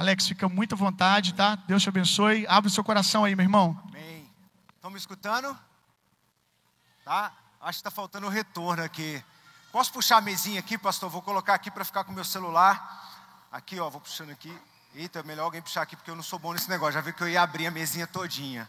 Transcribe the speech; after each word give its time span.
Alex, 0.00 0.26
fica 0.26 0.48
muito 0.48 0.74
à 0.74 0.78
vontade, 0.78 1.34
tá? 1.34 1.56
Deus 1.66 1.82
te 1.82 1.90
abençoe. 1.90 2.46
Abre 2.48 2.70
o 2.70 2.72
seu 2.72 2.82
coração 2.82 3.22
aí, 3.22 3.36
meu 3.36 3.44
irmão. 3.44 3.78
Amém. 3.86 4.26
Estão 4.74 4.90
me 4.90 4.96
escutando? 4.96 5.54
Tá? 7.04 7.30
Acho 7.60 7.72
que 7.72 7.80
está 7.80 7.90
faltando 7.90 8.26
um 8.26 8.30
retorno 8.30 8.82
aqui. 8.82 9.22
Posso 9.70 9.92
puxar 9.92 10.16
a 10.16 10.20
mesinha 10.22 10.58
aqui, 10.58 10.78
pastor? 10.78 11.10
Vou 11.10 11.20
colocar 11.20 11.52
aqui 11.52 11.70
para 11.70 11.84
ficar 11.84 12.04
com 12.04 12.12
o 12.12 12.14
meu 12.14 12.24
celular. 12.24 13.44
Aqui, 13.52 13.78
ó, 13.78 13.90
vou 13.90 14.00
puxando 14.00 14.30
aqui. 14.30 14.50
Eita, 14.94 15.22
melhor 15.22 15.44
alguém 15.44 15.60
puxar 15.60 15.82
aqui 15.82 15.94
porque 15.94 16.10
eu 16.10 16.16
não 16.16 16.22
sou 16.22 16.38
bom 16.38 16.54
nesse 16.54 16.70
negócio. 16.70 16.94
Já 16.94 17.02
vi 17.02 17.12
que 17.12 17.22
eu 17.22 17.28
ia 17.28 17.42
abrir 17.42 17.66
a 17.66 17.70
mesinha 17.70 18.06
todinha. 18.06 18.66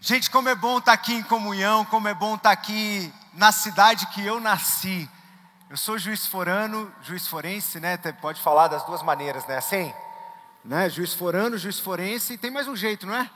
Gente, 0.00 0.30
como 0.30 0.48
é 0.48 0.54
bom 0.54 0.78
estar 0.78 0.92
tá 0.92 0.94
aqui 0.94 1.12
em 1.12 1.22
comunhão, 1.24 1.84
como 1.84 2.08
é 2.08 2.14
bom 2.14 2.36
estar 2.36 2.48
tá 2.48 2.52
aqui 2.52 3.12
na 3.34 3.52
cidade 3.52 4.06
que 4.06 4.24
eu 4.24 4.40
nasci. 4.40 5.10
Eu 5.68 5.76
sou 5.76 5.98
juiz 5.98 6.26
forano, 6.26 6.90
juiz 7.02 7.28
forense, 7.28 7.78
né? 7.78 7.98
Pode 7.98 8.40
falar 8.40 8.68
das 8.68 8.82
duas 8.86 9.02
maneiras, 9.02 9.46
né? 9.46 9.58
Assim, 9.58 9.92
né? 10.64 10.88
Juiz 10.88 11.12
forano, 11.12 11.58
juiz 11.58 11.78
forense, 11.78 12.34
e 12.34 12.38
tem 12.38 12.50
mais 12.50 12.66
um 12.66 12.74
jeito, 12.74 13.06
não 13.06 13.14
é? 13.14 13.30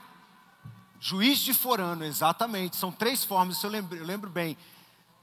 Juiz 0.99 1.39
de 1.39 1.53
forano, 1.53 2.03
exatamente. 2.03 2.75
São 2.75 2.91
três 2.91 3.23
formas, 3.23 3.57
isso 3.57 3.65
eu 3.67 3.71
lembro, 3.71 3.97
eu 3.97 4.05
lembro 4.05 4.29
bem. 4.29 4.57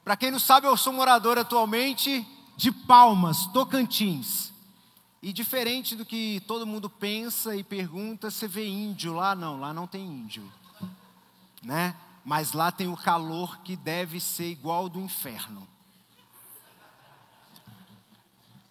Para 0.05 0.17
quem 0.17 0.31
não 0.31 0.39
sabe, 0.39 0.67
eu 0.67 0.77
sou 0.77 0.93
morador 0.93 1.37
atualmente 1.37 2.27
de 2.57 2.71
Palmas, 2.71 3.47
Tocantins. 3.47 4.53
E 5.21 5.33
diferente 5.33 5.97
do 5.97 6.07
que 6.07 6.41
todo 6.47 6.67
mundo 6.67 6.89
pensa 6.89 7.57
e 7.57 7.65
pergunta, 7.65 8.31
você 8.31 8.47
vê 8.47 8.67
índio 8.67 9.13
lá? 9.13 9.35
Não, 9.35 9.59
lá 9.59 9.75
não 9.75 9.87
tem 9.87 10.05
índio. 10.05 10.51
Né? 11.63 11.97
Mas 12.25 12.53
lá 12.53 12.71
tem 12.71 12.87
o 12.87 12.97
calor 12.97 13.59
que 13.59 13.75
deve 13.75 14.21
ser 14.21 14.49
igual 14.49 14.89
do 14.89 15.01
inferno. 15.01 15.67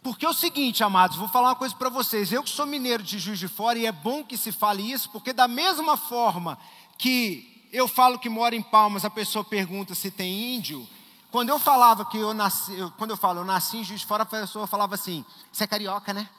Porque 0.05 0.23
é 0.23 0.29
o 0.29 0.33
seguinte, 0.33 0.83
amados, 0.83 1.17
vou 1.17 1.27
falar 1.27 1.49
uma 1.49 1.55
coisa 1.55 1.75
para 1.75 1.89
vocês. 1.89 2.31
Eu 2.31 2.43
que 2.43 2.49
sou 2.51 2.67
mineiro 2.67 3.01
de 3.01 3.17
Juiz 3.17 3.39
de 3.39 3.47
Fora, 3.47 3.79
e 3.79 3.87
é 3.87 3.91
bom 3.91 4.23
que 4.23 4.37
se 4.37 4.51
fale 4.51 4.91
isso, 4.91 5.09
porque 5.09 5.33
da 5.33 5.47
mesma 5.47 5.97
forma 5.97 6.59
que 6.95 7.67
eu 7.73 7.87
falo 7.87 8.19
que 8.19 8.29
moro 8.29 8.53
em 8.53 8.61
Palmas, 8.61 9.03
a 9.03 9.09
pessoa 9.09 9.43
pergunta 9.43 9.95
se 9.95 10.11
tem 10.11 10.57
índio. 10.57 10.87
Quando 11.31 11.49
eu 11.49 11.57
falava 11.57 12.05
que 12.05 12.19
eu 12.19 12.35
nasci, 12.35 12.71
quando 12.99 13.09
eu 13.09 13.17
falo 13.17 13.39
eu 13.39 13.45
nasci 13.45 13.77
em 13.77 13.83
Juiz 13.83 14.01
de 14.01 14.05
Fora, 14.05 14.21
a 14.21 14.27
pessoa 14.27 14.67
falava 14.67 14.93
assim: 14.93 15.25
"Você 15.51 15.63
é 15.63 15.67
carioca, 15.67 16.13
né?" 16.13 16.29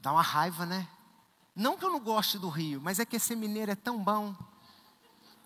Dá 0.00 0.12
uma 0.12 0.20
raiva, 0.20 0.66
né? 0.66 0.86
Não 1.56 1.78
que 1.78 1.84
eu 1.86 1.90
não 1.90 1.98
goste 1.98 2.38
do 2.38 2.50
Rio, 2.50 2.78
mas 2.78 2.98
é 2.98 3.06
que 3.06 3.16
esse 3.16 3.34
mineiro 3.34 3.72
é 3.72 3.74
tão 3.74 3.98
bom. 3.98 4.36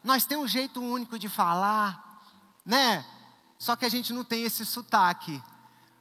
Nós 0.03 0.25
temos 0.25 0.47
um 0.47 0.49
jeito 0.49 0.83
único 0.83 1.17
de 1.17 1.29
falar, 1.29 2.25
né? 2.65 3.07
Só 3.59 3.75
que 3.75 3.85
a 3.85 3.89
gente 3.89 4.13
não 4.13 4.25
tem 4.25 4.45
esse 4.45 4.65
sotaque. 4.65 5.43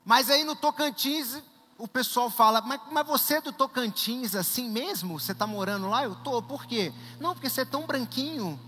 Mas 0.04 0.30
aí 0.30 0.44
no 0.44 0.56
Tocantins, 0.56 1.42
o 1.78 1.88
pessoal 1.88 2.30
fala, 2.30 2.62
mas, 2.62 2.80
mas 2.92 3.06
você 3.06 3.36
é 3.36 3.42
do 3.42 3.52
Tocantins 3.52 4.36
assim 4.36 4.70
mesmo? 4.70 5.20
Você 5.20 5.32
está 5.32 5.48
morando 5.48 5.90
lá? 5.90 6.04
Eu 6.04 6.16
tô. 6.16 6.42
Por 6.42 6.66
quê? 6.66 6.94
Não, 7.20 7.34
porque 7.34 7.50
você 7.50 7.62
é 7.62 7.66
tão 7.66 7.86
branquinho. 7.86 8.60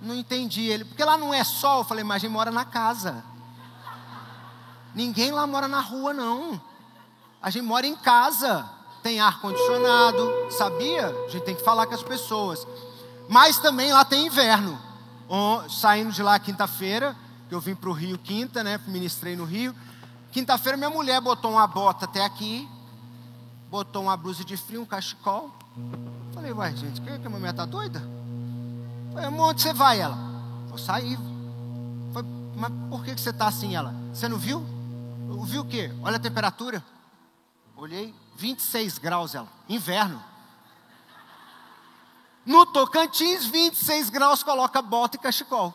Não 0.00 0.14
entendi 0.14 0.62
ele. 0.62 0.84
Porque 0.84 1.04
lá 1.04 1.16
não 1.16 1.32
é 1.32 1.44
sol. 1.44 1.80
Eu 1.80 1.84
falei, 1.84 2.04
mas 2.04 2.16
a 2.16 2.18
gente 2.20 2.32
mora 2.32 2.50
na 2.50 2.64
casa. 2.64 3.24
Ninguém 4.94 5.30
lá 5.30 5.46
mora 5.46 5.68
na 5.68 5.80
rua, 5.80 6.12
não. 6.12 6.60
A 7.42 7.50
gente 7.50 7.64
mora 7.64 7.86
em 7.86 7.96
casa. 7.96 8.68
Tem 9.02 9.20
ar-condicionado. 9.20 10.32
Sabia? 10.50 11.08
A 11.08 11.28
gente 11.30 11.44
tem 11.44 11.54
que 11.54 11.64
falar 11.64 11.86
com 11.86 11.94
as 11.94 12.02
pessoas. 12.02 12.66
Mas 13.28 13.58
também 13.58 13.92
lá 13.92 14.04
tem 14.04 14.26
inverno. 14.26 14.80
Saindo 15.68 16.12
de 16.12 16.22
lá 16.22 16.38
quinta-feira, 16.38 17.16
eu 17.50 17.60
vim 17.60 17.74
para 17.74 17.88
o 17.88 17.92
Rio 17.92 18.18
quinta, 18.18 18.64
né? 18.64 18.80
Ministrei 18.86 19.36
no 19.36 19.44
Rio. 19.44 19.74
Quinta-feira 20.32 20.76
minha 20.76 20.90
mulher 20.90 21.20
botou 21.20 21.52
uma 21.52 21.66
bota 21.66 22.04
até 22.04 22.24
aqui, 22.24 22.68
botou 23.70 24.02
uma 24.02 24.16
blusa 24.16 24.44
de 24.44 24.56
frio, 24.56 24.82
um 24.82 24.86
cachecol. 24.86 25.50
Falei, 26.34 26.52
uai, 26.52 26.76
gente, 26.76 27.00
que, 27.00 27.18
que 27.18 27.26
a 27.26 27.30
mulher 27.30 27.54
tá 27.54 27.64
doida? 27.64 28.02
Falei, 29.12 29.28
onde 29.28 29.62
você 29.62 29.72
vai? 29.72 30.00
Ela, 30.00 30.18
vou 30.68 30.76
sair. 30.76 31.18
Falei, 32.12 32.30
mas 32.56 32.72
por 32.90 33.04
que, 33.04 33.14
que 33.14 33.20
você 33.20 33.32
tá 33.32 33.46
assim? 33.46 33.74
Ela, 33.74 33.94
você 34.12 34.28
não 34.28 34.36
viu? 34.36 34.62
Eu 35.28 35.42
vi 35.42 35.58
o 35.58 35.64
quê? 35.64 35.90
Olha 36.02 36.16
a 36.16 36.20
temperatura. 36.20 36.84
Olhei, 37.76 38.14
26 38.36 38.98
graus, 38.98 39.34
ela, 39.34 39.48
inverno. 39.68 40.22
No 42.44 42.64
Tocantins, 42.66 43.46
26 43.46 44.10
graus, 44.10 44.42
coloca 44.42 44.80
bota 44.80 45.16
e 45.16 45.20
cachecol. 45.20 45.74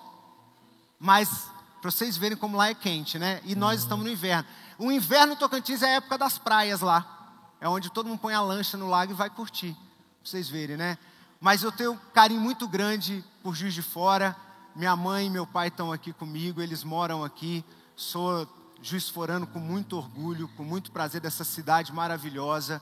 Mas 0.99 1.49
para 1.81 1.89
vocês 1.89 2.15
verem 2.15 2.37
como 2.37 2.55
lá 2.55 2.69
é 2.69 2.75
quente, 2.75 3.17
né? 3.17 3.41
E 3.43 3.55
nós 3.55 3.81
estamos 3.81 4.05
no 4.05 4.11
inverno. 4.11 4.47
O 4.77 4.91
inverno 4.91 5.35
Tocantins 5.35 5.81
é 5.81 5.87
a 5.87 5.95
época 5.97 6.17
das 6.17 6.37
praias 6.37 6.81
lá. 6.81 7.17
É 7.59 7.67
onde 7.67 7.89
todo 7.89 8.07
mundo 8.07 8.19
põe 8.19 8.33
a 8.33 8.41
lancha 8.41 8.77
no 8.77 8.87
lago 8.87 9.11
e 9.11 9.15
vai 9.15 9.29
curtir. 9.29 9.73
Para 9.73 10.31
vocês 10.31 10.47
verem, 10.47 10.77
né? 10.77 10.97
Mas 11.39 11.63
eu 11.63 11.71
tenho 11.71 11.93
um 11.93 11.97
carinho 12.13 12.39
muito 12.39 12.67
grande 12.67 13.23
por 13.41 13.55
Juiz 13.55 13.73
de 13.73 13.81
Fora. 13.81 14.35
Minha 14.75 14.95
mãe 14.95 15.25
e 15.25 15.29
meu 15.29 15.45
pai 15.45 15.69
estão 15.69 15.91
aqui 15.91 16.13
comigo, 16.13 16.61
eles 16.61 16.83
moram 16.83 17.23
aqui. 17.23 17.65
Sou 17.95 18.47
juiz 18.81 19.09
forano 19.09 19.45
com 19.45 19.59
muito 19.59 19.95
orgulho, 19.95 20.47
com 20.49 20.63
muito 20.63 20.91
prazer 20.91 21.21
dessa 21.21 21.43
cidade 21.43 21.93
maravilhosa, 21.93 22.81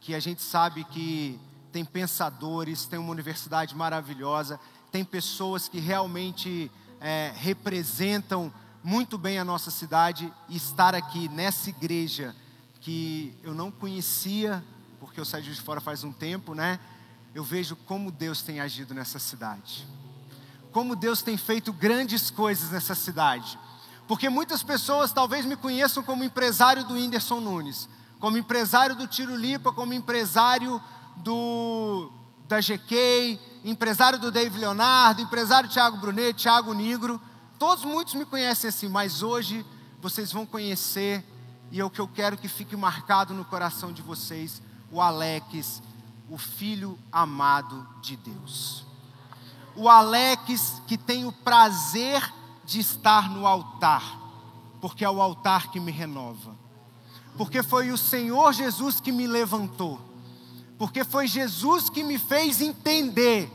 que 0.00 0.14
a 0.14 0.20
gente 0.20 0.42
sabe 0.42 0.84
que 0.84 1.40
tem 1.72 1.84
pensadores, 1.84 2.84
tem 2.86 2.98
uma 2.98 3.10
universidade 3.10 3.74
maravilhosa, 3.74 4.60
tem 4.90 5.04
pessoas 5.04 5.68
que 5.68 5.78
realmente 5.78 6.70
é, 7.00 7.32
representam 7.36 8.52
muito 8.82 9.18
bem 9.18 9.38
a 9.38 9.44
nossa 9.44 9.70
cidade 9.70 10.32
e 10.48 10.56
estar 10.56 10.94
aqui 10.94 11.28
nessa 11.28 11.68
igreja 11.68 12.34
que 12.80 13.34
eu 13.42 13.54
não 13.54 13.70
conhecia, 13.70 14.64
porque 15.00 15.20
eu 15.20 15.24
saí 15.24 15.42
de 15.42 15.54
fora 15.60 15.80
faz 15.80 16.04
um 16.04 16.12
tempo, 16.12 16.54
né? 16.54 16.78
Eu 17.34 17.44
vejo 17.44 17.76
como 17.76 18.10
Deus 18.10 18.42
tem 18.42 18.60
agido 18.60 18.94
nessa 18.94 19.18
cidade. 19.18 19.86
Como 20.72 20.96
Deus 20.96 21.22
tem 21.22 21.36
feito 21.36 21.72
grandes 21.72 22.30
coisas 22.30 22.70
nessa 22.70 22.94
cidade. 22.94 23.58
Porque 24.06 24.28
muitas 24.28 24.62
pessoas 24.62 25.12
talvez 25.12 25.44
me 25.44 25.56
conheçam 25.56 26.02
como 26.02 26.24
empresário 26.24 26.84
do 26.84 26.94
Whindersson 26.94 27.40
Nunes, 27.40 27.88
como 28.18 28.38
empresário 28.38 28.96
do 28.96 29.06
Tiro 29.06 29.36
Lipa, 29.36 29.72
como 29.72 29.92
empresário 29.92 30.80
do 31.16 32.10
da 32.48 32.60
GK, 32.60 33.38
empresário 33.64 34.18
do 34.18 34.30
Dave 34.30 34.58
Leonardo, 34.58 35.22
empresário 35.22 35.68
Thiago 35.68 35.96
Brunet, 35.96 36.34
Thiago 36.42 36.72
Nigro. 36.72 37.20
Todos 37.58 37.84
muitos 37.84 38.14
me 38.14 38.24
conhecem 38.24 38.68
assim, 38.68 38.88
mas 38.88 39.22
hoje 39.22 39.64
vocês 40.00 40.32
vão 40.32 40.46
conhecer 40.46 41.24
e 41.70 41.80
é 41.80 41.84
o 41.84 41.90
que 41.90 42.00
eu 42.00 42.08
quero 42.08 42.36
que 42.36 42.48
fique 42.48 42.76
marcado 42.76 43.34
no 43.34 43.44
coração 43.44 43.92
de 43.92 44.00
vocês, 44.00 44.62
o 44.90 45.00
Alex, 45.00 45.82
o 46.30 46.38
filho 46.38 46.98
amado 47.12 47.86
de 48.00 48.16
Deus. 48.16 48.84
O 49.76 49.88
Alex 49.88 50.80
que 50.86 50.96
tem 50.96 51.26
o 51.26 51.32
prazer 51.32 52.32
de 52.64 52.80
estar 52.80 53.28
no 53.30 53.46
altar, 53.46 54.02
porque 54.80 55.04
é 55.04 55.10
o 55.10 55.20
altar 55.20 55.70
que 55.70 55.80
me 55.80 55.92
renova. 55.92 56.56
Porque 57.36 57.62
foi 57.62 57.90
o 57.90 57.98
Senhor 57.98 58.52
Jesus 58.52 59.00
que 59.00 59.12
me 59.12 59.26
levantou 59.26 60.07
porque 60.78 61.02
foi 61.02 61.26
Jesus 61.26 61.90
que 61.90 62.04
me 62.04 62.18
fez 62.18 62.62
entender 62.62 63.50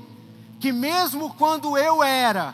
que, 0.59 0.72
mesmo 0.73 1.34
quando 1.35 1.78
eu 1.78 2.03
era 2.03 2.53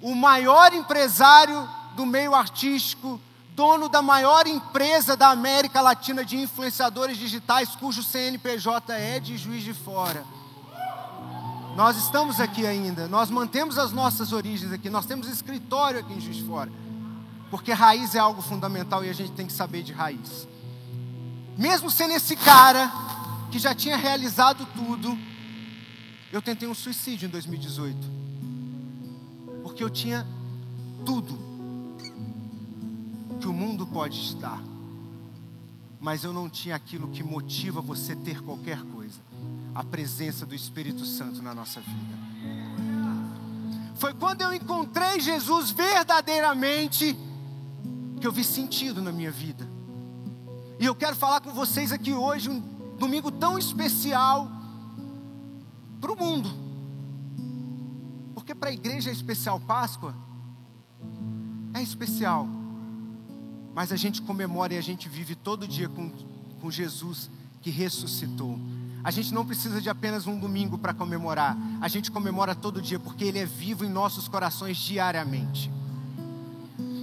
o 0.00 0.14
maior 0.14 0.72
empresário 0.72 1.68
do 1.96 2.06
meio 2.06 2.34
artístico, 2.34 3.20
dono 3.56 3.88
da 3.88 4.00
maior 4.00 4.46
empresa 4.46 5.16
da 5.16 5.30
América 5.30 5.80
Latina 5.80 6.24
de 6.24 6.36
influenciadores 6.36 7.18
digitais, 7.18 7.74
cujo 7.74 8.04
CNPJ 8.04 8.92
é 8.92 9.18
de 9.18 9.36
Juiz 9.36 9.64
de 9.64 9.74
Fora. 9.74 10.24
Nós 11.74 11.96
estamos 11.96 12.40
aqui 12.40 12.64
ainda, 12.64 13.08
nós 13.08 13.30
mantemos 13.30 13.76
as 13.76 13.92
nossas 13.92 14.32
origens 14.32 14.72
aqui, 14.72 14.88
nós 14.88 15.06
temos 15.06 15.28
escritório 15.28 15.98
aqui 16.00 16.12
em 16.12 16.20
Juiz 16.20 16.36
de 16.36 16.44
Fora, 16.44 16.70
porque 17.50 17.72
raiz 17.72 18.14
é 18.14 18.20
algo 18.20 18.40
fundamental 18.40 19.04
e 19.04 19.10
a 19.10 19.12
gente 19.12 19.32
tem 19.32 19.46
que 19.46 19.52
saber 19.52 19.82
de 19.82 19.92
raiz. 19.92 20.46
Mesmo 21.56 21.90
sendo 21.90 22.12
esse 22.12 22.36
cara 22.36 22.92
que 23.50 23.58
já 23.58 23.74
tinha 23.74 23.96
realizado 23.96 24.66
tudo, 24.74 25.16
eu 26.32 26.42
tentei 26.42 26.68
um 26.68 26.74
suicídio 26.74 27.26
em 27.26 27.30
2018. 27.30 27.96
Porque 29.62 29.82
eu 29.82 29.90
tinha 29.90 30.26
tudo 31.04 31.38
que 33.40 33.46
o 33.46 33.52
mundo 33.52 33.86
pode 33.86 34.20
estar. 34.20 34.62
Mas 36.00 36.24
eu 36.24 36.32
não 36.32 36.48
tinha 36.48 36.76
aquilo 36.76 37.08
que 37.08 37.22
motiva 37.22 37.80
você 37.80 38.14
ter 38.14 38.42
qualquer 38.42 38.82
coisa. 38.82 39.20
A 39.74 39.82
presença 39.82 40.44
do 40.44 40.54
Espírito 40.54 41.04
Santo 41.04 41.42
na 41.42 41.54
nossa 41.54 41.80
vida. 41.80 42.18
Foi 43.96 44.14
quando 44.14 44.42
eu 44.42 44.52
encontrei 44.52 45.18
Jesus 45.18 45.70
verdadeiramente 45.70 47.16
que 48.20 48.26
eu 48.26 48.32
vi 48.32 48.44
sentido 48.44 49.00
na 49.00 49.10
minha 49.10 49.30
vida. 49.30 49.68
E 50.78 50.84
eu 50.84 50.94
quero 50.94 51.16
falar 51.16 51.40
com 51.40 51.52
vocês 51.52 51.90
aqui 51.90 52.12
hoje 52.12 52.48
um 52.48 52.77
domingo 52.98 53.30
tão 53.30 53.58
especial 53.58 54.50
para 56.00 56.12
o 56.12 56.16
mundo. 56.16 56.50
Porque 58.34 58.54
para 58.54 58.70
a 58.70 58.72
igreja 58.72 59.10
é 59.10 59.12
especial 59.12 59.60
Páscoa, 59.60 60.14
é 61.74 61.82
especial. 61.82 62.46
mas 63.74 63.92
a 63.92 63.96
gente 63.96 64.20
comemora 64.22 64.74
e 64.74 64.78
a 64.78 64.80
gente 64.80 65.08
vive 65.08 65.36
todo 65.36 65.68
dia 65.68 65.88
com, 65.88 66.10
com 66.60 66.70
Jesus 66.70 67.30
que 67.60 67.70
ressuscitou. 67.70 68.58
A 69.04 69.10
gente 69.12 69.32
não 69.32 69.46
precisa 69.46 69.80
de 69.80 69.88
apenas 69.88 70.26
um 70.26 70.36
domingo 70.36 70.76
para 70.76 70.92
comemorar, 70.92 71.56
a 71.80 71.86
gente 71.86 72.10
comemora 72.10 72.56
todo 72.56 72.82
dia 72.82 72.98
porque 72.98 73.24
Ele 73.24 73.38
é 73.38 73.46
vivo 73.46 73.84
em 73.84 73.88
nossos 73.88 74.26
corações 74.26 74.76
diariamente. 74.76 75.70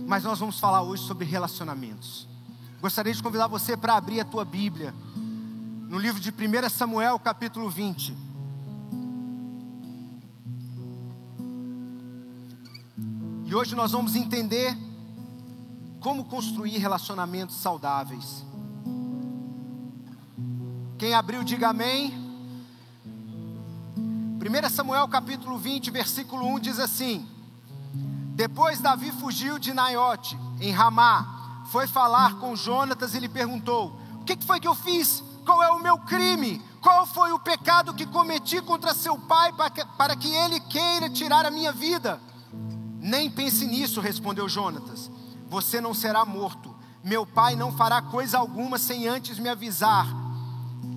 Mas 0.06 0.24
nós 0.26 0.38
vamos 0.40 0.60
falar 0.60 0.82
hoje 0.82 1.04
sobre 1.04 1.26
relacionamentos. 1.26 2.28
Gostaria 2.82 3.14
de 3.14 3.24
convidar 3.24 3.48
você 3.48 3.78
para 3.78 3.96
abrir 3.96 4.20
a 4.20 4.26
tua 4.26 4.44
Bíblia 4.44 4.94
no 5.88 6.00
livro 6.00 6.20
de 6.20 6.30
1 6.32 6.70
Samuel, 6.70 7.20
capítulo 7.20 7.70
20. 7.70 8.16
E 13.46 13.54
hoje 13.54 13.76
nós 13.76 13.92
vamos 13.92 14.16
entender 14.16 14.76
como 16.00 16.26
construir 16.26 16.78
relacionamentos 16.78 17.58
saudáveis. 17.58 18.44
Quem 20.98 21.14
abriu, 21.14 21.44
diga 21.44 21.70
amém. 21.70 22.14
1 23.96 24.70
Samuel 24.70 25.08
capítulo 25.08 25.58
20, 25.58 25.92
versículo 25.92 26.48
1 26.56 26.60
diz 26.60 26.80
assim: 26.80 27.28
Depois 28.36 28.80
Davi 28.82 29.12
fugiu 29.12 29.60
de 29.60 29.74
Naiote, 29.74 30.38
em 30.60 30.72
Ramá, 30.72 31.64
foi 31.72 31.86
falar 31.86 32.40
com 32.40 32.56
Jonatas 32.56 33.14
e 33.14 33.20
lhe 33.20 33.30
perguntou: 33.30 34.00
O 34.20 34.24
que 34.24 34.36
foi 34.44 34.60
que 34.60 34.68
eu 34.68 34.76
fiz? 34.76 35.24
Qual 35.46 35.62
é 35.64 35.70
o 35.70 35.80
meu 35.80 35.98
crime? 36.00 36.62
Qual 36.82 37.06
foi 37.06 37.32
o 37.32 37.40
pecado 37.40 37.94
que 37.94 38.06
cometi 38.06 38.62
contra 38.62 38.94
seu 38.94 39.18
pai 39.18 39.54
para 39.54 39.70
que, 39.70 39.86
para 39.98 40.16
que 40.16 40.30
ele 40.30 40.60
queira 40.60 41.10
tirar 41.10 41.46
a 41.46 41.52
minha 41.52 41.72
vida? 41.72 42.20
Nem 43.00 43.30
pense 43.30 43.66
nisso, 43.66 44.02
respondeu 44.02 44.50
Jonatas. 44.50 45.12
Você 45.48 45.80
não 45.80 45.94
será 45.94 46.26
morto. 46.26 46.76
Meu 47.04 47.26
pai 47.26 47.56
não 47.56 47.72
fará 47.72 48.02
coisa 48.02 48.38
alguma 48.40 48.78
sem 48.78 49.08
antes 49.08 49.38
me 49.38 49.48
avisar 49.48 50.26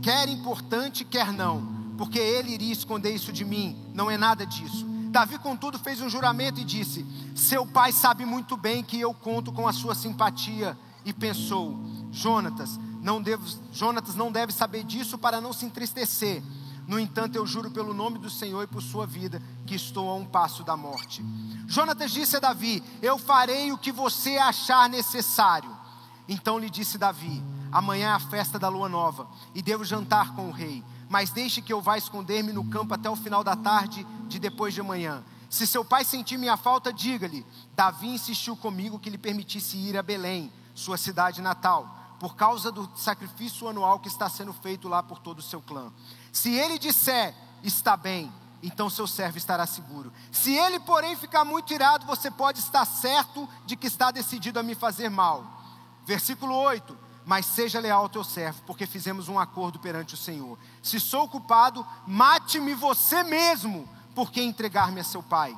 quer 0.08 0.28
importante, 0.28 1.04
quer 1.04 1.32
não, 1.32 1.92
porque 1.96 2.18
ele 2.18 2.52
iria 2.52 2.72
esconder 2.72 3.14
isso 3.14 3.32
de 3.32 3.44
mim, 3.44 3.76
não 3.94 4.10
é 4.10 4.16
nada 4.16 4.46
disso. 4.46 4.86
Davi, 5.10 5.38
contudo, 5.38 5.78
fez 5.78 6.00
um 6.00 6.08
juramento 6.08 6.60
e 6.60 6.64
disse: 6.64 7.04
Seu 7.34 7.66
pai 7.66 7.92
sabe 7.92 8.24
muito 8.24 8.56
bem 8.56 8.82
que 8.82 9.00
eu 9.00 9.12
conto 9.14 9.52
com 9.52 9.66
a 9.66 9.72
sua 9.72 9.94
simpatia. 9.94 10.78
E 11.04 11.12
pensou: 11.12 11.78
Jonatas, 12.10 12.78
não 13.00 13.22
devo, 13.22 13.44
Jonatas 13.72 14.14
não 14.14 14.30
deve 14.30 14.52
saber 14.52 14.84
disso 14.84 15.18
para 15.18 15.40
não 15.40 15.52
se 15.52 15.64
entristecer. 15.64 16.42
No 16.86 16.98
entanto, 16.98 17.36
eu 17.36 17.46
juro 17.46 17.70
pelo 17.70 17.92
nome 17.92 18.18
do 18.18 18.30
Senhor 18.30 18.62
e 18.62 18.66
por 18.66 18.82
sua 18.82 19.06
vida 19.06 19.42
que 19.66 19.74
estou 19.74 20.08
a 20.08 20.14
um 20.14 20.24
passo 20.24 20.64
da 20.64 20.76
morte. 20.76 21.22
Jonatas 21.66 22.10
disse 22.10 22.36
a 22.36 22.40
Davi: 22.40 22.82
Eu 23.02 23.18
farei 23.18 23.70
o 23.72 23.78
que 23.78 23.92
você 23.92 24.38
achar 24.38 24.88
necessário. 24.88 25.70
Então 26.26 26.58
lhe 26.58 26.70
disse 26.70 26.96
Davi: 26.96 27.42
Amanhã 27.70 28.08
é 28.08 28.12
a 28.12 28.18
festa 28.18 28.58
da 28.58 28.68
lua 28.68 28.88
nova 28.88 29.28
e 29.54 29.60
devo 29.60 29.84
jantar 29.84 30.34
com 30.34 30.48
o 30.48 30.52
rei. 30.52 30.82
Mas 31.10 31.30
deixe 31.30 31.62
que 31.62 31.72
eu 31.72 31.80
vá 31.80 31.96
esconder-me 31.96 32.52
no 32.52 32.64
campo 32.64 32.94
até 32.94 33.08
o 33.08 33.16
final 33.16 33.44
da 33.44 33.56
tarde 33.56 34.06
de 34.26 34.38
depois 34.38 34.74
de 34.74 34.80
amanhã. 34.80 35.22
Se 35.48 35.66
seu 35.66 35.84
pai 35.84 36.04
sentir 36.04 36.38
minha 36.38 36.56
falta, 36.56 36.92
diga-lhe: 36.92 37.44
Davi 37.74 38.08
insistiu 38.08 38.56
comigo 38.56 38.98
que 38.98 39.10
lhe 39.10 39.18
permitisse 39.18 39.76
ir 39.76 39.96
a 39.96 40.02
Belém, 40.02 40.52
sua 40.74 40.96
cidade 40.96 41.42
natal, 41.42 41.97
por 42.18 42.34
causa 42.36 42.70
do 42.72 42.90
sacrifício 42.96 43.68
anual 43.68 44.00
que 44.00 44.08
está 44.08 44.28
sendo 44.28 44.52
feito 44.52 44.88
lá 44.88 45.02
por 45.02 45.18
todo 45.18 45.38
o 45.38 45.42
seu 45.42 45.60
clã. 45.60 45.92
Se 46.32 46.52
ele 46.52 46.78
disser, 46.78 47.34
está 47.62 47.96
bem, 47.96 48.32
então 48.62 48.90
seu 48.90 49.06
servo 49.06 49.38
estará 49.38 49.66
seguro. 49.66 50.12
Se 50.32 50.52
ele, 50.52 50.80
porém, 50.80 51.16
ficar 51.16 51.44
muito 51.44 51.72
irado, 51.72 52.06
você 52.06 52.30
pode 52.30 52.58
estar 52.58 52.84
certo 52.84 53.48
de 53.64 53.76
que 53.76 53.86
está 53.86 54.10
decidido 54.10 54.58
a 54.58 54.62
me 54.62 54.74
fazer 54.74 55.08
mal. 55.08 55.44
Versículo 56.04 56.54
8 56.54 57.08
mas 57.28 57.44
seja 57.44 57.78
leal 57.78 58.04
ao 58.04 58.08
teu 58.08 58.24
servo, 58.24 58.62
porque 58.66 58.86
fizemos 58.86 59.28
um 59.28 59.38
acordo 59.38 59.78
perante 59.78 60.14
o 60.14 60.16
Senhor. 60.16 60.58
Se 60.82 60.98
sou 60.98 61.28
culpado, 61.28 61.86
mate-me 62.06 62.72
você 62.72 63.22
mesmo, 63.22 63.86
porque 64.14 64.40
entregar-me 64.40 64.98
a 64.98 65.04
seu 65.04 65.22
pai. 65.22 65.54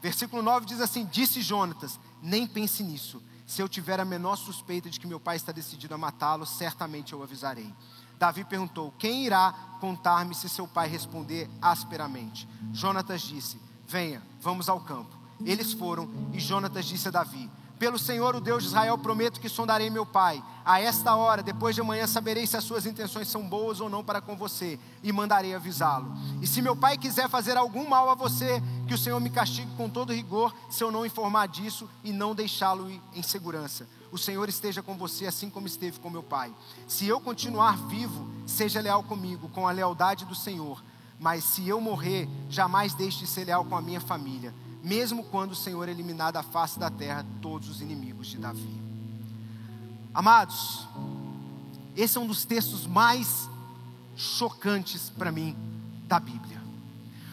Versículo 0.00 0.42
9 0.42 0.64
diz 0.64 0.80
assim: 0.80 1.04
Disse 1.04 1.42
Jonatas: 1.42 2.00
Nem 2.22 2.46
pense 2.46 2.82
nisso. 2.82 3.22
Se 3.50 3.60
eu 3.60 3.68
tiver 3.68 3.98
a 3.98 4.04
menor 4.04 4.36
suspeita 4.36 4.88
de 4.88 5.00
que 5.00 5.08
meu 5.08 5.18
pai 5.18 5.34
está 5.34 5.50
decidido 5.50 5.92
a 5.92 5.98
matá-lo, 5.98 6.46
certamente 6.46 7.14
eu 7.14 7.20
avisarei. 7.20 7.74
Davi 8.16 8.44
perguntou: 8.44 8.94
Quem 8.96 9.26
irá 9.26 9.52
contar-me 9.80 10.36
se 10.36 10.48
seu 10.48 10.68
pai 10.68 10.86
responder 10.88 11.50
asperamente? 11.60 12.48
Jonatas 12.72 13.22
disse: 13.22 13.60
Venha, 13.88 14.22
vamos 14.40 14.68
ao 14.68 14.78
campo. 14.78 15.18
Eles 15.44 15.72
foram 15.72 16.08
e 16.32 16.38
Jonatas 16.38 16.86
disse 16.86 17.08
a 17.08 17.10
Davi: 17.10 17.50
pelo 17.80 17.98
Senhor, 17.98 18.36
o 18.36 18.42
Deus 18.42 18.62
de 18.62 18.68
Israel, 18.68 18.98
prometo 18.98 19.40
que 19.40 19.48
sondarei 19.48 19.88
meu 19.88 20.04
pai. 20.04 20.44
A 20.66 20.78
esta 20.78 21.16
hora, 21.16 21.42
depois 21.42 21.74
de 21.74 21.80
amanhã, 21.80 22.06
saberei 22.06 22.46
se 22.46 22.54
as 22.54 22.62
suas 22.62 22.84
intenções 22.84 23.26
são 23.26 23.48
boas 23.48 23.80
ou 23.80 23.88
não 23.88 24.04
para 24.04 24.20
com 24.20 24.36
você, 24.36 24.78
e 25.02 25.10
mandarei 25.10 25.54
avisá-lo. 25.54 26.12
E 26.42 26.46
se 26.46 26.60
meu 26.60 26.76
pai 26.76 26.98
quiser 26.98 27.26
fazer 27.30 27.56
algum 27.56 27.88
mal 27.88 28.10
a 28.10 28.14
você, 28.14 28.62
que 28.86 28.92
o 28.92 28.98
Senhor 28.98 29.18
me 29.18 29.30
castigue 29.30 29.74
com 29.78 29.88
todo 29.88 30.12
rigor, 30.12 30.54
se 30.68 30.84
eu 30.84 30.92
não 30.92 31.06
informar 31.06 31.48
disso 31.48 31.88
e 32.04 32.12
não 32.12 32.34
deixá-lo 32.34 32.86
em 33.14 33.22
segurança. 33.22 33.88
O 34.12 34.18
Senhor 34.18 34.46
esteja 34.46 34.82
com 34.82 34.94
você, 34.94 35.26
assim 35.26 35.48
como 35.48 35.66
esteve 35.66 35.98
com 36.00 36.10
meu 36.10 36.22
pai. 36.22 36.52
Se 36.86 37.08
eu 37.08 37.18
continuar 37.18 37.78
vivo, 37.88 38.28
seja 38.46 38.82
leal 38.82 39.02
comigo, 39.04 39.48
com 39.48 39.66
a 39.66 39.72
lealdade 39.72 40.26
do 40.26 40.34
Senhor. 40.34 40.84
Mas 41.18 41.44
se 41.44 41.66
eu 41.66 41.80
morrer, 41.80 42.28
jamais 42.50 42.92
deixe 42.92 43.20
de 43.20 43.26
ser 43.26 43.46
leal 43.46 43.64
com 43.64 43.74
a 43.74 43.80
minha 43.80 44.02
família 44.02 44.52
mesmo 44.82 45.24
quando 45.24 45.52
o 45.52 45.56
Senhor 45.56 45.88
eliminar 45.88 46.32
da 46.32 46.42
face 46.42 46.78
da 46.78 46.90
terra 46.90 47.24
todos 47.40 47.68
os 47.68 47.80
inimigos 47.80 48.28
de 48.28 48.38
Davi. 48.38 48.80
Amados, 50.12 50.86
esse 51.96 52.16
é 52.18 52.20
um 52.20 52.26
dos 52.26 52.44
textos 52.44 52.86
mais 52.86 53.48
chocantes 54.16 55.10
para 55.10 55.30
mim 55.30 55.56
da 56.06 56.18
Bíblia. 56.18 56.60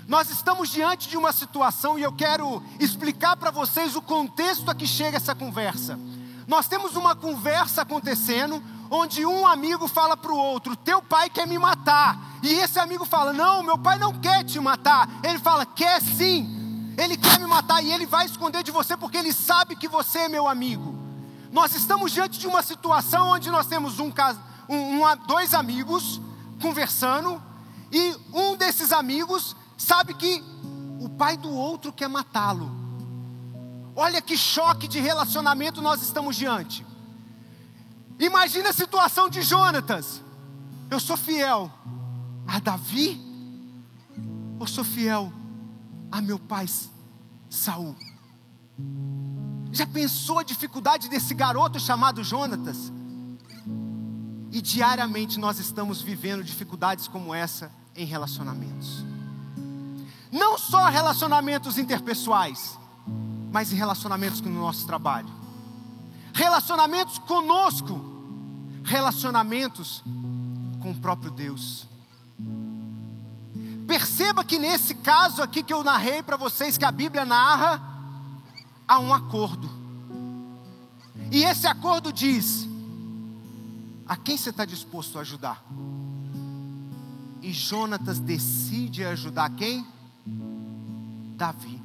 Nós 0.08 0.30
estamos 0.30 0.70
diante 0.70 1.10
de 1.10 1.18
uma 1.18 1.34
situação 1.34 2.00
e 2.00 2.04
eu 2.04 2.14
quero 2.14 2.64
explicar 2.80 3.36
para 3.36 3.52
vocês 3.52 3.96
o 3.96 4.02
contexto 4.02 4.72
a 4.72 4.76
que 4.76 4.88
chega 4.88 5.18
essa 5.18 5.36
conversa. 5.36 6.00
Nós 6.48 6.68
temos 6.68 6.96
uma 6.96 7.14
conversa 7.14 7.82
acontecendo 7.82 8.64
onde 8.90 9.26
um 9.26 9.46
amigo 9.46 9.88
fala 9.88 10.16
para 10.16 10.32
o 10.32 10.38
outro: 10.38 10.78
Teu 10.78 11.02
pai 11.02 11.30
quer 11.30 11.46
me 11.46 11.60
matar. 11.60 12.18
E 12.42 12.54
esse 12.54 12.80
amigo 12.80 13.04
fala: 13.04 13.34
Não, 13.34 13.62
meu 13.64 13.78
pai 13.78 13.98
não 13.98 14.14
quer 14.14 14.46
te 14.46 14.60
matar. 14.60 15.10
Ele 15.24 15.40
fala: 15.40 15.66
Quer 15.66 16.02
sim. 16.02 16.57
Ele 16.98 17.16
quer 17.16 17.40
me 17.40 17.46
matar 17.46 17.84
e 17.84 17.92
ele 17.94 18.08
vai 18.08 18.26
esconder 18.26 18.64
de 18.64 18.72
você 18.72 18.98
porque 18.98 19.18
ele 19.18 19.32
sabe 19.32 19.76
que 19.76 19.88
você 19.88 20.20
é 20.20 20.30
meu 20.30 20.48
amigo. 20.48 20.98
Nós 21.52 21.76
estamos 21.76 22.12
diante 22.12 22.40
de 22.40 22.48
uma 22.48 22.64
situação 22.64 23.30
onde 23.30 23.52
nós 23.52 23.68
temos 23.68 24.00
um, 24.00 24.12
um, 24.68 25.04
um, 25.04 25.18
dois 25.28 25.54
amigos 25.54 26.20
conversando 26.60 27.42
e 27.92 28.16
um 28.34 28.58
desses 28.58 28.92
amigos 28.92 29.56
sabe 29.78 30.16
que 30.16 30.44
o 31.00 31.08
pai 31.08 31.38
do 31.38 31.52
outro 31.52 31.94
quer 31.94 32.10
matá-lo. 32.10 32.76
Olha 33.96 34.20
que 34.20 34.36
choque 34.36 34.88
de 34.88 35.00
relacionamento 35.00 35.82
nós 35.82 36.02
estamos 36.02 36.36
diante. 36.36 36.86
Imagina 38.20 38.70
a 38.70 38.74
situação 38.74 39.30
de 39.30 39.44
Jonatas. 39.44 40.22
Eu 40.90 41.00
sou 41.00 41.16
fiel 41.16 41.72
a 42.48 42.60
Davi 42.60 43.22
ou 44.60 44.66
sou 44.66 44.84
fiel 44.84 45.32
a 46.12 46.22
meu 46.22 46.40
pai 46.40 46.66
Saul. 47.50 47.96
Já 49.72 49.86
pensou 49.86 50.40
a 50.40 50.44
dificuldade 50.44 51.10
desse 51.10 51.34
garoto 51.34 51.80
chamado 51.80 52.24
Jonatas? 52.24 52.92
E 54.52 54.62
diariamente 54.62 55.40
nós 55.40 55.60
estamos 55.60 56.02
vivendo 56.02 56.44
dificuldades 56.44 57.08
como 57.08 57.34
essa 57.34 57.72
em 57.96 58.06
relacionamentos. 58.06 59.06
Não 60.32 60.58
só 60.58 60.86
relacionamentos 60.86 61.78
interpessoais, 61.78 62.78
mas 63.52 63.72
em 63.72 63.76
relacionamentos 63.76 64.42
no 64.42 64.50
nosso 64.50 64.86
trabalho. 64.86 65.30
Relacionamentos 66.34 67.18
conosco, 67.20 68.00
relacionamentos 68.84 70.04
com 70.80 70.92
o 70.92 70.96
próprio 70.96 71.32
Deus. 71.32 71.87
Perceba 73.88 74.44
que 74.44 74.60
nesse 74.60 74.94
caso 74.96 75.42
aqui 75.42 75.64
que 75.64 75.74
eu 75.74 75.82
narrei 75.82 76.22
para 76.22 76.36
vocês, 76.36 76.78
que 76.78 76.84
a 76.84 76.92
Bíblia 76.92 77.24
narra, 77.24 77.82
há 78.86 79.00
um 79.00 79.14
acordo. 79.14 79.70
E 81.32 81.44
esse 81.44 81.66
acordo 81.66 82.12
diz: 82.12 82.68
a 84.06 84.18
quem 84.18 84.36
você 84.36 84.50
está 84.50 84.66
disposto 84.66 85.18
a 85.18 85.22
ajudar? 85.22 85.64
E 87.42 87.54
Jonatas 87.54 88.20
decide 88.20 89.06
ajudar 89.06 89.52
quem? 89.52 89.88
Davi. 91.38 91.82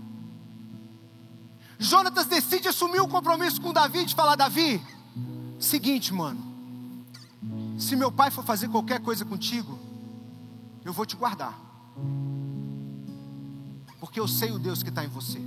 Jonatas 1.79 2.27
decide 2.27 2.67
assumir 2.67 3.01
o 3.01 3.05
um 3.05 3.09
compromisso 3.09 3.61
com 3.61 3.73
Davi 3.73 4.05
de 4.05 4.15
falar: 4.17 4.35
Davi, 4.35 4.85
seguinte, 5.61 6.13
mano, 6.13 6.41
se 7.79 7.95
meu 7.95 8.11
pai 8.11 8.33
for 8.33 8.45
fazer 8.45 8.67
qualquer 8.69 9.01
coisa 9.01 9.25
contigo, 9.25 9.79
eu 10.85 10.93
vou 10.93 11.07
te 11.07 11.15
guardar 11.15 11.72
porque 14.13 14.21
eu 14.21 14.29
sei 14.29 14.51
o 14.51 14.59
Deus 14.59 14.83
que 14.83 14.89
está 14.91 15.05
em 15.05 15.09
você. 15.09 15.41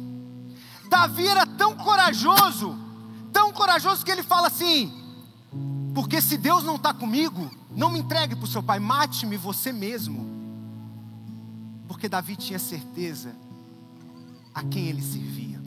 Davi 0.90 1.28
era 1.28 1.46
tão 1.46 1.75
corajoso, 1.75 2.75
tão 3.32 3.52
corajoso 3.52 4.04
que 4.04 4.10
ele 4.10 4.24
fala 4.24 4.48
assim: 4.48 4.92
Porque 5.94 6.22
se 6.22 6.38
Deus 6.38 6.64
não 6.64 6.78
está 6.78 6.94
comigo, 6.94 7.52
não 7.70 7.92
me 7.92 8.00
entregue 8.00 8.36
para 8.36 8.46
o 8.46 8.48
seu 8.48 8.64
pai, 8.64 8.80
mate-me 8.80 9.38
você 9.38 9.72
mesmo. 9.72 10.25
Porque 11.88 12.10
Davi 12.10 12.36
tinha 12.36 12.58
certeza 12.58 13.36
a 14.54 14.64
quem 14.64 14.88
ele 14.88 15.02
servia. 15.02 15.62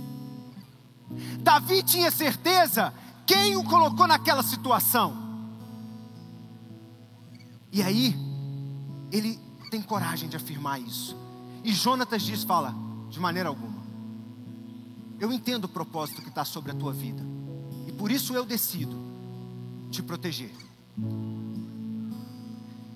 Davi 1.40 1.82
tinha 1.82 2.10
certeza 2.10 2.92
quem 3.26 3.54
o 3.56 3.62
colocou 3.62 4.06
naquela 4.06 4.42
situação. 4.42 5.28
E 7.70 7.82
aí, 7.82 8.16
ele 9.12 9.38
tem 9.68 9.82
coragem 9.82 10.28
de 10.28 10.36
afirmar 10.36 10.80
isso. 10.80 11.16
E 11.62 11.72
Jonatas 11.72 12.22
diz: 12.22 12.42
fala, 12.44 12.74
de 13.08 13.20
maneira 13.20 13.48
alguma. 13.48 13.78
Eu 15.20 15.32
entendo 15.32 15.64
o 15.64 15.68
propósito 15.68 16.22
que 16.22 16.28
está 16.28 16.44
sobre 16.44 16.70
a 16.70 16.74
tua 16.74 16.92
vida. 16.92 17.22
E 17.86 17.92
por 17.92 18.10
isso 18.10 18.34
eu 18.34 18.44
decido 18.44 18.96
te 19.90 20.02
proteger. 20.02 20.54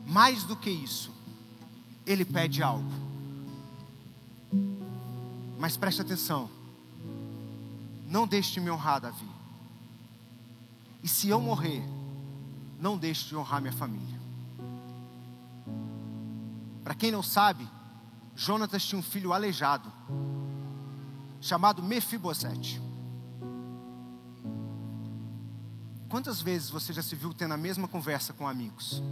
Mais 0.07 0.45
do 0.45 0.55
que 0.55 0.71
isso, 0.71 1.11
ele 2.07 2.25
pede 2.25 2.63
algo. 2.63 2.91
Mas 5.59 5.77
preste 5.77 6.03
atenção. 6.03 6.51
Não 8.09 8.27
deixe 8.27 8.53
de 8.53 8.61
me 8.61 8.71
honrar, 8.71 9.01
Davi. 9.01 9.27
E 11.03 11.09
se 11.09 11.29
eu 11.29 11.41
morrer, 11.41 11.83
não 12.79 12.99
deixe 12.99 13.29
de 13.29 13.37
honrar 13.37 13.61
minha 13.61 13.73
família. 13.73 14.22
Para 16.83 16.95
quem 16.95 17.11
não 17.11 17.23
sabe, 17.23 17.69
Jonatas 18.35 18.85
tinha 18.85 18.99
um 18.99 19.03
filho 19.03 19.33
aleijado, 19.33 19.93
chamado 21.41 21.83
Mefibosete. 21.83 22.81
Quantas 26.09 26.43
vezes 26.43 26.69
você 26.69 26.93
já 26.93 27.03
se 27.03 27.17
viu 27.17 27.33
tendo 27.33 27.55
a 27.55 27.57
mesma 27.57 27.89
conversa 27.89 28.33
com 28.33 28.47
amigos? 28.47 29.03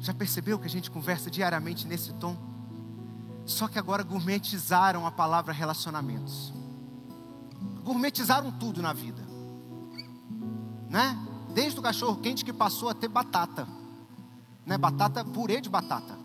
Já 0.00 0.14
percebeu 0.14 0.58
que 0.58 0.66
a 0.66 0.70
gente 0.70 0.90
conversa 0.90 1.30
diariamente 1.30 1.86
nesse 1.86 2.12
tom? 2.14 2.36
Só 3.44 3.68
que 3.68 3.78
agora 3.78 4.02
gourmetizaram 4.02 5.06
a 5.06 5.10
palavra 5.10 5.52
relacionamentos. 5.52 6.52
Gourmetizaram 7.84 8.50
tudo 8.50 8.80
na 8.80 8.92
vida. 8.92 9.22
Né? 10.88 11.16
Desde 11.54 11.78
o 11.78 11.82
cachorro 11.82 12.20
quente 12.20 12.44
que 12.44 12.52
passou 12.52 12.88
a 12.88 12.94
ter 12.94 13.08
batata. 13.08 13.68
Né? 14.70 14.78
Batata, 14.78 15.24
purê 15.24 15.60
de 15.60 15.68
batata. 15.68 16.16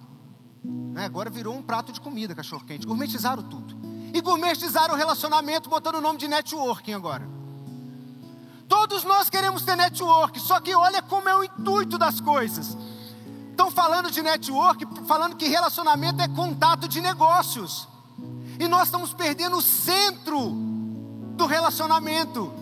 Né? 0.63 1.03
Agora 1.03 1.31
virou 1.31 1.55
um 1.55 1.63
prato 1.63 1.91
de 1.91 1.99
comida, 1.99 2.35
cachorro 2.35 2.63
quente. 2.63 2.85
Gourmetizaram 2.85 3.41
tudo. 3.41 3.75
E 4.13 4.21
gourmetizaram 4.21 4.93
o 4.93 4.97
relacionamento 4.97 5.67
botando 5.67 5.95
o 5.95 6.01
nome 6.01 6.19
de 6.19 6.27
networking 6.27 6.93
agora. 6.93 7.27
Todos 8.69 9.03
nós 9.03 9.31
queremos 9.31 9.63
ter 9.63 9.75
network, 9.75 10.39
só 10.39 10.59
que 10.59 10.75
olha 10.75 11.01
como 11.01 11.27
é 11.27 11.35
o 11.35 11.43
intuito 11.43 11.97
das 11.97 12.21
coisas. 12.21 12.77
Estão 13.49 13.71
falando 13.71 14.11
de 14.11 14.21
network, 14.21 14.85
falando 15.07 15.35
que 15.35 15.47
relacionamento 15.47 16.21
é 16.21 16.27
contato 16.27 16.87
de 16.87 17.01
negócios. 17.01 17.87
E 18.59 18.67
nós 18.67 18.83
estamos 18.83 19.11
perdendo 19.11 19.57
o 19.57 19.61
centro 19.61 20.51
do 21.35 21.47
relacionamento, 21.47 22.53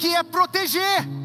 que 0.00 0.08
é 0.16 0.22
proteger. 0.24 1.23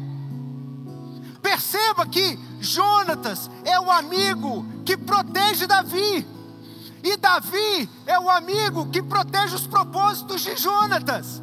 Perceba 1.42 2.06
que 2.06 2.38
Jonatas 2.60 3.50
é 3.64 3.78
o 3.80 3.90
amigo 3.90 4.66
que 4.84 4.96
protege 4.96 5.66
Davi. 5.66 6.26
E 7.02 7.16
Davi 7.16 7.88
é 8.06 8.18
o 8.18 8.28
amigo 8.28 8.90
que 8.90 9.02
protege 9.02 9.54
os 9.54 9.66
propósitos 9.66 10.42
de 10.42 10.56
Jonatas 10.56 11.42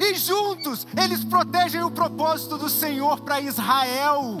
e 0.00 0.14
juntos 0.14 0.86
eles 0.96 1.24
protegem 1.24 1.82
o 1.82 1.90
propósito 1.90 2.56
do 2.56 2.68
Senhor 2.68 3.20
para 3.20 3.40
Israel. 3.40 4.40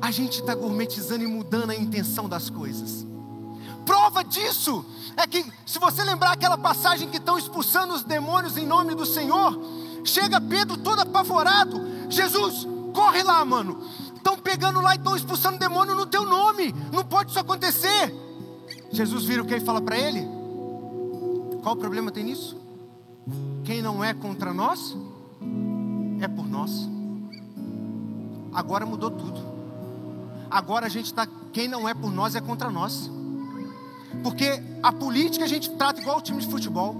A 0.00 0.10
gente 0.10 0.40
está 0.40 0.54
gourmetizando 0.54 1.24
e 1.24 1.26
mudando 1.26 1.70
a 1.70 1.76
intenção 1.76 2.28
das 2.28 2.50
coisas. 2.50 3.06
Prova 3.84 4.24
disso 4.24 4.84
é 5.16 5.26
que, 5.26 5.44
se 5.66 5.78
você 5.78 6.02
lembrar 6.02 6.32
aquela 6.32 6.56
passagem 6.56 7.08
que 7.08 7.18
estão 7.18 7.38
expulsando 7.38 7.94
os 7.94 8.02
demônios 8.02 8.56
em 8.56 8.66
nome 8.66 8.94
do 8.94 9.04
Senhor, 9.04 9.58
chega 10.04 10.40
Pedro 10.40 10.76
todo 10.76 11.00
apavorado: 11.00 11.80
Jesus, 12.08 12.66
corre 12.92 13.22
lá, 13.22 13.44
mano. 13.44 13.82
Estão 14.14 14.38
pegando 14.38 14.80
lá 14.80 14.94
e 14.94 14.98
estão 14.98 15.16
expulsando 15.16 15.58
demônio 15.58 15.94
no 15.94 16.06
teu 16.06 16.24
nome. 16.24 16.74
Não 16.92 17.04
pode 17.04 17.30
isso 17.30 17.38
acontecer. 17.38 18.14
Jesus 18.90 19.24
vira 19.24 19.42
o 19.42 19.46
que 19.46 19.56
e 19.56 19.60
fala 19.60 19.82
para 19.82 19.98
ele? 19.98 20.26
Qual 21.62 21.74
o 21.74 21.78
problema 21.78 22.10
tem 22.10 22.24
nisso? 22.24 22.56
Quem 23.64 23.82
não 23.82 24.04
é 24.04 24.14
contra 24.14 24.52
nós, 24.52 24.96
é 26.20 26.28
por 26.28 26.48
nós. 26.48 26.88
Agora 28.52 28.86
mudou 28.86 29.10
tudo. 29.10 29.40
Agora 30.50 30.86
a 30.86 30.88
gente 30.88 31.06
está. 31.06 31.26
Quem 31.52 31.66
não 31.66 31.88
é 31.88 31.94
por 31.94 32.12
nós 32.12 32.34
é 32.34 32.40
contra 32.40 32.70
nós. 32.70 33.10
Porque 34.22 34.62
a 34.82 34.92
política 34.92 35.44
a 35.44 35.48
gente 35.48 35.70
trata 35.70 36.00
igual 36.00 36.18
o 36.18 36.22
time 36.22 36.40
de 36.40 36.46
futebol. 36.48 36.94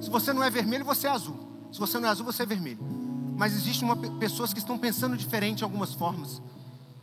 Se 0.00 0.08
você 0.08 0.32
não 0.32 0.42
é 0.42 0.50
vermelho, 0.50 0.84
você 0.84 1.06
é 1.06 1.10
azul. 1.10 1.43
Se 1.74 1.80
você 1.80 1.98
não 1.98 2.06
é 2.08 2.12
azul, 2.12 2.24
você 2.24 2.44
é 2.44 2.46
vermelho. 2.46 2.78
Mas 3.36 3.52
existem 3.52 3.88
pessoas 4.20 4.52
que 4.52 4.60
estão 4.60 4.78
pensando 4.78 5.16
diferente 5.16 5.62
em 5.62 5.64
algumas 5.64 5.92
formas. 5.92 6.40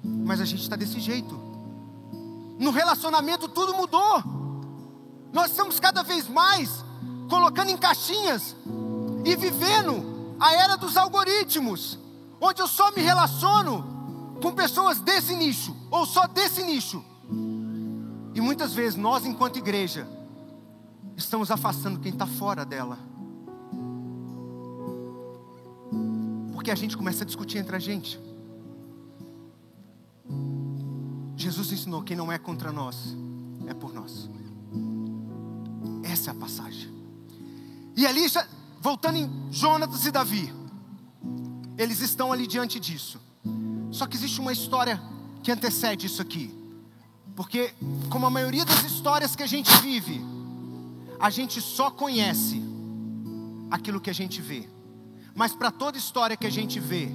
Mas 0.02 0.40
a 0.40 0.46
gente 0.46 0.62
está 0.62 0.78
desse 0.78 0.98
jeito. 0.98 1.38
No 2.58 2.72
relacionamento 2.72 3.50
tudo 3.50 3.74
mudou. 3.74 4.24
Nós 5.34 5.52
estamos 5.52 5.78
cada 5.78 6.04
vez 6.04 6.30
mais 6.30 6.86
colocando 7.30 7.70
em 7.70 7.76
caixinhas 7.76 8.56
e 9.26 9.36
vivendo 9.36 10.38
a 10.40 10.54
era 10.54 10.78
dos 10.78 10.96
algoritmos, 10.96 12.00
onde 12.40 12.62
eu 12.62 12.68
só 12.68 12.92
me 12.92 13.02
relaciono 13.02 14.38
com 14.42 14.54
pessoas 14.54 15.02
desse 15.02 15.36
nicho 15.36 15.76
ou 15.92 16.06
só 16.06 16.28
desse 16.28 16.64
nicho. 16.64 17.04
E 18.34 18.40
muitas 18.40 18.74
vezes 18.74 18.98
nós, 18.98 19.26
enquanto 19.26 19.58
igreja, 19.58 20.08
estamos 21.18 21.52
afastando 21.52 22.00
quem 22.00 22.14
está 22.14 22.26
fora 22.26 22.64
dela. 22.64 23.12
Porque 26.62 26.70
a 26.70 26.76
gente 26.76 26.96
começa 26.96 27.24
a 27.24 27.26
discutir 27.26 27.58
entre 27.58 27.76
a 27.76 27.80
gente. 27.80 28.20
Jesus 31.36 31.72
ensinou: 31.72 32.04
quem 32.04 32.16
não 32.16 32.32
é 32.32 32.38
contra 32.38 32.72
nós, 32.72 33.18
é 33.66 33.74
por 33.74 33.92
nós. 33.92 34.30
Essa 36.04 36.30
é 36.30 36.32
a 36.34 36.36
passagem. 36.36 36.88
E 37.98 38.06
ali, 38.06 38.28
voltando 38.80 39.18
em 39.18 39.52
Jonatas 39.52 40.06
e 40.06 40.12
Davi, 40.12 40.54
eles 41.80 42.00
estão 42.00 42.32
ali 42.32 42.46
diante 42.46 42.80
disso. 42.80 43.20
Só 43.90 44.06
que 44.06 44.16
existe 44.16 44.40
uma 44.40 44.54
história 44.54 45.02
que 45.42 45.52
antecede 45.52 46.06
isso 46.06 46.22
aqui. 46.22 46.54
Porque, 47.36 47.74
como 48.08 48.28
a 48.28 48.30
maioria 48.30 48.66
das 48.66 48.84
histórias 48.84 49.36
que 49.36 49.42
a 49.42 49.48
gente 49.48 49.76
vive, 49.78 50.24
a 51.20 51.32
gente 51.32 51.60
só 51.60 51.90
conhece 51.90 52.62
aquilo 53.72 54.00
que 54.00 54.12
a 54.12 54.14
gente 54.14 54.40
vê. 54.44 54.70
Mas 55.36 55.54
para 55.54 55.72
toda 55.72 55.98
história 55.98 56.36
que 56.36 56.48
a 56.48 56.52
gente 56.52 56.80
vê, 56.80 57.10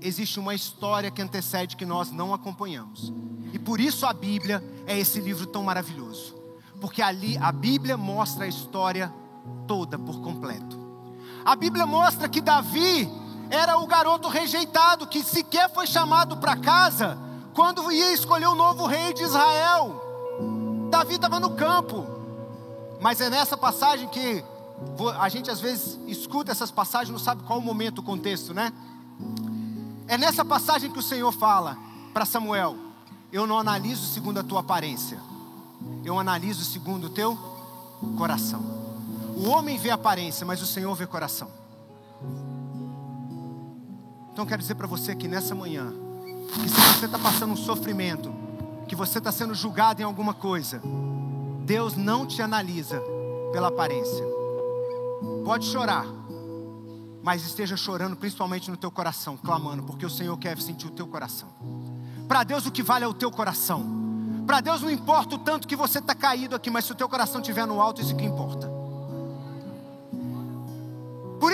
existe 0.00 0.38
uma 0.38 0.54
história 0.54 1.10
que 1.10 1.22
antecede 1.22 1.76
que 1.76 1.86
nós 1.86 2.10
não 2.10 2.34
acompanhamos. 2.34 3.12
E 3.52 3.58
por 3.58 3.80
isso 3.80 4.06
a 4.06 4.12
Bíblia 4.12 4.62
é 4.86 4.98
esse 4.98 5.20
livro 5.20 5.46
tão 5.46 5.62
maravilhoso. 5.62 6.34
Porque 6.80 7.00
ali 7.00 7.38
a 7.38 7.50
Bíblia 7.50 7.96
mostra 7.96 8.44
a 8.44 8.48
história 8.48 9.12
toda 9.66 9.98
por 9.98 10.20
completo. 10.20 10.78
A 11.44 11.54
Bíblia 11.56 11.86
mostra 11.86 12.28
que 12.28 12.40
Davi 12.40 13.08
era 13.50 13.78
o 13.78 13.86
garoto 13.86 14.28
rejeitado 14.28 15.06
que 15.06 15.22
sequer 15.22 15.70
foi 15.72 15.86
chamado 15.86 16.36
para 16.38 16.56
casa 16.56 17.16
quando 17.54 17.90
ia 17.90 18.12
escolher 18.12 18.48
o 18.48 18.54
novo 18.54 18.86
rei 18.86 19.14
de 19.14 19.22
Israel. 19.22 20.02
Davi 20.90 21.14
estava 21.14 21.40
no 21.40 21.50
campo, 21.50 22.06
mas 23.00 23.20
é 23.20 23.30
nessa 23.30 23.56
passagem 23.56 24.08
que 24.08 24.44
a 25.18 25.28
gente 25.28 25.50
às 25.50 25.60
vezes 25.60 25.98
escuta 26.06 26.52
essas 26.52 26.70
passagens, 26.70 27.10
não 27.10 27.18
sabe 27.18 27.42
qual 27.42 27.58
o 27.58 27.62
momento, 27.62 27.98
o 27.98 28.02
contexto, 28.02 28.52
né? 28.52 28.72
É 30.06 30.16
nessa 30.18 30.44
passagem 30.44 30.90
que 30.90 30.98
o 30.98 31.02
Senhor 31.02 31.32
fala 31.32 31.76
para 32.12 32.24
Samuel: 32.24 32.76
Eu 33.32 33.46
não 33.46 33.58
analiso 33.58 34.06
segundo 34.06 34.38
a 34.38 34.42
tua 34.42 34.60
aparência, 34.60 35.18
eu 36.04 36.18
analiso 36.18 36.64
segundo 36.64 37.04
o 37.04 37.10
teu 37.10 37.36
coração. 38.16 38.60
O 39.36 39.48
homem 39.48 39.78
vê 39.78 39.90
aparência, 39.90 40.46
mas 40.46 40.62
o 40.62 40.66
Senhor 40.66 40.94
vê 40.94 41.06
coração. 41.06 41.50
Então 44.32 44.44
quero 44.44 44.60
dizer 44.60 44.74
para 44.74 44.86
você 44.86 45.14
que 45.14 45.26
nessa 45.26 45.54
manhã, 45.54 45.92
que 46.62 46.68
se 46.68 46.80
você 46.80 47.06
está 47.06 47.18
passando 47.18 47.52
um 47.52 47.56
sofrimento, 47.56 48.32
que 48.86 48.94
você 48.94 49.18
está 49.18 49.32
sendo 49.32 49.54
julgado 49.54 50.00
em 50.00 50.04
alguma 50.04 50.34
coisa, 50.34 50.80
Deus 51.64 51.96
não 51.96 52.26
te 52.26 52.40
analisa 52.42 53.02
pela 53.52 53.68
aparência. 53.68 54.35
Pode 55.44 55.66
chorar, 55.66 56.06
mas 57.22 57.44
esteja 57.44 57.76
chorando 57.76 58.16
principalmente 58.16 58.70
no 58.70 58.76
teu 58.76 58.90
coração, 58.90 59.36
clamando, 59.36 59.82
porque 59.82 60.04
o 60.04 60.10
Senhor 60.10 60.36
quer 60.38 60.58
sentir 60.60 60.86
o 60.86 60.90
teu 60.90 61.06
coração. 61.06 61.48
Para 62.28 62.44
Deus 62.44 62.66
o 62.66 62.70
que 62.70 62.82
vale 62.82 63.04
é 63.04 63.08
o 63.08 63.14
teu 63.14 63.30
coração. 63.30 64.44
Para 64.46 64.60
Deus 64.60 64.82
não 64.82 64.90
importa 64.90 65.34
o 65.34 65.38
tanto 65.38 65.66
que 65.66 65.74
você 65.74 65.98
está 65.98 66.14
caído 66.14 66.54
aqui, 66.54 66.70
mas 66.70 66.84
se 66.84 66.92
o 66.92 66.94
teu 66.94 67.08
coração 67.08 67.40
estiver 67.40 67.66
no 67.66 67.80
alto, 67.80 68.00
isso 68.00 68.14
que 68.14 68.24
importa. 68.24 68.76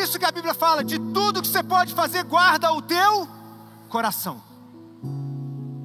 isso 0.02 0.18
que 0.18 0.24
a 0.24 0.32
Bíblia 0.32 0.54
fala: 0.54 0.84
de 0.84 0.98
tudo 0.98 1.40
que 1.40 1.48
você 1.48 1.62
pode 1.62 1.94
fazer, 1.94 2.24
guarda 2.24 2.72
o 2.72 2.82
teu 2.82 3.28
coração, 3.88 4.42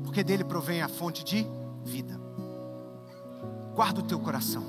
porque 0.04 0.24
dele 0.24 0.44
provém 0.44 0.82
a 0.82 0.90
fonte 0.90 1.24
de 1.24 1.48
vida. 1.84 2.20
Guarda 3.76 4.00
o 4.00 4.04
teu 4.04 4.20
coração. 4.20 4.64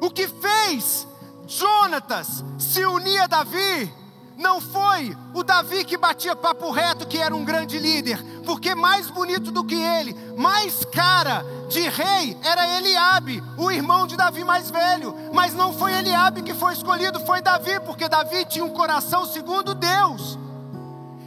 O 0.00 0.10
que 0.10 0.26
fez 0.26 1.06
Jonatas 1.46 2.44
se 2.58 2.84
unir 2.84 3.20
a 3.20 3.26
Davi 3.26 4.02
não 4.36 4.60
foi 4.60 5.16
o 5.34 5.42
Davi 5.42 5.84
que 5.84 5.96
batia 5.96 6.34
papo 6.34 6.70
reto, 6.70 7.06
que 7.06 7.18
era 7.18 7.34
um 7.34 7.44
grande 7.44 7.78
líder, 7.78 8.22
porque 8.44 8.74
mais 8.74 9.10
bonito 9.10 9.50
do 9.50 9.64
que 9.64 9.74
ele, 9.74 10.14
mais 10.36 10.84
cara 10.86 11.44
de 11.68 11.88
rei 11.88 12.36
era 12.42 12.78
Eliabe, 12.78 13.42
o 13.56 13.70
irmão 13.70 14.06
de 14.06 14.16
Davi 14.16 14.44
mais 14.44 14.70
velho. 14.70 15.14
Mas 15.32 15.54
não 15.54 15.72
foi 15.72 15.92
Eliabe 15.92 16.42
que 16.42 16.54
foi 16.54 16.72
escolhido, 16.72 17.20
foi 17.20 17.40
Davi, 17.40 17.80
porque 17.80 18.08
Davi 18.08 18.44
tinha 18.44 18.64
um 18.64 18.70
coração 18.70 19.24
segundo 19.24 19.74
Deus. 19.74 20.38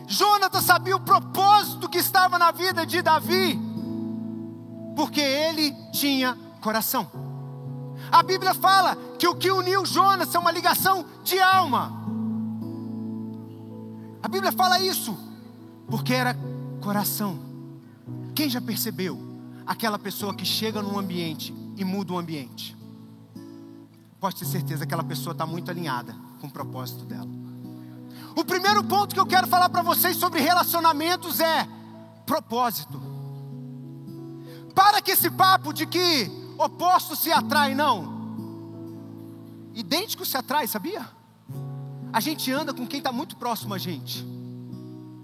Jonatas 0.08 0.66
sabia 0.66 0.96
o 0.96 1.00
propósito 1.00 1.90
que 1.90 1.98
estava 1.98 2.38
na 2.38 2.52
vida 2.52 2.86
de 2.86 3.02
Davi, 3.02 3.60
porque 4.96 5.22
ele 5.22 5.76
tinha 5.92 6.38
coração. 6.62 7.25
A 8.12 8.24
Bíblia 8.24 8.54
fala 8.54 8.98
que 9.18 9.28
o 9.28 9.36
que 9.36 9.52
uniu 9.52 9.86
Jonas 9.86 10.34
é 10.34 10.40
uma 10.40 10.52
ligação 10.52 11.06
de 11.24 11.40
alma. 11.40 12.06
A 14.22 14.28
Bíblia 14.28 14.52
fala 14.52 14.80
isso, 14.80 15.18
porque 15.88 16.14
era 16.14 16.36
coração. 16.82 17.40
Quem 18.34 18.50
já 18.50 18.60
percebeu 18.60 19.20
aquela 19.66 20.00
pessoa 20.00 20.34
que 20.34 20.46
chega 20.46 20.82
num 20.82 20.98
ambiente 20.98 21.54
e 21.78 21.84
muda 21.84 22.14
o 22.14 22.18
ambiente? 22.18 22.76
Pode 24.20 24.38
ter 24.38 24.46
certeza 24.46 24.80
que 24.80 24.94
aquela 24.94 25.04
pessoa 25.04 25.34
está 25.34 25.46
muito 25.46 25.70
alinhada 25.70 26.16
com 26.42 26.48
o 26.48 26.52
propósito 26.52 27.06
dela. 27.06 27.30
O 28.36 28.44
primeiro 28.44 28.84
ponto 28.84 29.14
que 29.14 29.20
eu 29.20 29.26
quero 29.26 29.48
falar 29.48 29.70
para 29.70 29.82
vocês 29.82 30.18
sobre 30.18 30.42
relacionamentos 30.42 31.40
é 31.40 31.68
propósito. 32.26 33.02
Para 34.74 35.02
que 35.02 35.12
esse 35.12 35.30
papo 35.30 35.72
de 35.72 35.86
que 35.86 36.30
opostos 36.58 37.20
se 37.20 37.32
atraem, 37.32 37.76
não. 37.76 38.16
Idêntico 39.74 40.26
se 40.26 40.38
atrai, 40.38 40.68
sabia? 40.68 41.06
A 42.14 42.20
gente 42.20 42.52
anda 42.52 42.74
com 42.74 42.88
quem 42.88 43.00
está 43.00 43.12
muito 43.12 43.36
próximo 43.36 43.74
a 43.74 43.78
gente, 43.78 44.26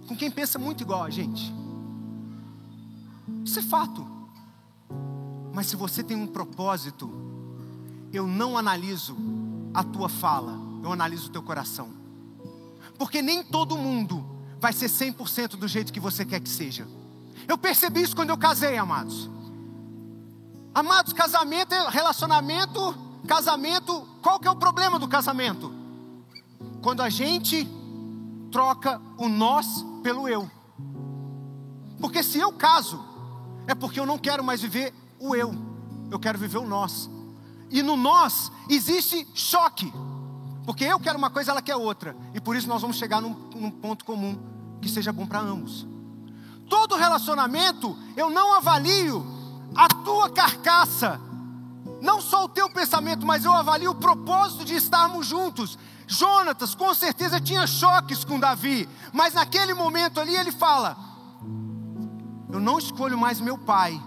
com 0.08 0.16
quem 0.16 0.30
pensa 0.30 0.60
muito 0.60 0.82
igual 0.82 1.04
a 1.04 1.10
gente. 1.10 1.54
Isso 3.46 3.60
é 3.60 3.62
fato. 3.62 4.06
Mas 5.54 5.68
se 5.68 5.76
você 5.76 6.04
tem 6.04 6.18
um 6.18 6.28
propósito, 6.28 7.10
eu 8.12 8.28
não 8.28 8.58
analiso 8.58 9.16
a 9.74 9.84
tua 9.84 10.10
fala, 10.10 10.60
eu 10.84 10.92
analiso 10.92 11.30
o 11.30 11.32
teu 11.32 11.42
coração. 11.42 11.90
Porque 12.98 13.22
nem 13.22 13.44
todo 13.44 13.78
mundo 13.78 14.24
vai 14.60 14.74
ser 14.74 14.88
100% 14.88 15.56
do 15.56 15.68
jeito 15.68 15.94
que 15.94 16.00
você 16.00 16.26
quer 16.26 16.40
que 16.40 16.50
seja. 16.50 16.88
Eu 17.48 17.58
percebi 17.58 18.02
isso 18.02 18.16
quando 18.16 18.30
eu 18.30 18.38
casei, 18.38 18.78
amados. 18.78 19.30
Amados, 20.74 21.14
casamento 21.14 21.74
é 21.74 21.90
relacionamento, 21.90 22.96
casamento, 23.28 24.08
qual 24.22 24.40
que 24.40 24.48
é 24.48 24.52
o 24.52 24.56
problema 24.56 24.98
do 24.98 25.08
casamento? 25.08 25.82
quando 26.82 27.02
a 27.02 27.10
gente 27.10 27.68
troca 28.52 29.00
o 29.18 29.30
nós 29.30 29.86
pelo 30.04 30.28
eu. 30.28 30.50
Porque 32.00 32.24
se 32.24 32.40
eu 32.40 32.52
caso, 32.52 33.04
é 33.68 33.76
porque 33.76 34.00
eu 34.00 34.06
não 34.06 34.18
quero 34.18 34.44
mais 34.44 34.62
viver 34.62 34.94
o 35.20 35.36
eu, 35.36 35.54
eu 36.10 36.20
quero 36.20 36.38
viver 36.38 36.58
o 36.58 36.68
nós. 36.68 37.10
E 37.70 37.82
no 37.82 37.96
nós 37.96 38.52
existe 38.68 39.28
choque, 39.34 39.94
porque 40.66 40.84
eu 40.84 41.00
quero 41.00 41.18
uma 41.18 41.30
coisa, 41.30 41.52
ela 41.52 41.62
quer 41.62 41.76
outra, 41.76 42.16
e 42.34 42.42
por 42.42 42.56
isso 42.56 42.68
nós 42.68 42.82
vamos 42.82 42.98
chegar 42.98 43.22
num, 43.22 43.34
num 43.56 43.70
ponto 43.70 44.04
comum 44.04 44.38
que 44.82 44.90
seja 44.90 45.14
bom 45.14 45.28
para 45.28 45.40
ambos. 45.40 45.88
Todo 46.68 46.96
relacionamento, 46.96 47.96
eu 48.18 48.30
não 48.30 48.54
avalio 48.54 49.24
a 49.76 49.88
tua 49.88 50.30
carcaça, 50.30 51.20
não 52.02 52.22
só 52.22 52.46
o 52.46 52.50
teu 52.50 52.70
pensamento, 52.70 53.26
mas 53.26 53.46
eu 53.46 53.54
avalio 53.54 53.92
o 53.92 53.96
propósito 53.96 54.66
de 54.66 54.76
estarmos 54.76 55.28
juntos. 55.28 55.78
Jonatas 56.08 56.76
com 56.76 56.94
certeza 56.94 57.40
tinha 57.40 57.66
choques 57.66 58.26
com 58.26 58.40
Davi, 58.40 58.88
mas 59.14 59.34
naquele 59.34 59.74
momento 59.74 60.20
ali 60.20 60.36
ele 60.36 60.52
fala: 60.52 60.98
Eu 62.52 62.60
não 62.60 62.78
escolho 62.78 63.18
mais 63.18 63.40
meu 63.40 63.58
pai, 63.58 64.02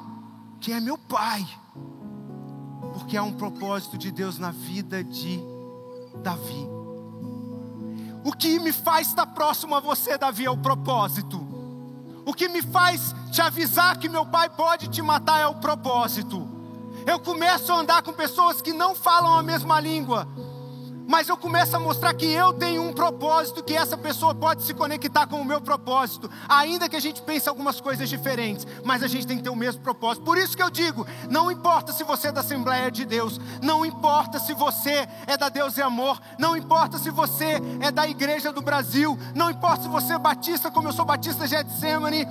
que 0.60 0.72
é 0.72 0.80
meu 0.80 0.98
pai, 0.98 1.46
porque 2.92 3.16
há 3.16 3.22
um 3.22 3.32
propósito 3.32 3.96
de 3.96 4.10
Deus 4.10 4.38
na 4.38 4.50
vida 4.50 5.02
de 5.02 5.40
Davi. 6.22 6.68
O 8.24 8.32
que 8.32 8.58
me 8.58 8.72
faz 8.72 9.08
estar 9.08 9.26
próximo 9.26 9.74
a 9.74 9.80
você, 9.80 10.16
Davi, 10.16 10.46
é 10.46 10.50
o 10.50 10.56
propósito. 10.56 11.43
O 12.24 12.32
que 12.32 12.48
me 12.48 12.62
faz 12.62 13.14
te 13.30 13.42
avisar 13.42 13.98
que 13.98 14.08
meu 14.08 14.24
pai 14.24 14.48
pode 14.48 14.88
te 14.88 15.02
matar 15.02 15.40
é 15.40 15.46
o 15.46 15.54
propósito. 15.54 16.48
Eu 17.06 17.18
começo 17.18 17.70
a 17.72 17.80
andar 17.80 18.02
com 18.02 18.12
pessoas 18.12 18.62
que 18.62 18.72
não 18.72 18.94
falam 18.94 19.34
a 19.34 19.42
mesma 19.42 19.78
língua, 19.78 20.26
mas 21.06 21.28
eu 21.28 21.36
começo 21.36 21.76
a 21.76 21.80
mostrar 21.80 22.14
que 22.14 22.26
eu 22.26 22.52
tenho 22.52 22.82
um 22.82 22.92
propósito, 22.92 23.62
que 23.62 23.74
essa 23.74 23.96
pessoa 23.96 24.34
pode 24.34 24.62
se 24.62 24.74
conectar 24.74 25.26
com 25.26 25.40
o 25.40 25.44
meu 25.44 25.60
propósito, 25.60 26.30
ainda 26.48 26.88
que 26.88 26.96
a 26.96 27.00
gente 27.00 27.22
pense 27.22 27.48
algumas 27.48 27.80
coisas 27.80 28.08
diferentes, 28.08 28.66
mas 28.84 29.02
a 29.02 29.08
gente 29.08 29.26
tem 29.26 29.36
que 29.36 29.42
ter 29.42 29.50
o 29.50 29.56
mesmo 29.56 29.82
propósito. 29.82 30.24
Por 30.24 30.38
isso 30.38 30.56
que 30.56 30.62
eu 30.62 30.70
digo: 30.70 31.06
não 31.30 31.50
importa 31.50 31.92
se 31.92 32.04
você 32.04 32.28
é 32.28 32.32
da 32.32 32.40
Assembleia 32.40 32.90
de 32.90 33.04
Deus, 33.04 33.40
não 33.62 33.84
importa 33.84 34.38
se 34.38 34.54
você 34.54 35.06
é 35.26 35.36
da 35.36 35.48
Deus 35.48 35.76
e 35.76 35.82
Amor, 35.82 36.20
não 36.38 36.56
importa 36.56 36.98
se 36.98 37.10
você 37.10 37.60
é 37.80 37.90
da 37.90 38.08
Igreja 38.08 38.52
do 38.52 38.62
Brasil, 38.62 39.18
não 39.34 39.50
importa 39.50 39.82
se 39.82 39.88
você 39.88 40.14
é 40.14 40.18
batista, 40.18 40.70
como 40.70 40.88
eu 40.88 40.92
sou 40.92 41.04
batista 41.04 41.46
Getsemane. 41.46 42.26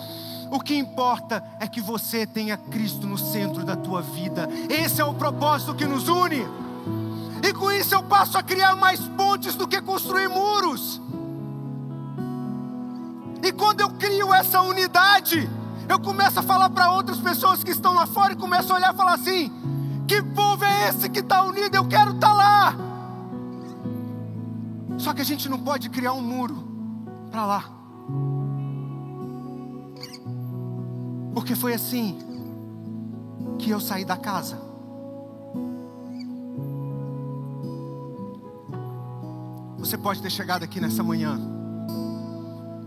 O 0.51 0.59
que 0.59 0.75
importa 0.77 1.43
é 1.59 1.67
que 1.67 1.81
você 1.81 2.27
tenha 2.27 2.55
Cristo 2.55 3.07
no 3.07 3.17
centro 3.17 3.63
da 3.63 3.75
tua 3.75 4.03
vida. 4.03 4.47
Esse 4.69 5.01
é 5.01 5.05
o 5.05 5.13
propósito 5.13 5.73
que 5.73 5.85
nos 5.85 6.07
une. 6.07 6.45
E 7.43 7.51
com 7.51 7.69
isso 7.69 7.93
eu 7.93 8.01
passo 8.01 8.37
a 8.37 8.41
criar 8.41 8.73
mais 8.77 9.01
pontes 9.01 9.53
do 9.53 9.67
que 9.67 9.81
construir 9.81 10.29
muros. 10.29 11.01
E 13.43 13.51
quando 13.51 13.81
eu 13.81 13.89
crio 13.89 14.33
essa 14.33 14.61
unidade, 14.61 15.49
eu 15.89 15.99
começo 15.99 16.39
a 16.39 16.43
falar 16.43 16.69
para 16.69 16.89
outras 16.89 17.19
pessoas 17.19 17.61
que 17.61 17.71
estão 17.71 17.93
lá 17.93 18.05
fora 18.05 18.31
e 18.31 18.37
começo 18.37 18.71
a 18.71 18.77
olhar 18.77 18.93
e 18.93 18.97
falar 18.97 19.15
assim: 19.15 19.51
que 20.07 20.23
povo 20.23 20.63
é 20.63 20.87
esse 20.87 21.09
que 21.09 21.19
está 21.19 21.43
unido? 21.43 21.75
Eu 21.75 21.85
quero 21.85 22.11
estar 22.11 22.29
tá 22.29 22.33
lá. 22.33 22.75
Só 24.97 25.13
que 25.13 25.21
a 25.21 25.25
gente 25.25 25.49
não 25.49 25.59
pode 25.59 25.89
criar 25.89 26.13
um 26.13 26.21
muro 26.21 26.55
para 27.29 27.45
lá. 27.45 27.65
Porque 31.33 31.55
foi 31.55 31.73
assim 31.73 32.17
que 33.59 33.69
eu 33.69 33.81
saí 33.81 34.05
da 34.05 34.15
casa. 34.15 34.72
Você 39.83 39.97
pode 39.97 40.21
ter 40.21 40.29
chegado 40.29 40.63
aqui 40.63 40.79
nessa 40.79 41.03
manhã, 41.03 41.37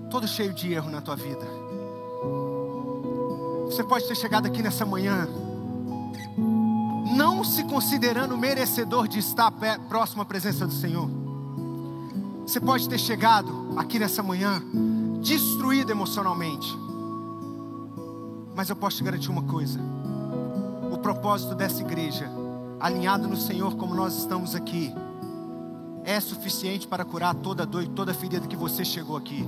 todo 0.09 0.27
cheio 0.27 0.55
de 0.55 0.73
erro 0.73 0.91
na 0.91 1.03
tua 1.03 1.15
vida. 1.15 1.47
Você 3.67 3.85
pode 3.85 4.09
ter 4.09 4.15
chegado 4.17 4.47
aqui 4.47 4.63
nessa 4.63 4.87
manhã, 4.87 5.29
não 7.15 7.45
se 7.45 7.65
considerando 7.65 8.35
merecedor 8.39 9.07
de 9.07 9.19
estar 9.19 9.53
próximo 9.91 10.23
à 10.23 10.25
presença 10.25 10.67
do 10.67 10.73
Senhor. 10.73 11.07
Você 12.47 12.59
pode 12.59 12.89
ter 12.89 12.99
chegado 12.99 13.75
aqui 13.77 13.99
nessa 13.99 14.23
manhã, 14.23 14.63
destruído 15.21 15.91
emocionalmente. 15.91 16.75
Mas 18.55 18.71
eu 18.71 18.75
posso 18.75 18.97
te 18.97 19.05
garantir 19.05 19.31
uma 19.31 19.43
coisa: 19.43 19.79
o 20.91 20.97
propósito 20.97 21.55
dessa 21.55 21.83
igreja, 21.83 22.27
alinhado 22.81 23.29
no 23.29 23.37
Senhor 23.37 23.77
como 23.77 23.95
nós 23.95 24.17
estamos 24.17 24.55
aqui, 24.55 24.95
é 26.07 26.21
suficiente 26.21 26.87
para 26.87 27.05
curar 27.05 27.35
toda 27.35 27.67
dor 27.67 27.83
e 27.83 27.89
toda 27.89 28.15
ferida 28.15 28.47
que 28.47 28.57
você 28.57 28.85
chegou 28.85 29.17
aqui. 29.17 29.45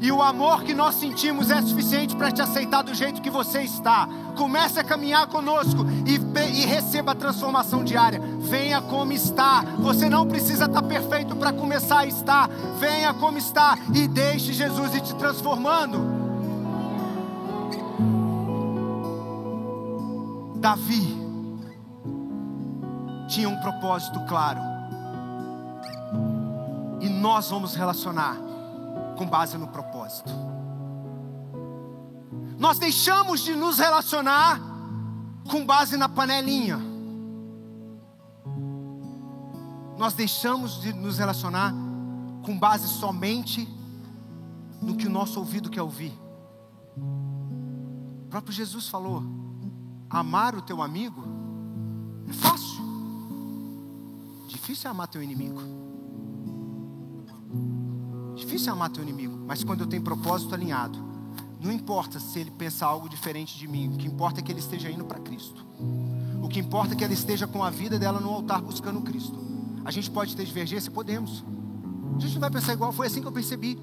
E 0.00 0.12
o 0.12 0.22
amor 0.22 0.62
que 0.62 0.72
nós 0.72 0.94
sentimos 0.94 1.50
é 1.50 1.60
suficiente 1.60 2.14
para 2.14 2.30
te 2.30 2.40
aceitar 2.40 2.82
do 2.82 2.94
jeito 2.94 3.20
que 3.20 3.28
você 3.28 3.62
está. 3.62 4.08
Comece 4.36 4.78
a 4.78 4.84
caminhar 4.84 5.26
conosco 5.26 5.84
e, 6.06 6.14
e, 6.14 6.66
receba 6.66 7.10
a 7.10 7.14
transformação 7.16 7.82
diária. 7.82 8.22
Venha 8.38 8.80
como 8.80 9.12
está. 9.12 9.62
Você 9.80 10.08
não 10.08 10.24
precisa 10.24 10.66
estar 10.66 10.82
perfeito 10.82 11.34
para 11.34 11.52
começar 11.52 11.98
a 11.98 12.06
estar. 12.06 12.48
Venha 12.78 13.12
como 13.12 13.38
está 13.38 13.76
e 13.92 14.06
deixe 14.06 14.52
Jesus 14.52 14.94
ir 14.94 15.00
te 15.00 15.16
transformando. 15.16 15.98
Davi 20.60 21.18
tinha 23.26 23.48
um 23.48 23.56
propósito 23.56 24.20
claro 24.28 24.77
nós 27.18 27.50
vamos 27.50 27.74
relacionar 27.74 28.36
com 29.16 29.26
base 29.26 29.58
no 29.58 29.68
propósito. 29.68 30.30
Nós 32.58 32.78
deixamos 32.78 33.40
de 33.40 33.54
nos 33.54 33.78
relacionar 33.78 34.60
com 35.50 35.64
base 35.64 35.96
na 35.96 36.08
panelinha. 36.08 36.78
Nós 39.96 40.14
deixamos 40.14 40.80
de 40.80 40.92
nos 40.92 41.18
relacionar 41.18 41.74
com 42.44 42.56
base 42.56 42.88
somente 42.88 43.68
no 44.80 44.96
que 44.96 45.06
o 45.06 45.10
nosso 45.10 45.38
ouvido 45.40 45.68
quer 45.68 45.82
ouvir. 45.82 46.16
O 46.96 48.28
próprio 48.30 48.52
Jesus 48.52 48.88
falou: 48.88 49.22
amar 50.08 50.54
o 50.54 50.62
teu 50.62 50.82
amigo 50.82 51.24
é 52.28 52.32
fácil, 52.32 52.82
difícil 54.46 54.88
é 54.88 54.90
amar 54.90 55.08
teu 55.08 55.22
inimigo. 55.22 55.87
Difícil 58.48 58.72
amar 58.72 58.88
teu 58.88 59.02
inimigo, 59.02 59.38
mas 59.46 59.62
quando 59.62 59.82
eu 59.82 59.86
tenho 59.86 60.00
propósito 60.00 60.54
alinhado, 60.54 60.98
não 61.60 61.70
importa 61.70 62.18
se 62.18 62.38
ele 62.38 62.50
pensa 62.50 62.86
algo 62.86 63.06
diferente 63.06 63.58
de 63.58 63.68
mim, 63.68 63.92
o 63.92 63.98
que 63.98 64.06
importa 64.06 64.40
é 64.40 64.42
que 64.42 64.50
ele 64.50 64.58
esteja 64.58 64.90
indo 64.90 65.04
para 65.04 65.18
Cristo. 65.18 65.66
O 66.42 66.48
que 66.48 66.58
importa 66.58 66.94
é 66.94 66.96
que 66.96 67.04
ela 67.04 67.12
esteja 67.12 67.46
com 67.46 67.62
a 67.62 67.68
vida 67.68 67.98
dela 67.98 68.20
no 68.20 68.30
altar 68.30 68.62
buscando 68.62 69.02
Cristo. 69.02 69.38
A 69.84 69.90
gente 69.90 70.10
pode 70.10 70.34
ter 70.34 70.46
divergência? 70.46 70.90
Podemos. 70.90 71.44
A 72.16 72.20
gente 72.20 72.32
não 72.32 72.40
vai 72.40 72.50
pensar 72.50 72.72
igual, 72.72 72.90
foi 72.90 73.08
assim 73.08 73.20
que 73.20 73.26
eu 73.26 73.32
percebi. 73.32 73.78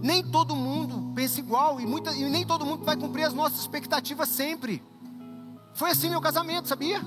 Nem 0.00 0.24
todo 0.24 0.56
mundo 0.56 1.12
pensa 1.14 1.38
igual 1.38 1.78
e, 1.78 1.84
muita, 1.84 2.10
e 2.14 2.30
nem 2.30 2.46
todo 2.46 2.64
mundo 2.64 2.86
vai 2.86 2.96
cumprir 2.96 3.24
as 3.24 3.34
nossas 3.34 3.60
expectativas 3.60 4.30
sempre. 4.30 4.82
Foi 5.74 5.90
assim 5.90 6.08
meu 6.08 6.22
casamento, 6.22 6.66
sabia? 6.66 7.02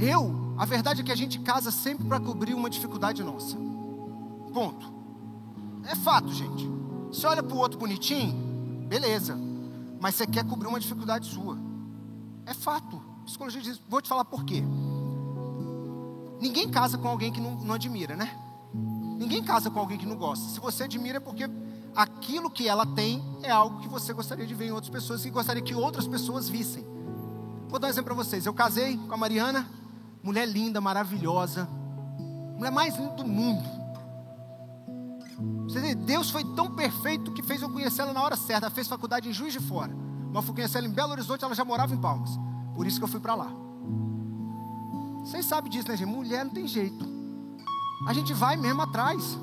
Eu, 0.00 0.54
a 0.56 0.64
verdade 0.64 1.02
é 1.02 1.04
que 1.04 1.12
a 1.12 1.16
gente 1.16 1.38
casa 1.40 1.70
sempre 1.70 2.06
para 2.06 2.18
cobrir 2.18 2.54
uma 2.54 2.70
dificuldade 2.70 3.22
nossa. 3.22 3.58
Ponto. 4.54 5.01
É 5.84 5.94
fato, 5.94 6.32
gente. 6.32 6.68
Você 7.08 7.26
olha 7.26 7.42
para 7.42 7.54
o 7.54 7.58
outro 7.58 7.78
bonitinho, 7.78 8.86
beleza. 8.88 9.38
Mas 10.00 10.14
você 10.14 10.26
quer 10.26 10.44
cobrir 10.44 10.68
uma 10.68 10.80
dificuldade 10.80 11.26
sua. 11.26 11.58
É 12.46 12.54
fato. 12.54 13.00
Psicologia 13.24 13.60
diz, 13.60 13.80
vou 13.88 14.00
te 14.00 14.08
falar 14.08 14.24
por 14.24 14.44
quê. 14.44 14.62
Ninguém 16.40 16.68
casa 16.68 16.98
com 16.98 17.06
alguém 17.06 17.32
que 17.32 17.40
não, 17.40 17.54
não 17.56 17.74
admira, 17.74 18.16
né? 18.16 18.36
Ninguém 18.74 19.44
casa 19.44 19.70
com 19.70 19.78
alguém 19.78 19.96
que 19.96 20.06
não 20.06 20.16
gosta. 20.16 20.48
Se 20.48 20.58
você 20.58 20.84
admira 20.84 21.18
é 21.18 21.20
porque 21.20 21.48
aquilo 21.94 22.50
que 22.50 22.66
ela 22.66 22.84
tem 22.84 23.22
é 23.42 23.50
algo 23.50 23.80
que 23.80 23.88
você 23.88 24.12
gostaria 24.12 24.46
de 24.46 24.54
ver 24.54 24.66
em 24.66 24.72
outras 24.72 24.90
pessoas, 24.90 25.22
que 25.22 25.30
gostaria 25.30 25.62
que 25.62 25.74
outras 25.74 26.08
pessoas 26.08 26.48
vissem. 26.48 26.84
Vou 27.68 27.78
dar 27.78 27.86
um 27.86 27.90
exemplo 27.90 28.14
para 28.14 28.24
vocês. 28.24 28.44
Eu 28.44 28.52
casei 28.52 28.96
com 28.96 29.14
a 29.14 29.16
Mariana, 29.16 29.68
mulher 30.22 30.46
linda, 30.48 30.80
maravilhosa, 30.80 31.68
mulher 32.56 32.72
mais 32.72 32.96
linda 32.96 33.14
do 33.14 33.24
mundo. 33.24 33.81
Deus 36.04 36.30
foi 36.30 36.44
tão 36.44 36.70
perfeito 36.70 37.32
que 37.32 37.42
fez 37.42 37.62
eu 37.62 37.70
conhecer 37.70 38.02
ela 38.02 38.12
na 38.12 38.22
hora 38.22 38.36
certa. 38.36 38.66
Ela 38.66 38.74
fez 38.74 38.88
faculdade 38.88 39.28
em 39.28 39.32
Juiz 39.32 39.52
de 39.52 39.60
Fora. 39.60 39.94
Mas 40.26 40.36
eu 40.36 40.42
fui 40.42 40.54
conhecer 40.54 40.78
ela 40.78 40.86
em 40.86 40.90
Belo 40.90 41.12
Horizonte, 41.12 41.44
ela 41.44 41.54
já 41.54 41.64
morava 41.64 41.94
em 41.94 41.98
Palmas. 41.98 42.30
Por 42.74 42.86
isso 42.86 42.98
que 42.98 43.04
eu 43.04 43.08
fui 43.08 43.20
para 43.20 43.34
lá. 43.34 43.50
Vocês 45.24 45.44
sabem 45.46 45.70
disso, 45.70 45.88
né, 45.88 45.96
gente? 45.96 46.08
Mulher 46.08 46.44
não 46.44 46.52
tem 46.52 46.66
jeito. 46.66 47.06
A 48.06 48.12
gente 48.12 48.34
vai 48.34 48.56
mesmo 48.56 48.82
atrás. 48.82 49.38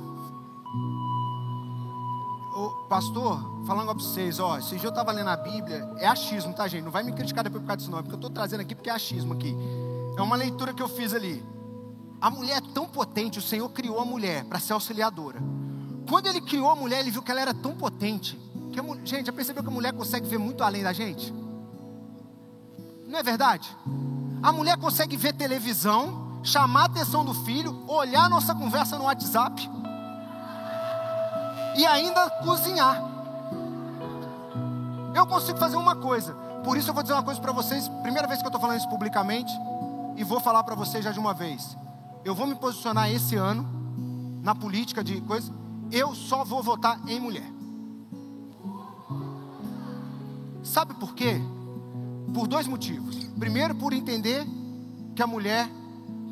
Ô, 2.54 2.70
pastor, 2.90 3.64
falando 3.66 3.86
para 3.86 3.94
vocês, 3.94 4.40
ó, 4.40 4.58
esse 4.58 4.76
dia 4.76 4.88
eu 4.88 4.90
estava 4.90 5.12
lendo 5.14 5.30
a 5.30 5.38
Bíblia, 5.38 5.90
é 5.98 6.08
achismo, 6.08 6.54
tá, 6.54 6.68
gente? 6.68 6.84
Não 6.84 6.92
vai 6.92 7.04
me 7.04 7.14
criticar 7.14 7.44
depois 7.44 7.62
por 7.62 7.68
causa 7.68 7.78
disso, 7.78 7.92
não, 7.92 8.00
é 8.00 8.02
porque 8.02 8.16
eu 8.16 8.18
estou 8.18 8.30
trazendo 8.30 8.62
aqui 8.62 8.76
porque 8.76 8.90
é 8.90 8.94
achismo 8.94 9.34
aqui. 9.34 9.56
É 10.18 10.22
uma 10.22 10.36
leitura 10.36 10.74
que 10.74 10.84
eu 10.84 10.90
fiz 10.90 11.14
ali. 11.14 11.42
A 12.20 12.30
mulher 12.30 12.58
é 12.58 12.74
tão 12.74 12.86
potente, 12.86 13.40
o 13.40 13.42
Senhor 13.42 13.70
criou 13.70 14.02
a 14.02 14.06
mulher 14.06 14.44
para 14.44 14.60
ser 14.60 14.74
auxiliadora. 14.74 15.42
Quando 16.10 16.26
ele 16.26 16.42
criou 16.42 16.70
a 16.72 16.76
mulher, 16.76 17.02
ele 17.02 17.12
viu 17.12 17.22
que 17.22 17.30
ela 17.30 17.40
era 17.40 17.54
tão 17.54 17.76
potente. 17.76 18.36
Que 18.74 18.80
a, 18.80 18.84
gente, 19.06 19.28
já 19.28 19.32
percebeu 19.32 19.62
que 19.62 19.70
a 19.70 19.72
mulher 19.72 19.94
consegue 19.94 20.28
ver 20.28 20.40
muito 20.40 20.64
além 20.64 20.82
da 20.82 20.92
gente? 20.92 21.32
Não 23.08 23.20
é 23.20 23.24
verdade? 23.24 23.70
A 24.42 24.52
mulher 24.52 24.76
consegue 24.78 25.16
ver 25.16 25.34
televisão, 25.34 26.40
chamar 26.44 26.82
a 26.82 26.86
atenção 26.86 27.24
do 27.24 27.34
filho, 27.34 27.84
olhar 27.88 28.26
a 28.26 28.30
nossa 28.30 28.56
conversa 28.56 28.98
no 28.98 29.04
WhatsApp 29.04 29.70
e 31.78 31.86
ainda 31.86 32.30
cozinhar. 32.44 33.04
Eu 35.14 35.28
consigo 35.28 35.60
fazer 35.60 35.76
uma 35.76 35.96
coisa. 35.96 36.34
Por 36.64 36.76
isso 36.76 36.90
eu 36.90 36.94
vou 36.94 37.04
dizer 37.04 37.14
uma 37.14 37.24
coisa 37.24 37.40
para 37.40 37.52
vocês, 37.52 37.88
primeira 38.02 38.28
vez 38.28 38.40
que 38.40 38.46
eu 38.46 38.50
estou 38.50 38.60
falando 38.60 38.78
isso 38.78 38.90
publicamente, 38.90 39.52
e 40.16 40.24
vou 40.24 40.40
falar 40.40 40.64
para 40.64 40.76
vocês 40.76 41.04
já 41.04 41.12
de 41.12 41.20
uma 41.20 41.34
vez. 41.34 41.78
Eu 42.26 42.34
vou 42.34 42.48
me 42.48 42.56
posicionar 42.56 43.12
esse 43.12 43.36
ano 43.36 43.68
na 44.42 44.56
política 44.56 45.04
de 45.04 45.22
coisa. 45.22 45.52
Eu 45.92 46.14
só 46.14 46.44
vou 46.44 46.62
votar 46.62 47.02
em 47.08 47.20
mulher. 47.20 47.50
Sabe 50.64 50.94
por 50.94 51.16
quê? 51.16 51.42
Por 52.34 52.48
dois 52.48 52.68
motivos. 52.68 53.16
Primeiro, 53.40 53.74
por 53.76 53.92
entender 53.92 54.46
que 55.16 55.24
a 55.24 55.28
mulher, 55.28 55.70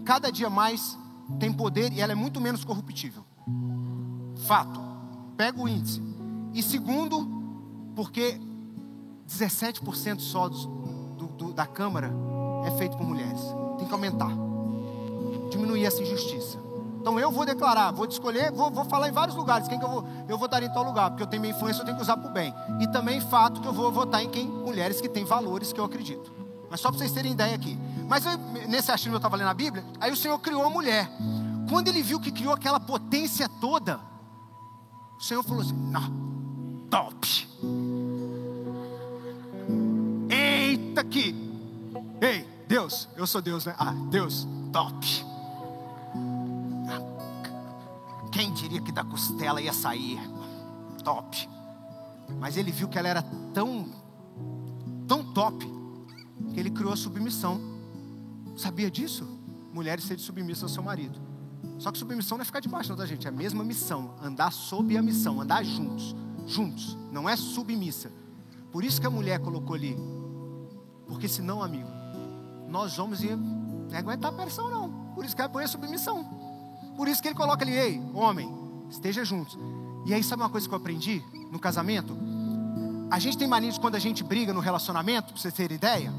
cada 0.06 0.32
dia 0.32 0.50
mais, 0.50 0.98
tem 1.40 1.52
poder 1.52 1.92
e 1.92 2.02
ela 2.02 2.12
é 2.12 2.16
muito 2.16 2.40
menos 2.40 2.64
corruptível. 2.64 3.24
Fato. 4.46 4.80
Pega 5.36 5.60
o 5.60 5.68
índice. 5.68 6.02
E 6.54 6.62
segundo, 6.62 7.28
porque 7.96 8.40
17% 9.28 10.20
só 10.20 10.48
do, 10.48 11.28
do, 11.38 11.54
da 11.54 11.66
Câmara 11.66 12.12
é 12.66 12.72
feito 12.78 12.98
por 12.98 13.06
mulheres. 13.06 13.42
Tem 13.78 13.88
que 13.88 13.94
aumentar. 13.94 14.32
Diminuir 15.52 15.86
essa 15.86 16.02
injustiça. 16.02 16.67
Então 17.08 17.18
eu 17.18 17.32
vou 17.32 17.46
declarar, 17.46 17.90
vou 17.92 18.06
escolher, 18.06 18.52
vou, 18.52 18.70
vou 18.70 18.84
falar 18.84 19.08
em 19.08 19.14
vários 19.14 19.34
lugares. 19.34 19.66
Quem 19.66 19.80
que 19.80 19.86
eu 19.86 19.90
vou? 19.90 20.06
Eu 20.28 20.38
votar 20.38 20.62
em 20.62 20.68
tal 20.70 20.84
lugar, 20.84 21.10
porque 21.10 21.24
eu 21.24 21.28
tenho 21.28 21.42
minha 21.42 21.56
influência, 21.56 21.80
eu 21.80 21.86
tenho 21.86 21.96
que 21.96 22.04
usar 22.04 22.18
para 22.18 22.30
o 22.30 22.34
bem. 22.34 22.54
E 22.82 22.88
também 22.92 23.22
fato 23.22 23.62
que 23.62 23.68
eu 23.70 23.72
vou 23.72 23.90
votar 23.90 24.22
em 24.22 24.30
quem? 24.30 24.46
Mulheres 24.46 25.00
que 25.00 25.08
têm 25.08 25.24
valores 25.24 25.72
que 25.72 25.80
eu 25.80 25.86
acredito. 25.86 26.30
Mas 26.70 26.82
só 26.82 26.90
para 26.90 26.98
vocês 27.00 27.14
terem 27.14 27.32
ideia 27.32 27.56
aqui. 27.56 27.80
Mas 28.10 28.26
eu, 28.26 28.38
nesse 28.68 28.92
achismo 28.92 29.14
eu 29.14 29.20
estava 29.20 29.38
lendo 29.38 29.48
a 29.48 29.54
Bíblia, 29.54 29.86
aí 30.02 30.12
o 30.12 30.18
Senhor 30.18 30.38
criou 30.40 30.66
a 30.66 30.70
mulher. 30.70 31.10
Quando 31.70 31.88
ele 31.88 32.04
viu 32.04 32.20
que 32.20 32.30
criou 32.30 32.54
aquela 32.54 32.78
potência 32.78 33.48
toda, 33.62 34.02
o 35.18 35.24
Senhor 35.24 35.42
falou 35.44 35.62
assim: 35.62 35.78
não, 35.78 36.12
top. 36.90 37.48
Eita 40.30 41.06
que. 41.06 41.34
Ei, 42.20 42.46
Deus, 42.68 43.08
eu 43.16 43.26
sou 43.26 43.42
Deus, 43.42 43.66
né? 43.66 43.74
Ah, 43.80 43.94
Deus, 44.10 44.46
top. 44.74 45.37
Que 48.70 48.92
da 48.92 49.04
costela 49.04 49.62
ia 49.62 49.74
sair? 49.74 50.20
Top. 51.04 51.50
Mas 52.40 52.58
ele 52.58 52.72
viu 52.72 52.88
que 52.88 53.00
ela 53.00 53.08
era 53.08 53.22
tão, 53.54 53.90
tão 55.08 55.24
top, 55.34 55.66
que 56.54 56.60
ele 56.60 56.70
criou 56.70 56.92
a 56.92 56.98
submissão. 56.98 57.60
Sabia 58.58 58.92
disso? 58.92 59.26
Mulheres 59.74 60.04
serem 60.04 60.24
submissas 60.24 60.64
ao 60.64 60.70
seu 60.70 60.84
marido. 60.84 61.20
Só 61.80 61.92
que 61.92 61.98
submissão 61.98 62.38
não 62.38 62.42
é 62.42 62.46
ficar 62.46 62.60
debaixo 62.60 62.96
da 62.96 63.06
gente, 63.06 63.26
é 63.26 63.30
a 63.30 63.34
mesma 63.34 63.64
missão, 63.64 64.16
andar 64.22 64.52
sob 64.52 64.98
a 64.98 65.02
missão, 65.02 65.40
andar 65.40 65.64
juntos, 65.64 66.16
juntos, 66.46 66.98
não 67.12 67.30
é 67.30 67.36
submissa. 67.36 68.12
Por 68.72 68.84
isso 68.84 69.00
que 69.00 69.08
a 69.08 69.10
mulher 69.10 69.40
colocou 69.40 69.76
ali, 69.76 69.96
porque 71.08 71.28
senão, 71.28 71.62
amigo, 71.62 71.88
nós 72.68 73.00
homens 73.00 73.24
ia 73.24 73.36
não 73.36 73.98
aguentar 73.98 74.34
a 74.34 74.36
pressão 74.36 74.70
não. 74.70 75.14
Por 75.14 75.24
isso 75.24 75.36
que 75.36 75.42
ela 75.42 75.50
põe 75.50 75.64
a 75.64 75.68
submissão. 75.68 76.37
Por 76.98 77.08
isso 77.08 77.22
que 77.22 77.28
ele 77.28 77.36
coloca 77.36 77.64
ali, 77.64 77.74
ei, 77.74 78.02
homem, 78.14 78.52
esteja 78.90 79.24
juntos. 79.24 79.58
E 80.06 80.14
aí 80.14 80.24
sabe 80.24 80.42
uma 80.42 80.50
coisa 80.50 80.68
que 80.68 80.74
eu 80.74 80.78
aprendi 80.78 81.24
no 81.52 81.60
casamento? 81.60 82.18
A 83.10 83.20
gente 83.20 83.38
tem 83.38 83.48
mania 83.48 83.72
de 83.72 83.80
quando 83.80 83.96
a 83.96 84.00
gente 84.00 84.24
briga 84.24 84.52
no 84.52 84.60
relacionamento, 84.60 85.32
para 85.32 85.42
vocês 85.42 85.54
terem 85.54 85.76
ideia, 85.76 86.12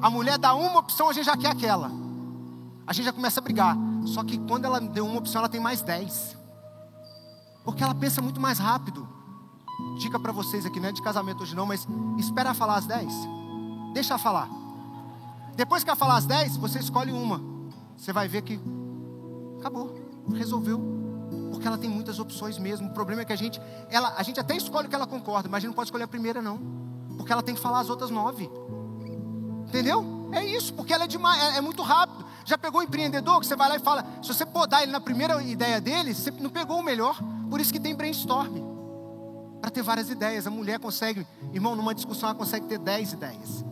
a 0.00 0.10
mulher 0.10 0.38
dá 0.38 0.54
uma 0.54 0.80
opção, 0.80 1.08
a 1.08 1.12
gente 1.12 1.26
já 1.26 1.36
quer 1.36 1.50
aquela. 1.50 1.90
A 2.86 2.92
gente 2.92 3.04
já 3.04 3.12
começa 3.12 3.38
a 3.38 3.42
brigar. 3.42 3.76
Só 4.06 4.24
que 4.24 4.38
quando 4.38 4.64
ela 4.64 4.80
deu 4.80 5.06
uma 5.06 5.18
opção, 5.18 5.40
ela 5.40 5.48
tem 5.48 5.60
mais 5.60 5.82
dez. 5.82 6.36
Porque 7.64 7.82
ela 7.82 7.94
pensa 7.94 8.20
muito 8.20 8.40
mais 8.40 8.58
rápido. 8.58 9.08
Dica 9.98 10.18
para 10.18 10.32
vocês 10.32 10.66
aqui, 10.66 10.80
não 10.80 10.88
é 10.88 10.92
de 10.92 11.02
casamento 11.02 11.42
hoje 11.42 11.54
não, 11.54 11.66
mas 11.66 11.86
espera 12.18 12.52
falar 12.54 12.76
as 12.76 12.86
dez. 12.86 13.12
Deixa 13.92 14.18
falar. 14.18 14.48
Depois 15.56 15.84
que 15.84 15.90
ela 15.90 15.96
falar 15.96 16.16
as 16.16 16.26
dez, 16.26 16.56
você 16.56 16.78
escolhe 16.78 17.12
uma. 17.12 17.40
Você 17.96 18.12
vai 18.12 18.28
ver 18.28 18.42
que 18.42 18.60
acabou, 19.58 19.94
resolveu. 20.32 20.80
Porque 21.50 21.66
ela 21.66 21.78
tem 21.78 21.88
muitas 21.88 22.18
opções 22.18 22.58
mesmo. 22.58 22.88
O 22.88 22.92
problema 22.92 23.22
é 23.22 23.24
que 23.24 23.32
a 23.32 23.36
gente, 23.36 23.60
ela, 23.90 24.14
a 24.16 24.22
gente 24.22 24.40
até 24.40 24.56
escolhe 24.56 24.86
o 24.86 24.90
que 24.90 24.94
ela 24.94 25.06
concorda, 25.06 25.48
mas 25.48 25.58
a 25.58 25.60
gente 25.60 25.68
não 25.68 25.74
pode 25.74 25.88
escolher 25.88 26.04
a 26.04 26.08
primeira 26.08 26.42
não. 26.42 26.58
Porque 27.16 27.32
ela 27.32 27.42
tem 27.42 27.54
que 27.54 27.60
falar 27.60 27.80
as 27.80 27.90
outras 27.90 28.10
nove. 28.10 28.50
Entendeu? 29.68 30.28
É 30.32 30.44
isso, 30.44 30.74
porque 30.74 30.92
ela 30.92 31.04
é 31.04 31.06
demais, 31.06 31.42
é, 31.42 31.58
é 31.58 31.60
muito 31.60 31.82
rápido. 31.82 32.24
Já 32.44 32.58
pegou 32.58 32.80
o 32.80 32.84
empreendedor 32.84 33.40
que 33.40 33.46
você 33.46 33.56
vai 33.56 33.68
lá 33.68 33.76
e 33.76 33.80
fala, 33.80 34.04
se 34.22 34.28
você 34.28 34.44
podar 34.44 34.82
ele 34.82 34.92
na 34.92 35.00
primeira 35.00 35.42
ideia 35.42 35.80
dele, 35.80 36.14
você 36.14 36.30
não 36.32 36.50
pegou 36.50 36.78
o 36.78 36.82
melhor. 36.82 37.18
Por 37.48 37.60
isso 37.60 37.72
que 37.72 37.80
tem 37.80 37.94
brainstorm. 37.94 38.58
Para 39.60 39.70
ter 39.70 39.82
várias 39.82 40.10
ideias. 40.10 40.46
A 40.46 40.50
mulher 40.50 40.78
consegue, 40.78 41.26
irmão, 41.52 41.74
numa 41.74 41.94
discussão 41.94 42.28
ela 42.28 42.38
consegue 42.38 42.66
ter 42.66 42.78
dez 42.78 43.12
ideias. 43.12 43.64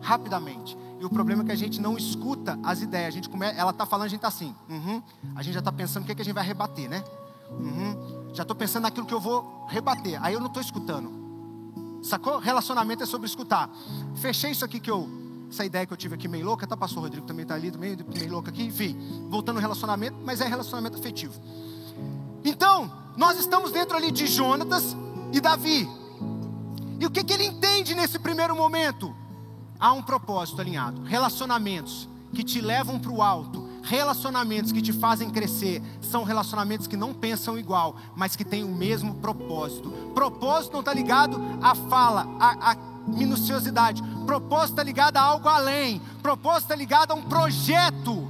Rapidamente. 0.00 0.76
E 0.98 1.04
o 1.04 1.10
problema 1.10 1.42
é 1.42 1.46
que 1.46 1.52
a 1.52 1.56
gente 1.56 1.80
não 1.80 1.96
escuta 1.96 2.58
as 2.62 2.80
ideias. 2.80 3.08
A 3.08 3.10
gente 3.10 3.28
come... 3.28 3.46
Ela 3.46 3.70
está 3.70 3.84
falando, 3.84 4.06
a 4.06 4.08
gente 4.08 4.18
está 4.18 4.28
assim. 4.28 4.54
Uhum. 4.68 5.02
A 5.34 5.42
gente 5.42 5.54
já 5.54 5.60
está 5.60 5.72
pensando 5.72 6.02
o 6.02 6.06
que, 6.06 6.12
é 6.12 6.14
que 6.14 6.22
a 6.22 6.24
gente 6.24 6.34
vai 6.34 6.44
rebater, 6.44 6.88
né? 6.88 7.04
Uhum. 7.50 8.30
Já 8.32 8.42
estou 8.42 8.56
pensando 8.56 8.84
naquilo 8.84 9.06
que 9.06 9.14
eu 9.14 9.20
vou 9.20 9.66
rebater. 9.68 10.18
Aí 10.24 10.34
eu 10.34 10.40
não 10.40 10.46
estou 10.48 10.62
escutando. 10.62 11.10
Sacou? 12.02 12.38
Relacionamento 12.38 13.02
é 13.02 13.06
sobre 13.06 13.26
escutar. 13.26 13.70
Fechei 14.14 14.50
isso 14.50 14.64
aqui 14.64 14.80
que 14.80 14.90
eu 14.90 15.26
essa 15.50 15.64
ideia 15.64 15.86
que 15.86 15.92
eu 15.92 15.96
tive 15.96 16.14
aqui 16.14 16.26
meio 16.26 16.44
louca, 16.44 16.66
tá? 16.66 16.76
Passou 16.76 16.98
o 16.98 17.02
Rodrigo 17.02 17.26
também 17.26 17.44
está 17.44 17.54
ali, 17.54 17.70
meio, 17.76 17.96
meio 18.12 18.32
louco 18.32 18.48
aqui, 18.48 18.64
enfim, 18.64 18.96
voltando 19.28 19.56
ao 19.56 19.60
relacionamento, 19.60 20.16
mas 20.24 20.40
é 20.40 20.46
relacionamento 20.46 20.98
afetivo. 20.98 21.34
Então, 22.44 22.90
nós 23.16 23.38
estamos 23.38 23.72
dentro 23.72 23.96
ali 23.96 24.10
de 24.10 24.26
Jonatas 24.26 24.96
e 25.32 25.40
Davi. 25.40 25.88
E 26.98 27.06
o 27.06 27.10
que, 27.10 27.22
que 27.22 27.32
ele 27.32 27.46
entende 27.46 27.94
nesse 27.94 28.18
primeiro 28.18 28.56
momento? 28.56 29.14
Há 29.78 29.92
um 29.92 30.02
propósito 30.02 30.60
alinhado, 30.60 31.02
relacionamentos 31.02 32.08
que 32.34 32.42
te 32.42 32.60
levam 32.60 32.98
para 32.98 33.12
o 33.12 33.22
alto, 33.22 33.66
relacionamentos 33.82 34.72
que 34.72 34.82
te 34.82 34.92
fazem 34.92 35.30
crescer, 35.30 35.82
são 36.00 36.24
relacionamentos 36.24 36.86
que 36.86 36.96
não 36.96 37.14
pensam 37.14 37.58
igual, 37.58 37.96
mas 38.14 38.36
que 38.36 38.44
têm 38.44 38.64
o 38.64 38.74
mesmo 38.74 39.14
propósito. 39.14 39.90
Propósito 40.14 40.72
não 40.72 40.80
está 40.80 40.92
ligado 40.92 41.40
à 41.62 41.74
fala, 41.74 42.26
à, 42.38 42.72
à 42.72 42.76
minuciosidade. 43.06 44.02
Propósito 44.26 44.70
está 44.70 44.82
ligado 44.82 45.16
a 45.16 45.22
algo 45.22 45.48
além. 45.48 46.00
Propósito 46.22 46.62
está 46.62 46.76
ligado 46.76 47.12
a 47.12 47.14
um 47.14 47.22
projeto. 47.22 48.26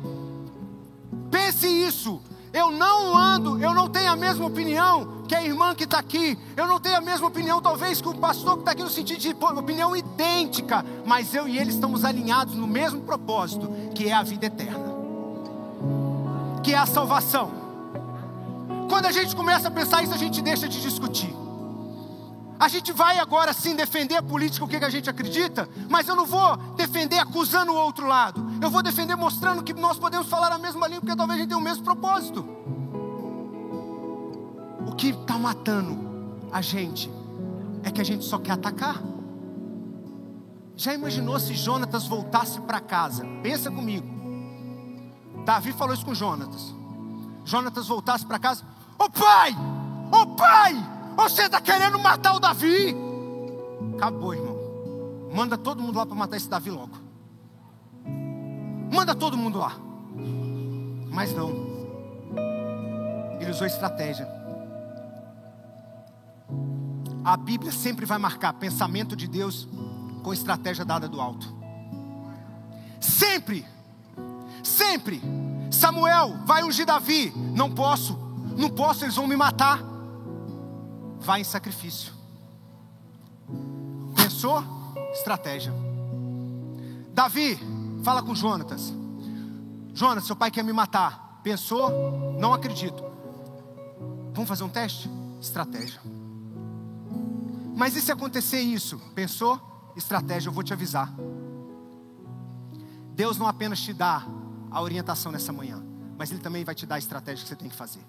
Pense 1.31 1.67
isso. 1.67 2.21
Eu 2.53 2.71
não 2.71 3.17
ando, 3.17 3.59
eu 3.59 3.75
não 3.75 3.89
tenho 3.89 4.11
a 4.11 4.17
mesma 4.17 4.47
opinião 4.47 5.16
que 5.27 5.35
a 5.35 5.43
irmã 5.43 5.75
que 5.75 5.85
está 5.85 5.99
aqui. 5.99 6.39
Eu 6.57 6.67
não 6.67 6.81
tenho 6.81 6.97
a 6.97 7.01
mesma 7.01 7.27
opinião, 7.27 7.61
talvez, 7.61 8.01
que 8.01 8.09
o 8.09 8.15
pastor 8.15 8.55
que 8.55 8.61
está 8.61 8.73
aqui, 8.73 8.83
no 8.83 8.91
sentido 8.91 9.19
de 9.19 9.31
opinião 9.31 9.95
idêntica. 9.95 10.85
Mas 11.05 11.35
eu 11.35 11.47
e 11.49 11.59
ele 11.59 11.71
estamos 11.71 12.05
alinhados 12.05 12.55
no 12.55 12.67
mesmo 12.67 13.03
propósito, 13.03 13.69
que 13.95 14.09
é 14.09 14.13
a 14.13 14.23
vida 14.23 14.47
eterna, 14.47 14.95
que 16.63 16.73
é 16.73 16.79
a 16.79 16.87
salvação. 16.87 17.51
Quando 18.89 19.07
a 19.07 19.13
gente 19.13 19.35
começa 19.35 19.69
a 19.69 19.71
pensar 19.71 20.03
isso, 20.03 20.15
a 20.15 20.19
gente 20.19 20.41
deixa 20.41 20.69
de 20.69 20.81
discutir. 20.81 21.35
A 22.59 22.69
gente 22.69 22.91
vai 22.91 23.19
agora 23.19 23.53
sim 23.53 23.77
defender 23.77 24.17
a 24.17 24.23
política, 24.23 24.65
o 24.65 24.69
que 24.69 24.77
a 24.77 24.89
gente 24.89 25.11
acredita, 25.11 25.69
mas 25.91 26.09
eu 26.09 26.17
não 26.17 26.25
vou 26.25 26.57
defender 26.75 27.19
acusando 27.19 27.73
o 27.73 27.77
outro 27.77 28.07
lado. 28.07 28.47
Eu 28.63 28.71
vou 28.71 28.83
defender 28.83 29.15
mostrando 29.15 29.63
que 29.63 29.75
nós 29.75 29.99
podemos 29.99 30.27
falar 30.29 30.51
a 30.53 30.59
mesma 30.59 30.87
língua, 30.87 31.03
porque 31.03 31.17
talvez 31.17 31.39
a 31.39 31.43
gente 31.43 31.49
tenha 31.49 31.59
o 31.59 31.63
mesmo 31.63 31.85
propósito. 31.85 32.49
O 34.87 34.95
que 34.95 35.09
está 35.09 35.39
matando 35.39 35.99
a 36.53 36.61
gente 36.63 37.11
é 37.83 37.91
que 37.91 38.01
a 38.01 38.05
gente 38.05 38.25
só 38.25 38.39
quer 38.39 38.53
atacar. 38.53 39.03
Já 40.77 40.93
imaginou 40.93 41.39
se 41.41 41.55
Jonatas 41.55 42.07
voltasse 42.07 42.61
para 42.61 42.81
casa? 42.81 43.25
Pensa 43.43 43.71
comigo. 43.71 44.07
Davi 45.45 45.73
falou 45.73 45.95
isso 45.95 46.05
com 46.05 46.15
Jonatas. 46.15 46.75
Jonatas 47.45 47.87
voltasse 47.87 48.27
para 48.27 48.39
casa: 48.39 48.65
Ô 48.99 49.05
oh, 49.05 49.11
pai! 49.11 49.53
Ô 50.13 50.23
oh, 50.23 50.27
pai! 50.37 50.75
Você 51.17 51.43
está 51.43 51.61
querendo 51.61 51.99
matar 51.99 52.35
o 52.35 52.41
Davi? 52.41 52.95
Acabou, 53.95 54.35
irmão. 54.35 54.57
Manda 55.33 55.57
todo 55.57 55.83
mundo 55.83 55.97
lá 55.97 56.05
para 56.05 56.15
matar 56.15 56.37
esse 56.37 56.49
Davi 56.49 56.71
logo. 56.71 56.97
Manda 58.93 59.15
todo 59.15 59.37
mundo 59.37 59.59
lá. 59.59 59.77
Mas 61.11 61.33
não. 61.33 61.51
Ele 63.41 63.51
usou 63.51 63.67
estratégia. 63.67 64.36
A 67.27 67.37
Bíblia 67.37 67.73
sempre 67.73 68.07
vai 68.07 68.17
marcar 68.17 68.55
pensamento 68.55 69.15
de 69.15 69.27
Deus 69.27 69.69
com 70.23 70.33
estratégia 70.33 70.85
dada 70.85 71.07
do 71.07 71.21
alto. 71.21 71.53
Sempre. 73.01 73.67
Sempre. 74.63 75.21
Samuel 75.71 76.39
vai 76.47 76.63
ungir 76.63 76.87
Davi. 76.87 77.33
Não 77.55 77.71
posso. 77.71 78.17
Não 78.57 78.71
posso, 78.71 79.05
eles 79.05 79.17
vão 79.17 79.27
me 79.27 79.37
matar 79.37 79.97
vai 81.27 81.41
em 81.41 81.45
sacrifício. 81.45 82.13
Pensou? 84.15 84.63
Estratégia. 85.13 85.73
Davi, 87.13 87.59
fala 88.05 88.23
com 88.23 88.35
Jonatas. 88.35 88.93
Jonas, 89.93 90.25
seu 90.25 90.37
pai 90.37 90.51
quer 90.51 90.63
me 90.63 90.73
matar. 90.73 91.41
Pensou? 91.43 92.37
Não 92.39 92.55
acredito. 92.55 93.03
Vamos 94.33 94.49
fazer 94.49 94.63
um 94.63 94.69
teste? 94.69 95.11
Estratégia. 95.41 96.01
Mas 97.77 97.95
e 97.95 98.01
se 98.01 98.11
acontecer 98.11 98.59
isso? 98.59 98.99
Pensou? 99.15 99.61
Estratégia, 99.95 100.49
eu 100.49 100.53
vou 100.53 100.65
te 100.65 100.73
avisar. 100.73 101.13
Deus 103.15 103.37
não 103.37 103.47
apenas 103.47 103.79
te 103.79 103.93
dá 103.93 104.27
a 104.71 104.81
orientação 104.81 105.31
nessa 105.31 105.53
manhã, 105.53 105.85
mas 106.17 106.31
Ele 106.31 106.41
também 106.41 106.65
vai 106.65 106.75
te 106.75 106.87
dar 106.87 106.95
a 106.95 106.99
estratégia 106.99 107.43
que 107.43 107.49
você 107.51 107.55
tem 107.55 107.69
que 107.69 107.77
fazer. 107.77 108.01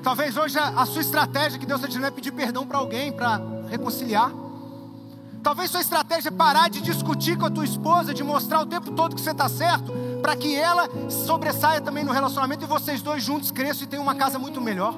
Talvez 0.00 0.36
hoje 0.36 0.56
a, 0.60 0.86
sua 0.86 1.00
estratégia 1.00 1.58
que 1.58 1.66
Deus 1.66 1.80
está 1.80 1.88
dizendo 1.88 2.06
é 2.06 2.10
pedir 2.12 2.30
perdão 2.30 2.64
para 2.64 2.78
alguém, 2.78 3.10
para 3.10 3.40
reconciliar. 3.68 4.30
Talvez 5.42 5.68
sua 5.68 5.80
estratégia 5.80 6.28
é 6.28 6.32
parar 6.32 6.70
de 6.70 6.80
discutir 6.80 7.36
com 7.36 7.46
a 7.46 7.50
tua 7.50 7.64
esposa, 7.64 8.14
de 8.14 8.22
mostrar 8.22 8.60
o 8.60 8.66
tempo 8.66 8.92
todo 8.92 9.16
que 9.16 9.20
você 9.20 9.32
está 9.32 9.48
certo, 9.48 9.92
para 10.22 10.36
que 10.36 10.54
ela 10.54 10.88
sobressaia 11.10 11.80
também 11.80 12.04
no 12.04 12.12
relacionamento 12.12 12.64
e 12.64 12.68
vocês 12.68 13.02
dois 13.02 13.24
juntos 13.24 13.50
cresçam 13.50 13.84
e 13.84 13.86
tenham 13.88 14.04
uma 14.04 14.14
casa 14.14 14.38
muito 14.38 14.60
melhor. 14.60 14.94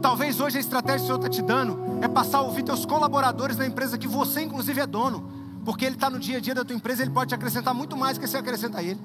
Talvez 0.00 0.40
hoje 0.40 0.58
a 0.58 0.60
estratégia 0.60 0.98
que 0.98 1.04
o 1.04 1.06
Senhor 1.06 1.16
está 1.18 1.28
te 1.28 1.42
dando 1.42 1.98
é 2.02 2.08
passar 2.08 2.38
a 2.38 2.42
ouvir 2.42 2.62
teus 2.62 2.86
colaboradores 2.86 3.56
na 3.56 3.66
empresa 3.66 3.98
que 3.98 4.06
você 4.06 4.42
inclusive 4.42 4.80
é 4.80 4.86
dono, 4.86 5.28
porque 5.64 5.84
ele 5.84 5.96
está 5.96 6.08
no 6.08 6.18
dia 6.18 6.38
a 6.38 6.40
dia 6.40 6.54
da 6.54 6.64
tua 6.64 6.76
empresa, 6.76 7.02
ele 7.02 7.10
pode 7.10 7.30
te 7.30 7.34
acrescentar 7.34 7.74
muito 7.74 7.96
mais 7.96 8.16
do 8.16 8.20
que 8.20 8.28
você 8.28 8.36
acrescenta 8.36 8.78
a 8.78 8.82
ele. 8.82 9.00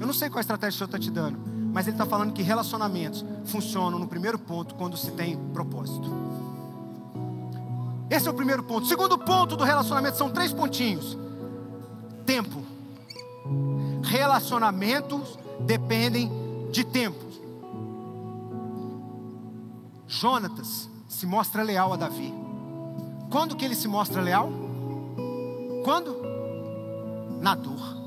Eu 0.00 0.06
não 0.06 0.12
sei 0.12 0.28
qual 0.28 0.38
a 0.38 0.40
estratégia 0.40 0.70
que 0.70 0.84
o 0.84 0.86
Senhor 0.86 0.96
está 0.96 0.98
te 0.98 1.10
dando, 1.10 1.38
mas 1.72 1.86
ele 1.86 1.94
está 1.94 2.06
falando 2.06 2.32
que 2.32 2.42
relacionamentos 2.42 3.24
funcionam 3.44 3.98
no 3.98 4.08
primeiro 4.08 4.38
ponto 4.38 4.74
quando 4.74 4.96
se 4.96 5.10
tem 5.12 5.36
propósito. 5.52 6.10
Esse 8.10 8.26
é 8.26 8.30
o 8.30 8.34
primeiro 8.34 8.62
ponto. 8.62 8.86
Segundo 8.86 9.18
ponto 9.18 9.56
do 9.56 9.64
relacionamento 9.64 10.16
são 10.16 10.30
três 10.30 10.52
pontinhos: 10.52 11.16
tempo. 12.24 12.62
Relacionamentos 14.02 15.38
dependem 15.60 16.30
de 16.70 16.84
tempo. 16.84 17.27
Jonatas 20.08 20.88
se 21.06 21.26
mostra 21.26 21.62
leal 21.62 21.92
a 21.92 21.96
Davi. 21.96 22.32
Quando 23.30 23.54
que 23.54 23.64
ele 23.64 23.74
se 23.74 23.86
mostra 23.86 24.22
leal? 24.22 24.50
Quando? 25.84 26.16
Na 27.42 27.54
dor. 27.54 27.98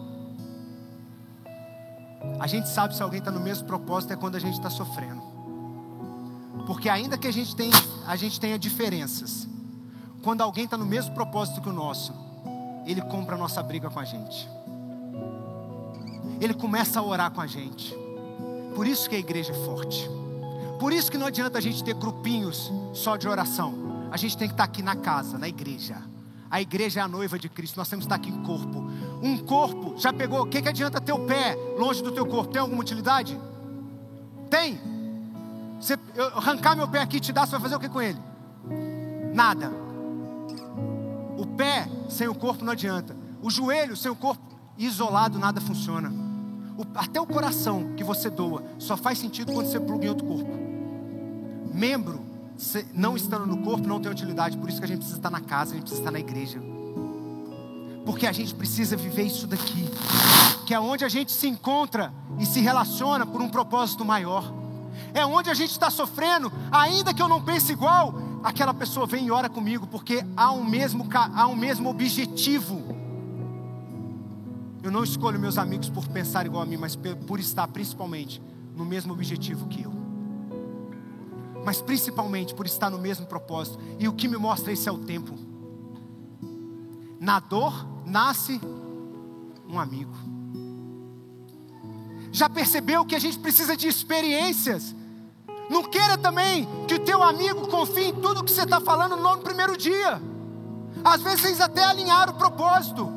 A 2.40 2.48
gente 2.48 2.68
sabe 2.70 2.96
se 2.96 3.04
alguém 3.04 3.20
está 3.20 3.30
no 3.30 3.40
mesmo 3.40 3.68
propósito 3.68 4.14
é 4.14 4.16
quando 4.16 4.36
a 4.36 4.40
gente 4.40 4.56
está 4.56 4.70
sofrendo. 4.70 5.22
Porque 6.66 6.90
ainda 6.90 7.20
que 7.20 7.28
a 7.28 7.32
gente 7.32 7.56
tenha, 7.56 7.72
a 8.08 8.16
gente 8.16 8.40
tenha 8.40 8.58
diferenças, 8.58 9.48
quando 10.24 10.42
alguém 10.42 10.66
está 10.66 10.78
no 10.78 10.86
mesmo 10.86 11.14
propósito 11.14 11.62
que 11.62 11.70
o 11.70 11.74
nosso, 11.74 12.14
ele 12.86 13.02
compra 13.02 13.36
a 13.36 13.38
nossa 13.38 13.62
briga 13.62 13.92
com 13.92 14.00
a 14.00 14.06
gente. 14.06 14.50
Ele 16.40 16.56
começa 16.56 17.00
a 17.00 17.04
orar 17.04 17.30
com 17.30 17.42
a 17.42 17.48
gente. 17.48 17.96
Por 18.76 18.88
isso 18.88 19.08
que 19.08 19.16
a 19.16 19.20
igreja 19.20 19.52
é 19.52 19.66
forte. 19.66 20.10
Por 20.82 20.92
isso 20.92 21.12
que 21.12 21.18
não 21.18 21.28
adianta 21.28 21.60
a 21.60 21.62
gente 21.62 21.84
ter 21.84 21.94
grupinhos 21.94 22.74
só 22.92 23.16
de 23.16 23.28
oração. 23.28 24.10
A 24.12 24.18
gente 24.18 24.36
tem 24.36 24.48
que 24.48 24.56
estar 24.56 24.64
aqui 24.64 24.82
na 24.82 24.96
casa, 24.96 25.38
na 25.38 25.48
igreja. 25.48 26.02
A 26.50 26.60
igreja 26.60 27.00
é 27.00 27.04
a 27.04 27.08
noiva 27.08 27.40
de 27.40 27.48
Cristo, 27.48 27.78
nós 27.78 27.88
temos 27.88 28.06
que 28.06 28.14
estar 28.14 28.16
aqui 28.16 28.30
em 28.30 28.44
corpo 28.44 28.92
um 29.22 29.38
corpo, 29.38 29.94
já 29.98 30.12
pegou? 30.12 30.42
O 30.42 30.48
que, 30.48 30.62
que 30.62 30.70
adianta 30.70 31.00
ter 31.00 31.14
o 31.14 31.20
pé 31.20 31.56
longe 31.78 32.02
do 32.02 32.12
teu 32.12 32.26
corpo? 32.26 32.52
Tem 32.52 32.60
alguma 32.60 32.82
utilidade? 32.82 33.40
Tem. 34.50 34.80
Você, 35.80 35.98
eu 36.16 36.26
arrancar 36.38 36.76
meu 36.76 36.88
pé 36.88 37.02
aqui 37.02 37.18
e 37.18 37.20
te 37.20 37.32
dar, 37.32 37.46
você 37.46 37.52
vai 37.52 37.62
fazer 37.62 37.76
o 37.76 37.80
que 37.80 37.88
com 37.88 38.02
ele? 38.02 38.20
Nada. 39.34 39.72
O 41.38 41.46
pé 41.46 41.88
sem 42.10 42.28
o 42.28 42.34
corpo 42.34 42.66
não 42.66 42.74
adianta. 42.74 43.16
O 43.44 43.52
joelho 43.52 43.96
sem 43.96 44.10
o 44.10 44.16
corpo 44.16 44.44
isolado 44.78 45.38
nada 45.38 45.62
funciona. 45.62 46.12
O, 46.76 46.84
até 46.96 47.22
o 47.22 47.28
coração 47.28 47.94
que 47.96 48.04
você 48.04 48.30
doa 48.30 48.64
só 48.80 48.98
faz 48.98 49.20
sentido 49.20 49.54
quando 49.54 49.68
você 49.68 49.80
pluga 49.80 50.06
em 50.06 50.10
outro 50.10 50.26
corpo. 50.26 50.71
Membro 51.74 52.22
não 52.94 53.16
estando 53.16 53.46
no 53.46 53.58
corpo 53.58 53.88
não 53.88 54.00
tem 54.00 54.12
utilidade, 54.12 54.58
por 54.58 54.70
isso 54.70 54.78
que 54.78 54.86
a 54.86 54.88
gente 54.88 55.00
precisa 55.00 55.18
estar 55.18 55.32
na 55.32 55.42
casa, 55.42 55.72
a 55.72 55.74
gente 55.74 55.84
precisa 55.84 56.02
estar 56.02 56.12
na 56.12 56.20
igreja 56.20 56.62
porque 58.06 58.26
a 58.26 58.32
gente 58.32 58.54
precisa 58.54 58.98
viver 58.98 59.24
isso 59.24 59.48
daqui, 59.48 59.88
que 60.66 60.74
é 60.74 60.80
onde 60.80 61.06
a 61.06 61.10
gente 61.10 61.32
se 61.32 61.48
encontra 61.48 62.14
e 62.40 62.46
se 62.46 62.60
relaciona 62.60 63.26
por 63.26 63.42
um 63.42 63.50
propósito 63.50 64.04
maior. 64.04 64.52
É 65.14 65.26
onde 65.26 65.50
a 65.50 65.54
gente 65.54 65.72
está 65.72 65.90
sofrendo, 65.90 66.52
ainda 66.72 67.14
que 67.14 67.22
eu 67.22 67.28
não 67.28 67.42
pense 67.42 67.72
igual, 67.72 68.14
aquela 68.44 68.74
pessoa 68.74 69.06
vem 69.06 69.28
e 69.28 69.32
ora 69.32 69.50
comigo, 69.50 69.88
porque 69.88 70.26
há 70.36 70.52
um 70.52 70.64
mesmo, 70.64 71.08
há 71.14 71.48
um 71.48 71.56
mesmo 71.56 71.90
objetivo. 71.90 72.82
Eu 74.84 74.92
não 74.92 75.04
escolho 75.04 75.40
meus 75.40 75.58
amigos 75.58 75.90
por 75.90 76.08
pensar 76.08 76.46
igual 76.46 76.64
a 76.64 76.66
mim, 76.66 76.78
mas 76.78 76.98
por 77.28 77.40
estar 77.40 77.68
principalmente 77.68 78.42
no 78.76 78.84
mesmo 78.84 79.14
objetivo 79.14 79.68
que 79.68 79.84
eu. 79.84 80.01
Mas 81.64 81.82
principalmente 81.82 82.54
por 82.54 82.66
estar 82.66 82.90
no 82.90 82.98
mesmo 82.98 83.26
propósito. 83.26 83.80
E 84.00 84.08
o 84.08 84.14
que 84.14 84.28
me 84.28 84.38
mostra 84.38 84.72
isso 84.72 84.88
é 84.90 84.92
o 84.92 84.98
tempo. 84.98 85.36
Na 87.20 87.40
dor 87.40 87.86
nasce 88.06 88.60
um 89.68 89.80
amigo. 89.80 90.14
Já 92.32 92.50
percebeu 92.50 93.06
que 93.06 93.16
a 93.16 93.20
gente 93.20 93.38
precisa 93.40 93.76
de 93.76 93.88
experiências? 93.88 94.96
Não 95.70 95.84
queira 95.84 96.18
também 96.18 96.68
que 96.88 96.96
o 96.96 97.00
teu 97.00 97.22
amigo 97.22 97.68
confie 97.68 98.06
em 98.06 98.14
tudo 98.14 98.44
que 98.44 98.52
você 98.52 98.64
está 98.64 98.82
falando 98.82 99.16
no 99.16 99.38
primeiro 99.38 99.78
dia. 99.78 100.22
Às 101.04 101.22
vezes 101.22 101.42
vocês 101.42 101.62
até 101.62 101.84
alinharam 101.84 102.34
o 102.34 102.38
propósito, 102.38 103.12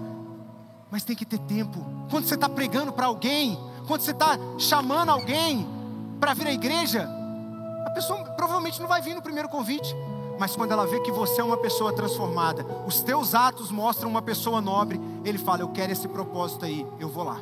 mas 0.91 1.05
tem 1.05 1.17
que 1.17 1.25
ter 1.25 1.39
tempo. 1.41 1.85
Quando 2.11 2.27
você 2.27 2.35
está 2.35 2.49
pregando 2.49 2.93
para 2.93 3.07
alguém, 3.07 3.59
quando 3.87 4.03
você 4.03 4.13
está 4.13 4.39
chamando 4.59 5.11
alguém 5.11 5.67
para 6.21 6.35
vir 6.35 6.47
à 6.47 6.53
igreja, 6.53 7.09
a 7.85 7.91
pessoa 7.91 8.25
provavelmente 8.31 8.81
não 8.81 8.89
vai 8.89 9.01
vir 9.01 9.15
no 9.15 9.23
primeiro 9.23 9.49
convite. 9.49 9.95
Mas 10.39 10.57
quando 10.57 10.73
ela 10.73 10.87
vê 10.87 11.01
que 11.01 11.13
você 11.13 11.41
é 11.41 11.45
uma 11.45 11.57
pessoa 11.57 11.93
transformada, 11.93 12.67
os 12.87 13.01
teus 13.01 13.35
atos 13.35 13.71
mostram 13.71 14.11
uma 14.11 14.23
pessoa 14.23 14.61
nobre, 14.61 15.01
ele 15.25 15.39
fala: 15.39 15.61
Eu 15.61 15.69
quero 15.69 15.93
esse 15.93 16.09
propósito 16.09 16.65
aí, 16.65 16.87
eu 16.99 17.09
vou 17.09 17.25
lá. 17.25 17.39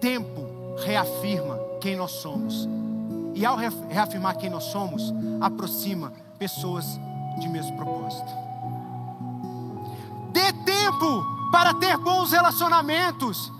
Tempo 0.00 0.46
reafirma 0.84 1.58
quem 1.80 1.96
nós 1.96 2.12
somos. 2.12 2.68
E 3.34 3.44
ao 3.46 3.56
reafirmar 3.56 4.36
quem 4.36 4.50
nós 4.50 4.64
somos, 4.64 5.14
aproxima 5.40 6.12
pessoas 6.38 6.84
de 7.38 7.48
mesmo 7.48 7.76
propósito. 7.76 8.30
Dê 10.32 10.52
tempo 10.64 11.24
para 11.50 11.74
ter 11.74 11.96
bons 11.96 12.32
relacionamentos. 12.32 13.52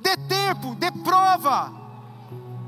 Dê 0.00 0.16
tempo, 0.16 0.74
dê 0.74 0.90
prova. 0.90 1.83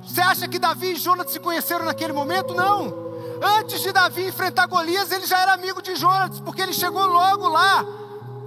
Você 0.07 0.21
acha 0.21 0.47
que 0.47 0.59
Davi 0.59 0.93
e 0.93 0.97
Jonas 0.97 1.31
se 1.33 1.41
conheceram 1.41 1.85
naquele 1.85 2.13
momento? 2.13 2.55
Não. 2.55 3.07
Antes 3.43 3.81
de 3.81 3.93
Davi 3.93 4.29
enfrentar 4.29 4.67
Golias, 4.67 5.11
ele 5.11 5.27
já 5.27 5.41
era 5.41 5.53
amigo 5.53 5.83
de 5.83 5.97
Jonas, 5.97 6.41
porque 6.41 6.63
ele 6.63 6.73
chegou 6.73 7.05
logo 7.07 7.49
lá. 7.49 7.85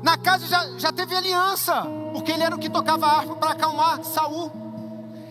Na 0.02 0.18
casa 0.18 0.48
já, 0.48 0.66
já 0.78 0.94
teve 0.94 1.14
aliança, 1.14 1.86
porque 2.14 2.32
ele 2.32 2.44
era 2.44 2.56
o 2.56 2.60
que 2.60 2.70
tocava 2.70 3.06
a 3.06 3.18
harpa 3.18 3.36
para 3.36 3.52
acalmar 3.52 4.02
Saul. 4.04 4.50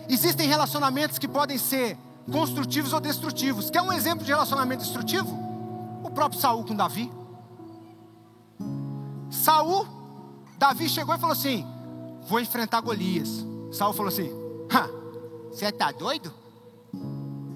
Existem 0.08 0.46
relacionamentos 0.46 1.18
que 1.18 1.26
podem 1.26 1.56
ser 1.56 1.96
construtivos 2.30 2.92
ou 2.92 3.00
destrutivos. 3.00 3.70
Quer 3.70 3.80
um 3.80 3.92
exemplo 3.92 4.24
de 4.24 4.30
relacionamento 4.30 4.82
destrutivo? 4.82 5.28
O 6.04 6.10
próprio 6.10 6.38
Saul 6.38 6.64
com 6.64 6.76
Davi. 6.76 7.10
Saul, 9.30 9.86
Davi 10.58 10.88
chegou 10.88 11.14
e 11.14 11.18
falou 11.18 11.32
assim: 11.32 11.66
Vou 12.28 12.38
enfrentar 12.38 12.80
Golias. 12.82 13.46
Saul 13.72 13.94
falou 13.94 14.08
assim: 14.08 14.30
Você 15.52 15.72
tá 15.72 15.90
doido? 15.90 16.32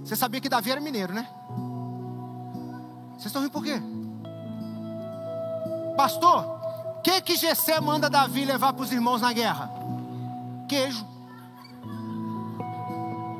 Você 0.04 0.16
sabia 0.16 0.40
que 0.40 0.48
Davi 0.48 0.70
era 0.70 0.80
mineiro, 0.80 1.12
né? 1.12 1.28
Vocês 3.12 3.26
estão 3.26 3.42
rindo 3.42 3.52
por 3.52 3.62
quê? 3.62 3.80
Pastor, 5.96 6.44
o 6.98 7.02
que 7.02 7.20
que 7.20 7.36
Gessé 7.36 7.80
manda 7.80 8.10
Davi 8.10 8.44
levar 8.44 8.72
para 8.72 8.82
os 8.82 8.92
irmãos 8.92 9.20
na 9.20 9.32
guerra? 9.32 9.70
Queijo. 10.68 11.06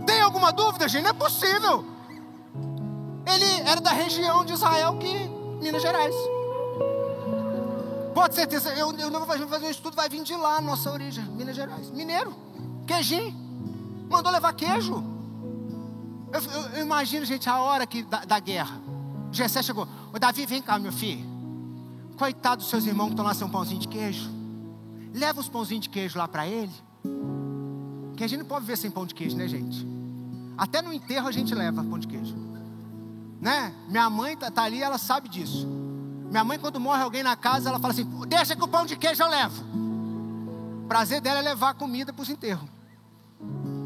Tem 0.06 0.20
alguma 0.20 0.52
dúvida, 0.52 0.88
gente? 0.88 1.02
Não 1.02 1.10
é 1.10 1.14
possível. 1.14 1.84
Ele 3.26 3.68
era 3.68 3.80
da 3.80 3.90
região 3.90 4.44
de 4.44 4.52
Israel 4.52 4.98
que 4.98 5.12
Minas 5.60 5.82
Gerais. 5.82 6.14
Pode 8.14 8.34
ser 8.34 8.48
eu, 8.78 8.92
eu 8.92 9.10
não 9.10 9.24
vou 9.24 9.48
fazer 9.48 9.66
um 9.66 9.70
estudo, 9.70 9.96
vai 9.96 10.08
vir 10.08 10.22
de 10.22 10.34
lá, 10.36 10.60
nossa 10.60 10.90
origem, 10.92 11.24
Minas 11.24 11.56
Gerais. 11.56 11.90
Mineiro, 11.90 12.34
queijinho. 12.86 13.41
Mandou 14.12 14.30
levar 14.30 14.52
queijo. 14.52 15.02
Eu, 16.30 16.40
eu, 16.42 16.68
eu, 16.74 16.82
imagino, 16.82 17.24
gente, 17.24 17.48
a 17.48 17.58
hora 17.58 17.86
que, 17.86 18.02
da, 18.02 18.26
da 18.26 18.38
guerra. 18.38 18.78
Jessé 19.32 19.62
chegou. 19.62 19.88
Ô 20.12 20.18
Davi, 20.18 20.44
vem 20.44 20.60
cá, 20.60 20.78
meu 20.78 20.92
filho. 20.92 21.26
Coitado 22.18 22.60
dos 22.60 22.68
seus 22.68 22.84
irmãos 22.84 23.06
que 23.06 23.12
estão 23.12 23.24
lá 23.24 23.32
sem 23.32 23.46
um 23.46 23.50
pãozinho 23.50 23.80
de 23.80 23.88
queijo. 23.88 24.30
Leva 25.14 25.40
os 25.40 25.48
pãozinhos 25.48 25.84
de 25.84 25.88
queijo 25.88 26.18
lá 26.18 26.28
para 26.28 26.46
ele. 26.46 26.72
Que 28.14 28.22
a 28.22 28.26
gente 28.26 28.40
não 28.40 28.46
pode 28.46 28.66
ver 28.66 28.76
sem 28.76 28.90
pão 28.90 29.06
de 29.06 29.14
queijo, 29.14 29.34
né, 29.34 29.48
gente? 29.48 29.86
Até 30.58 30.82
no 30.82 30.92
enterro 30.92 31.26
a 31.26 31.32
gente 31.32 31.54
leva 31.54 31.82
pão 31.82 31.98
de 31.98 32.06
queijo. 32.06 32.36
Né? 33.40 33.74
Minha 33.88 34.10
mãe 34.10 34.36
tá, 34.36 34.50
tá 34.50 34.64
ali, 34.64 34.82
ela 34.82 34.98
sabe 34.98 35.26
disso. 35.26 35.66
Minha 36.30 36.44
mãe, 36.44 36.58
quando 36.58 36.78
morre 36.78 37.02
alguém 37.02 37.22
na 37.22 37.34
casa, 37.34 37.70
ela 37.70 37.78
fala 37.78 37.94
assim: 37.94 38.04
Deixa 38.28 38.54
que 38.54 38.62
o 38.62 38.68
pão 38.68 38.84
de 38.84 38.94
queijo 38.94 39.22
eu 39.22 39.28
levo. 39.28 39.64
O 40.84 40.86
prazer 40.86 41.22
dela 41.22 41.38
é 41.38 41.42
levar 41.42 41.72
comida 41.74 42.12
para 42.12 42.22
os 42.22 42.28
enterros. 42.28 42.68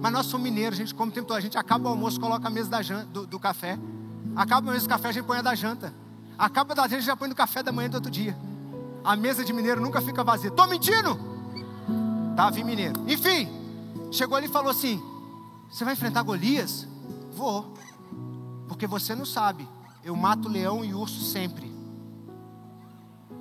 Mas 0.07 0.13
nós 0.13 0.27
somos 0.27 0.45
mineiros, 0.45 0.79
a 0.79 0.83
gente 0.83 0.95
come 0.95 1.11
o 1.11 1.13
tempo 1.13 1.27
todo. 1.27 1.37
A 1.37 1.41
gente 1.41 1.59
acaba 1.59 1.89
o 1.89 1.91
almoço, 1.91 2.21
coloca 2.21 2.47
a 2.47 2.51
mesa 2.51 2.71
da 2.71 2.81
janta, 2.81 3.07
do, 3.07 3.27
do, 3.27 3.41
café. 3.41 3.77
Acaba 4.37 4.71
a 4.71 4.73
mesa 4.73 4.87
do 4.87 4.89
café, 4.89 5.09
a 5.09 5.13
gente 5.13 5.25
põe 5.25 5.39
a 5.39 5.43
da 5.43 5.53
janta. 5.53 5.93
Acaba 6.39 6.77
da 6.77 6.87
gente, 6.87 7.03
já 7.03 7.17
põe 7.17 7.29
no 7.29 7.35
café 7.35 7.61
da 7.61 7.73
manhã 7.73 7.91
do 7.91 7.97
outro 7.97 8.09
dia. 8.09 8.39
A 9.03 9.17
mesa 9.17 9.45
de 9.45 9.53
mineiro 9.53 9.81
nunca 9.81 10.01
fica 10.01 10.23
vazia. 10.23 10.49
Tô 10.49 10.65
mentindo? 10.69 11.19
Tá, 12.37 12.49
vi 12.51 12.63
mineiro. 12.63 13.03
Enfim, 13.09 13.49
chegou 14.13 14.37
ali 14.37 14.47
e 14.47 14.49
falou 14.49 14.71
assim: 14.71 15.03
Você 15.69 15.85
vai 15.85 15.95
enfrentar 15.95 16.23
Golias? 16.23 16.87
Vou. 17.33 17.75
Porque 18.69 18.87
você 18.87 19.13
não 19.13 19.27
sabe. 19.27 19.69
Eu 20.05 20.15
mato 20.15 20.49
leão 20.49 20.85
e 20.85 20.95
urso 20.95 21.21
sempre. 21.21 21.75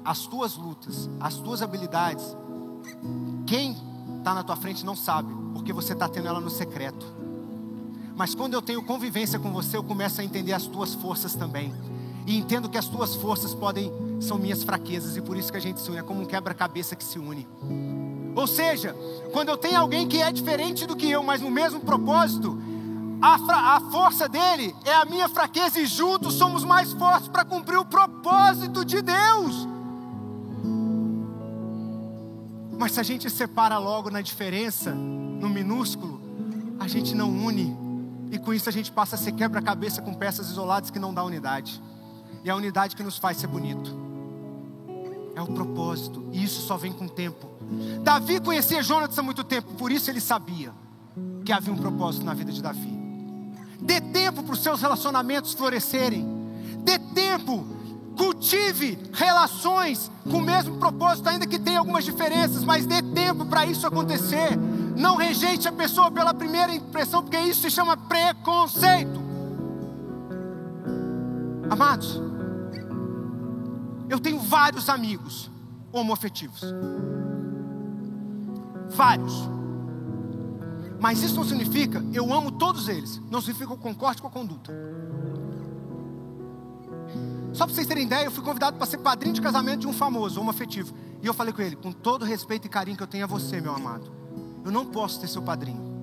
As 0.03 0.21
tuas 0.21 0.57
lutas, 0.57 1.11
as 1.19 1.35
tuas 1.35 1.61
habilidades, 1.61 2.25
quem 3.45 3.77
está 4.17 4.33
na 4.33 4.41
tua 4.41 4.55
frente 4.55 4.83
não 4.83 4.95
sabe, 4.95 5.44
porque 5.55 5.71
você 5.71 5.93
está 5.93 6.09
tendo 6.09 6.27
ela 6.27 6.41
no 6.41 6.49
secreto. 6.49 7.05
Mas 8.13 8.35
quando 8.35 8.53
eu 8.53 8.61
tenho 8.61 8.83
convivência 8.83 9.39
com 9.39 9.53
você, 9.53 9.77
eu 9.77 9.83
começo 9.83 10.19
a 10.19 10.23
entender 10.23 10.51
as 10.51 10.67
tuas 10.67 10.93
forças 10.93 11.33
também. 11.33 11.73
E 12.27 12.37
entendo 12.37 12.67
que 12.67 12.77
as 12.77 12.89
tuas 12.89 13.15
forças 13.15 13.53
podem 13.53 13.89
são 14.19 14.37
minhas 14.37 14.63
fraquezas 14.63 15.15
e 15.15 15.21
por 15.21 15.37
isso 15.37 15.49
que 15.49 15.57
a 15.57 15.61
gente 15.61 15.79
se 15.79 15.89
une, 15.89 15.99
é 15.99 16.03
como 16.03 16.21
um 16.21 16.25
quebra-cabeça 16.25 16.93
que 16.93 17.03
se 17.05 17.17
une. 17.17 17.47
Ou 18.35 18.45
seja, 18.45 18.93
quando 19.31 19.47
eu 19.47 19.55
tenho 19.55 19.79
alguém 19.79 20.07
que 20.07 20.21
é 20.21 20.29
diferente 20.29 20.85
do 20.85 20.95
que 20.95 21.09
eu, 21.09 21.23
mas 21.23 21.39
no 21.39 21.49
mesmo 21.49 21.79
propósito, 21.79 22.61
a, 23.21 23.77
a 23.77 23.79
força 23.91 24.27
dele 24.27 24.75
é 24.83 24.93
a 24.93 25.05
minha 25.05 25.29
fraqueza 25.29 25.79
e 25.79 25.85
juntos 25.85 26.33
somos 26.33 26.65
mais 26.65 26.91
fortes 26.91 27.29
para 27.29 27.45
cumprir 27.45 27.77
o 27.77 27.85
propósito 27.85 28.83
de 28.83 29.01
Deus. 29.01 29.67
Mas 32.77 32.91
se 32.91 32.99
a 32.99 33.03
gente 33.03 33.29
separa 33.29 33.77
logo 33.77 34.09
na 34.09 34.21
diferença, 34.21 34.93
no 35.39 35.49
minúsculo, 35.49 36.21
a 36.79 36.87
gente 36.87 37.15
não 37.15 37.29
une 37.29 37.85
e 38.31 38.37
com 38.37 38.53
isso 38.53 38.67
a 38.67 38.71
gente 38.71 38.91
passa 38.91 39.15
a 39.15 39.17
ser 39.17 39.31
quebra-cabeça 39.31 40.01
com 40.01 40.13
peças 40.13 40.49
isoladas 40.49 40.89
que 40.89 40.99
não 40.99 41.13
dá 41.13 41.23
unidade. 41.23 41.81
E 42.43 42.49
é 42.49 42.51
a 42.51 42.55
unidade 42.55 42.95
que 42.95 43.03
nos 43.03 43.17
faz 43.17 43.37
ser 43.37 43.47
bonito. 43.47 43.95
É 45.35 45.41
o 45.41 45.47
propósito. 45.47 46.27
E 46.31 46.43
isso 46.43 46.61
só 46.61 46.77
vem 46.77 46.91
com 46.91 47.05
o 47.05 47.09
tempo. 47.09 47.49
Davi 48.03 48.39
conhecia 48.39 48.83
Jonas 48.83 49.17
há 49.17 49.23
muito 49.23 49.43
tempo, 49.43 49.73
por 49.73 49.91
isso 49.91 50.09
ele 50.09 50.21
sabia 50.21 50.73
que 51.43 51.51
havia 51.51 51.73
um 51.73 51.77
propósito 51.77 52.25
na 52.25 52.33
vida 52.33 52.51
de 52.51 52.61
Davi. 52.61 52.93
Dê 53.79 54.01
tempo 54.01 54.43
para 54.43 54.53
os 54.53 54.61
seus 54.61 54.81
relacionamentos 54.81 55.53
florescerem. 55.53 56.27
Dê 56.83 56.97
tempo. 56.99 57.65
Cultive 58.17 58.97
relações 59.11 60.09
com 60.23 60.37
o 60.37 60.41
mesmo 60.41 60.77
propósito, 60.77 61.27
ainda 61.27 61.45
que 61.45 61.59
tenha 61.59 61.79
algumas 61.79 62.05
diferenças, 62.05 62.63
mas 62.63 62.85
dê 62.85 63.01
tempo 63.01 63.45
para 63.45 63.65
isso 63.65 63.85
acontecer. 63.85 64.57
Não 64.95 65.15
rejeite 65.15 65.67
a 65.67 65.71
pessoa 65.71 66.09
pela 66.09 66.33
primeira 66.33 66.73
impressão, 66.73 67.21
porque 67.21 67.37
isso 67.37 67.61
se 67.61 67.71
chama 67.71 67.97
preconceito. 67.97 69.23
Amados, 71.69 72.21
eu 74.09 74.19
tenho 74.19 74.39
vários 74.39 74.87
amigos 74.87 75.51
homoafetivos. 75.91 76.61
Vários. 78.89 79.49
Mas 80.99 81.21
isso 81.21 81.35
não 81.35 81.43
significa 81.43 82.03
eu 82.13 82.33
amo 82.33 82.51
todos 82.51 82.87
eles. 82.87 83.21
Não 83.29 83.41
significa 83.41 83.67
que 83.67 83.73
eu 83.73 83.77
concorde 83.77 84.21
com 84.21 84.27
a 84.27 84.31
conduta. 84.31 84.73
Só 87.53 87.65
para 87.65 87.73
vocês 87.73 87.87
terem 87.87 88.05
ideia, 88.05 88.25
eu 88.25 88.31
fui 88.31 88.43
convidado 88.43 88.77
para 88.77 88.85
ser 88.85 88.97
padrinho 88.97 89.33
de 89.33 89.41
casamento 89.41 89.81
de 89.81 89.87
um 89.87 89.93
famoso, 89.93 90.41
homoafetivo. 90.41 90.93
E 91.21 91.27
eu 91.27 91.33
falei 91.33 91.53
com 91.53 91.61
ele, 91.61 91.75
com 91.75 91.91
todo 91.91 92.23
o 92.23 92.25
respeito 92.25 92.65
e 92.65 92.69
carinho 92.69 92.97
que 92.97 93.03
eu 93.03 93.07
tenho 93.07 93.23
a 93.23 93.27
você, 93.27 93.61
meu 93.61 93.73
amado. 93.73 94.24
Eu 94.65 94.71
não 94.71 94.85
posso 94.85 95.19
ter 95.19 95.27
seu 95.27 95.43
padrinho. 95.43 95.93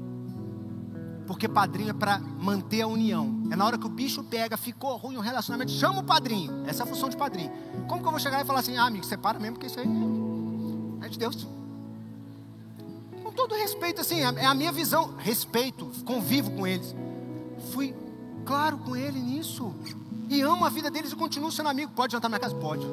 Porque 1.27 1.49
padrinho 1.49 1.91
é 1.91 1.93
para 1.93 2.19
manter 2.19 2.83
a 2.83 2.87
união. 2.87 3.43
É 3.51 3.57
na 3.57 3.67
hora 3.67 3.77
que 3.77 3.87
o 3.87 3.89
bicho 3.89 4.23
pega, 4.23 4.57
ficou 4.57 4.97
ruim 4.97 5.17
o 5.17 5.21
relacionamento, 5.21 5.73
chama 5.73 6.01
o 6.01 6.05
padrinho. 6.05 6.65
Essa 6.67 6.83
é 6.83 6.85
a 6.85 6.87
função 6.87 7.09
de 7.09 7.17
padrinho. 7.17 7.51
Como 7.89 8.01
que 8.01 8.07
eu 8.07 8.11
vou 8.11 8.21
chegar 8.21 8.41
e 8.41 8.45
falar 8.45 8.61
assim, 8.61 8.77
ah, 8.77 8.85
amigo, 8.85 9.05
separa 9.05 9.39
mesmo, 9.39 9.57
porque 9.57 9.67
isso 9.67 9.81
aí 9.81 9.87
é 11.03 11.09
de 11.09 11.19
Deus. 11.19 11.47
Com 13.23 13.33
todo 13.33 13.55
respeito, 13.55 14.01
assim, 14.01 14.21
é 14.21 14.47
a 14.47 14.55
minha 14.55 14.71
visão. 14.71 15.15
Respeito, 15.19 15.91
convivo 16.05 16.53
com 16.53 16.67
eles. 16.67 16.95
Fui 17.73 17.95
claro 18.45 18.79
com 18.79 18.95
ele 18.95 19.19
nisso. 19.19 19.75
E 20.29 20.41
amo 20.41 20.65
a 20.65 20.69
vida 20.69 20.91
deles 20.91 21.13
e 21.13 21.17
continuo 21.17 21.51
sendo 21.51 21.69
amigo. 21.69 21.93
Pode 21.95 22.13
jantar 22.13 22.29
na 22.29 22.39
minha 22.39 22.41
casa? 22.41 22.55
Pode. 22.55 22.87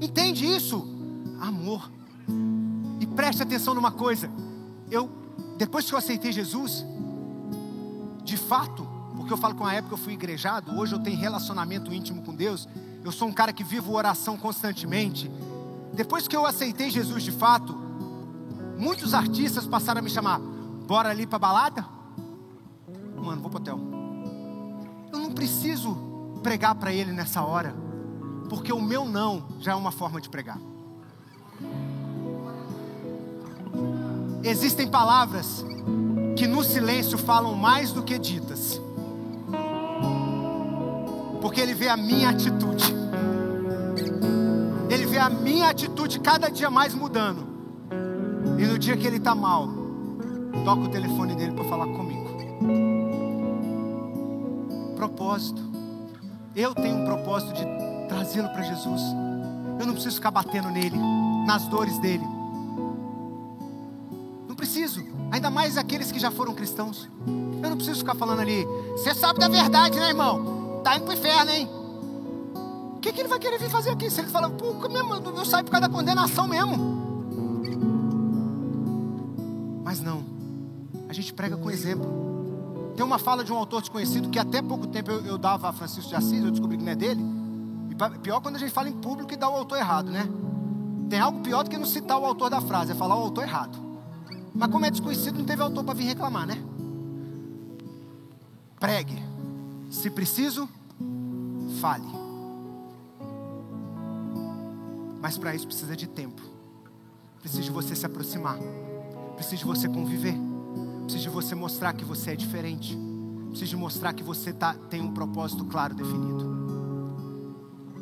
Entende 0.00 0.46
isso? 0.46 0.86
Amor. 1.40 1.90
E 3.00 3.06
preste 3.06 3.42
atenção 3.42 3.74
numa 3.74 3.90
coisa. 3.90 4.30
Eu, 4.90 5.10
depois 5.56 5.86
que 5.86 5.94
eu 5.94 5.98
aceitei 5.98 6.32
Jesus, 6.32 6.84
de 8.24 8.36
fato, 8.36 8.86
porque 9.16 9.32
eu 9.32 9.36
falo 9.36 9.54
com 9.54 9.64
a 9.64 9.74
época 9.74 9.94
eu 9.94 9.98
fui 9.98 10.14
igrejado, 10.14 10.78
hoje 10.78 10.94
eu 10.94 10.98
tenho 10.98 11.18
relacionamento 11.18 11.92
íntimo 11.92 12.22
com 12.22 12.34
Deus, 12.34 12.68
eu 13.04 13.12
sou 13.12 13.28
um 13.28 13.32
cara 13.32 13.52
que 13.52 13.64
vivo 13.64 13.92
oração 13.92 14.36
constantemente. 14.36 15.30
Depois 15.92 16.28
que 16.28 16.36
eu 16.36 16.46
aceitei 16.46 16.90
Jesus 16.90 17.22
de 17.22 17.32
fato, 17.32 17.76
muitos 18.78 19.14
artistas 19.14 19.66
passaram 19.66 20.00
a 20.00 20.02
me 20.02 20.10
chamar, 20.10 20.40
bora 20.86 21.10
ali 21.10 21.26
para 21.26 21.38
balada? 21.38 21.84
Mano, 23.16 23.42
vou 23.42 23.50
pro 23.50 23.60
hotel. 23.60 23.78
Eu 25.12 25.18
não 25.18 25.32
preciso 25.32 25.96
pregar 26.42 26.74
para 26.74 26.92
ele 26.92 27.12
nessa 27.12 27.42
hora, 27.42 27.74
porque 28.48 28.72
o 28.72 28.80
meu 28.80 29.04
não 29.04 29.48
já 29.60 29.72
é 29.72 29.74
uma 29.74 29.90
forma 29.90 30.20
de 30.20 30.28
pregar. 30.28 30.58
Existem 34.42 34.86
palavras 34.88 35.64
no 36.48 36.64
silêncio 36.64 37.16
falam 37.16 37.54
mais 37.54 37.92
do 37.92 38.02
que 38.02 38.18
ditas. 38.18 38.80
Porque 41.40 41.60
ele 41.60 41.74
vê 41.74 41.88
a 41.88 41.96
minha 41.96 42.30
atitude. 42.30 42.92
Ele 44.90 45.06
vê 45.06 45.18
a 45.18 45.30
minha 45.30 45.68
atitude 45.68 46.18
cada 46.18 46.48
dia 46.48 46.68
mais 46.68 46.94
mudando. 46.94 47.46
E 48.58 48.66
no 48.66 48.76
dia 48.76 48.96
que 48.96 49.06
ele 49.06 49.18
está 49.18 49.36
mal, 49.36 49.68
toca 50.64 50.82
o 50.82 50.88
telefone 50.88 51.36
dele 51.36 51.52
para 51.52 51.64
falar 51.64 51.86
comigo. 51.86 52.26
Propósito. 54.96 55.62
Eu 56.56 56.74
tenho 56.74 56.96
um 56.96 57.04
propósito 57.04 57.52
de 57.54 57.64
trazê-lo 58.08 58.48
para 58.48 58.62
Jesus. 58.62 59.00
Eu 59.78 59.86
não 59.86 59.92
preciso 59.92 60.16
ficar 60.16 60.32
batendo 60.32 60.70
nele, 60.70 60.98
nas 61.46 61.68
dores 61.68 61.96
dele. 62.00 62.37
Preciso. 64.58 65.04
Ainda 65.30 65.50
mais 65.50 65.78
aqueles 65.78 66.10
que 66.10 66.18
já 66.18 66.32
foram 66.32 66.52
cristãos. 66.52 67.08
Eu 67.62 67.70
não 67.70 67.76
preciso 67.76 68.00
ficar 68.00 68.16
falando 68.16 68.40
ali. 68.40 68.66
Você 68.90 69.14
sabe 69.14 69.38
da 69.38 69.46
verdade, 69.46 69.96
né, 69.96 70.08
irmão? 70.08 70.80
Tá 70.82 70.96
indo 70.96 71.04
pro 71.04 71.14
inferno, 71.14 71.50
hein? 71.52 71.70
O 72.96 72.98
que, 73.00 73.12
que 73.12 73.20
ele 73.20 73.28
vai 73.28 73.38
querer 73.38 73.56
vir 73.56 73.70
fazer 73.70 73.90
aqui? 73.90 74.10
Se 74.10 74.20
ele 74.20 74.28
fala, 74.28 74.50
pô, 74.50 74.74
mesmo, 74.88 75.14
eu 75.14 75.44
saio 75.44 75.64
por 75.64 75.70
causa 75.70 75.86
da 75.86 75.94
condenação 75.94 76.48
mesmo. 76.48 76.98
Mas 79.84 80.00
não. 80.00 80.24
A 81.08 81.12
gente 81.12 81.32
prega 81.32 81.56
com 81.56 81.70
exemplo. 81.70 82.92
Tem 82.96 83.06
uma 83.06 83.20
fala 83.20 83.44
de 83.44 83.52
um 83.52 83.56
autor 83.56 83.80
desconhecido 83.80 84.28
que 84.28 84.40
até 84.40 84.60
pouco 84.60 84.88
tempo 84.88 85.12
eu, 85.12 85.24
eu 85.24 85.38
dava 85.38 85.68
a 85.68 85.72
Francisco 85.72 86.08
de 86.08 86.16
Assis, 86.16 86.42
eu 86.42 86.50
descobri 86.50 86.76
que 86.76 86.82
não 86.82 86.90
é 86.90 86.96
dele. 86.96 87.24
E 87.90 88.18
pior 88.18 88.40
quando 88.40 88.56
a 88.56 88.58
gente 88.58 88.72
fala 88.72 88.88
em 88.88 88.92
público 88.92 89.32
e 89.32 89.36
dá 89.36 89.48
o 89.48 89.54
autor 89.54 89.78
errado, 89.78 90.10
né? 90.10 90.28
Tem 91.08 91.20
algo 91.20 91.42
pior 91.42 91.62
do 91.62 91.70
que 91.70 91.78
não 91.78 91.86
citar 91.86 92.18
o 92.18 92.26
autor 92.26 92.50
da 92.50 92.60
frase, 92.60 92.90
é 92.90 92.94
falar 92.96 93.14
o 93.14 93.22
autor 93.22 93.44
errado. 93.44 93.87
Mas 94.58 94.72
como 94.72 94.84
é 94.84 94.90
desconhecido, 94.90 95.38
não 95.38 95.44
teve 95.44 95.62
autor 95.62 95.84
para 95.84 95.94
vir 95.94 96.06
reclamar, 96.06 96.44
né? 96.44 96.60
Pregue. 98.80 99.22
Se 99.88 100.10
preciso, 100.10 100.68
fale. 101.80 102.08
Mas 105.22 105.38
para 105.38 105.54
isso 105.54 105.64
precisa 105.64 105.96
de 105.96 106.08
tempo. 106.08 106.42
Precisa 107.40 107.62
de 107.62 107.70
você 107.70 107.94
se 107.94 108.04
aproximar. 108.04 108.58
Precisa 109.36 109.58
de 109.58 109.64
você 109.64 109.88
conviver. 109.88 110.34
Precisa 111.04 111.22
de 111.22 111.30
você 111.30 111.54
mostrar 111.54 111.92
que 111.92 112.04
você 112.04 112.32
é 112.32 112.36
diferente. 112.36 112.98
Precisa 113.50 113.70
de 113.70 113.76
mostrar 113.76 114.12
que 114.12 114.24
você 114.24 114.52
tá, 114.52 114.74
tem 114.74 115.00
um 115.00 115.14
propósito 115.14 115.64
claro 115.66 115.94
definido. 115.94 116.58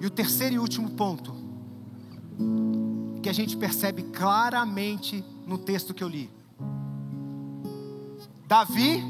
E 0.01 0.07
o 0.07 0.11
terceiro 0.11 0.55
e 0.55 0.59
último 0.59 0.91
ponto, 0.93 1.35
que 3.23 3.29
a 3.29 3.33
gente 3.35 3.59
percebe 3.59 4.05
claramente 4.05 5.23
no 5.47 5.59
texto 5.59 5.93
que 5.93 6.03
eu 6.03 6.09
li. 6.09 6.36
Davi, 8.47 9.03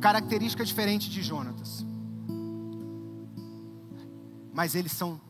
característica 0.00 0.64
diferente 0.64 1.10
de 1.10 1.22
Jonatas. 1.22 1.84
Mas 4.52 4.74
eles 4.74 4.92
são 4.92 5.20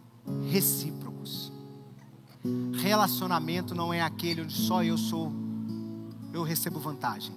recíprocos. 0.51 1.51
Relacionamento 2.81 3.75
não 3.75 3.93
é 3.93 4.03
aquele 4.03 4.43
onde 4.43 4.53
só 4.53 4.85
eu 4.85 4.99
sou, 4.99 5.33
eu 6.33 6.43
recebo 6.43 6.79
vantagem. 6.79 7.35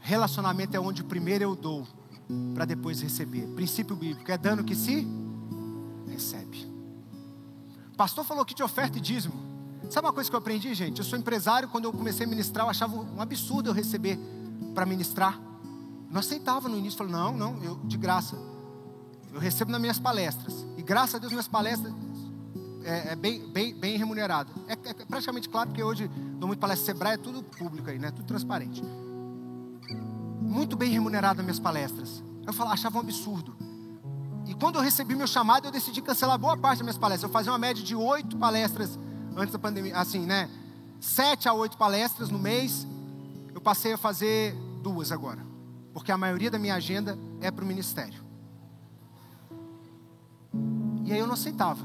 Relacionamento 0.00 0.76
é 0.76 0.80
onde 0.80 1.02
primeiro 1.02 1.42
eu 1.42 1.56
dou, 1.56 1.86
para 2.54 2.64
depois 2.64 3.00
receber. 3.00 3.48
Princípio 3.48 3.96
bíblico 3.96 4.30
é 4.30 4.38
dando 4.38 4.62
que 4.62 4.76
se 4.76 5.06
recebe. 6.06 6.72
Pastor 7.96 8.24
falou 8.24 8.42
aqui 8.42 8.54
de 8.54 8.62
oferta 8.62 8.98
e 8.98 9.00
dízimo. 9.00 9.34
Sabe 9.90 10.06
uma 10.06 10.12
coisa 10.12 10.30
que 10.30 10.36
eu 10.36 10.38
aprendi, 10.38 10.72
gente? 10.72 10.98
Eu 10.98 11.04
sou 11.04 11.18
empresário, 11.18 11.68
quando 11.68 11.84
eu 11.84 11.92
comecei 11.92 12.24
a 12.24 12.28
ministrar, 12.28 12.64
eu 12.64 12.70
achava 12.70 12.96
um 12.96 13.20
absurdo 13.20 13.68
eu 13.68 13.74
receber 13.74 14.18
para 14.74 14.86
ministrar. 14.86 15.40
Não 16.10 16.20
aceitava 16.20 16.68
no 16.68 16.78
início, 16.78 16.98
falei, 16.98 17.12
não, 17.12 17.36
não, 17.36 17.62
eu 17.62 17.76
de 17.84 17.96
graça. 17.96 18.36
Eu 19.32 19.40
recebo 19.40 19.72
nas 19.72 19.80
minhas 19.80 19.98
palestras. 19.98 20.64
E 20.76 20.82
graças 20.82 21.16
a 21.16 21.18
Deus 21.18 21.32
minhas 21.32 21.48
palestras 21.48 21.92
é, 22.84 23.12
é 23.12 23.16
bem, 23.16 23.40
bem, 23.48 23.74
bem 23.74 23.96
remunerado. 23.96 24.52
É, 24.68 24.72
é, 24.72 25.04
praticamente 25.04 25.48
claro, 25.48 25.70
porque 25.70 25.82
hoje 25.82 26.08
dou 26.38 26.46
muito 26.46 26.60
palestra 26.60 26.86
Sebrae, 26.86 27.14
é 27.14 27.16
tudo 27.16 27.42
público 27.42 27.90
aí, 27.90 27.98
né? 27.98 28.10
Tudo 28.10 28.26
transparente. 28.26 28.82
Muito 30.40 30.76
bem 30.76 30.90
remunerado 30.90 31.38
nas 31.38 31.44
minhas 31.44 31.58
palestras. 31.58 32.22
Eu 32.46 32.52
falava, 32.52 32.74
achava 32.74 32.98
um 32.98 33.00
absurdo. 33.00 33.56
E 34.46 34.54
quando 34.54 34.76
eu 34.76 34.82
recebi 34.82 35.14
meu 35.14 35.26
chamado, 35.26 35.66
eu 35.66 35.72
decidi 35.72 36.02
cancelar 36.02 36.38
boa 36.38 36.56
parte 36.56 36.78
das 36.78 36.84
minhas 36.84 36.98
palestras. 36.98 37.28
Eu 37.28 37.32
fazia 37.32 37.50
uma 37.50 37.58
média 37.58 37.82
de 37.82 37.96
oito 37.96 38.36
palestras 38.36 38.98
antes 39.34 39.52
da 39.52 39.58
pandemia, 39.58 39.96
assim, 39.96 40.26
né? 40.26 40.50
Sete 41.00 41.48
a 41.48 41.54
oito 41.54 41.78
palestras 41.78 42.28
no 42.28 42.38
mês. 42.38 42.86
Passei 43.64 43.94
a 43.94 43.98
fazer 43.98 44.54
duas 44.82 45.10
agora, 45.10 45.40
porque 45.94 46.12
a 46.12 46.18
maioria 46.18 46.50
da 46.50 46.58
minha 46.58 46.74
agenda 46.74 47.18
é 47.40 47.50
para 47.50 47.64
o 47.64 47.66
ministério. 47.66 48.22
E 51.04 51.12
aí 51.12 51.18
eu 51.18 51.26
não 51.26 51.34
aceitava. 51.34 51.80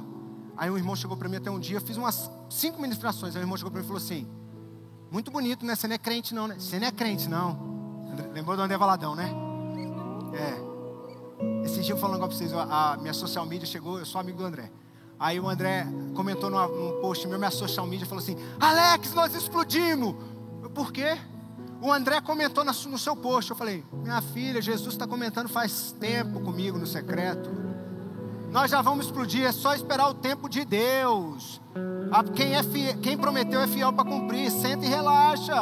Aí 0.57 0.69
um 0.69 0.77
irmão 0.77 0.93
chegou 0.93 1.15
para 1.15 1.29
mim 1.29 1.37
até 1.37 1.49
um 1.49 1.57
dia, 1.57 1.77
eu 1.77 1.81
fiz 1.81 1.95
umas 1.95 2.29
cinco 2.49 2.81
ministrações. 2.81 3.33
Aí 3.33 3.41
o 3.41 3.43
irmão 3.43 3.55
chegou 3.55 3.71
para 3.71 3.79
mim 3.79 3.85
e 3.85 3.87
falou 3.87 4.01
assim: 4.03 4.27
Muito 5.09 5.31
bonito, 5.31 5.65
né? 5.65 5.73
Você 5.73 5.87
não 5.87 5.95
é 5.95 5.97
crente, 5.97 6.35
não, 6.35 6.49
né? 6.49 6.55
Você 6.59 6.77
não 6.77 6.87
é 6.87 6.91
crente, 6.91 7.29
não. 7.29 7.57
Lembrou 8.33 8.57
do 8.57 8.61
André 8.61 8.77
Valadão, 8.77 9.15
né? 9.15 9.31
É. 10.33 11.65
Esse 11.65 11.81
dia 11.81 11.93
eu 11.93 11.97
falando 11.97 12.19
para 12.19 12.27
vocês, 12.27 12.51
a, 12.53 12.97
minha 12.99 13.13
social 13.13 13.45
media 13.45 13.65
chegou, 13.65 13.99
eu 13.99 14.05
sou 14.05 14.19
amigo 14.19 14.37
do 14.37 14.45
André. 14.45 14.69
Aí 15.17 15.39
o 15.39 15.47
André 15.47 15.87
comentou 16.13 16.49
numa, 16.49 16.67
num 16.67 16.99
post 16.99 17.25
meu, 17.25 17.37
minha 17.37 17.51
social 17.51 17.87
media 17.87 18.05
falou 18.05 18.21
assim: 18.21 18.35
Alex, 18.59 19.13
nós 19.13 19.33
explodimos. 19.33 20.13
Eu, 20.61 20.69
Por 20.69 20.91
quê? 20.91 21.17
O 21.81 21.91
André 21.91 22.19
comentou 22.19 22.63
no 22.63 22.97
seu 22.97 23.15
post. 23.15 23.51
Eu 23.51 23.57
falei: 23.57 23.85
Minha 23.93 24.21
filha, 24.21 24.61
Jesus 24.61 24.93
está 24.93 25.07
comentando 25.07 25.47
faz 25.47 25.93
tempo 25.99 26.41
comigo 26.41 26.77
no 26.77 26.85
secreto. 26.85 27.49
Nós 28.51 28.71
já 28.71 28.81
vamos 28.81 29.05
explodir, 29.05 29.45
é 29.45 29.51
só 29.51 29.73
esperar 29.73 30.09
o 30.09 30.13
tempo 30.15 30.49
de 30.49 30.65
Deus. 30.65 31.61
Quem, 32.35 32.55
é 32.55 32.63
fiel, 32.63 32.97
quem 32.97 33.17
prometeu 33.17 33.61
é 33.61 33.67
fiel 33.67 33.93
para 33.93 34.03
cumprir. 34.09 34.51
Senta 34.51 34.85
e 34.85 34.89
relaxa. 34.89 35.55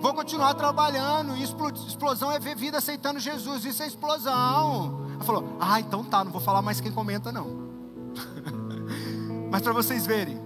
Vou 0.00 0.14
continuar 0.14 0.54
trabalhando. 0.54 1.36
Explosão 1.36 2.32
é 2.32 2.38
ver 2.38 2.56
vida 2.56 2.78
aceitando 2.78 3.20
Jesus. 3.20 3.64
Isso 3.64 3.82
é 3.82 3.86
explosão. 3.86 5.06
Ela 5.14 5.24
falou: 5.24 5.56
Ah, 5.60 5.78
então 5.78 6.02
tá, 6.02 6.24
não 6.24 6.32
vou 6.32 6.40
falar 6.40 6.62
mais 6.62 6.80
quem 6.80 6.90
comenta, 6.90 7.30
não. 7.30 7.66
Mas 9.50 9.62
para 9.62 9.72
vocês 9.72 10.06
verem, 10.06 10.40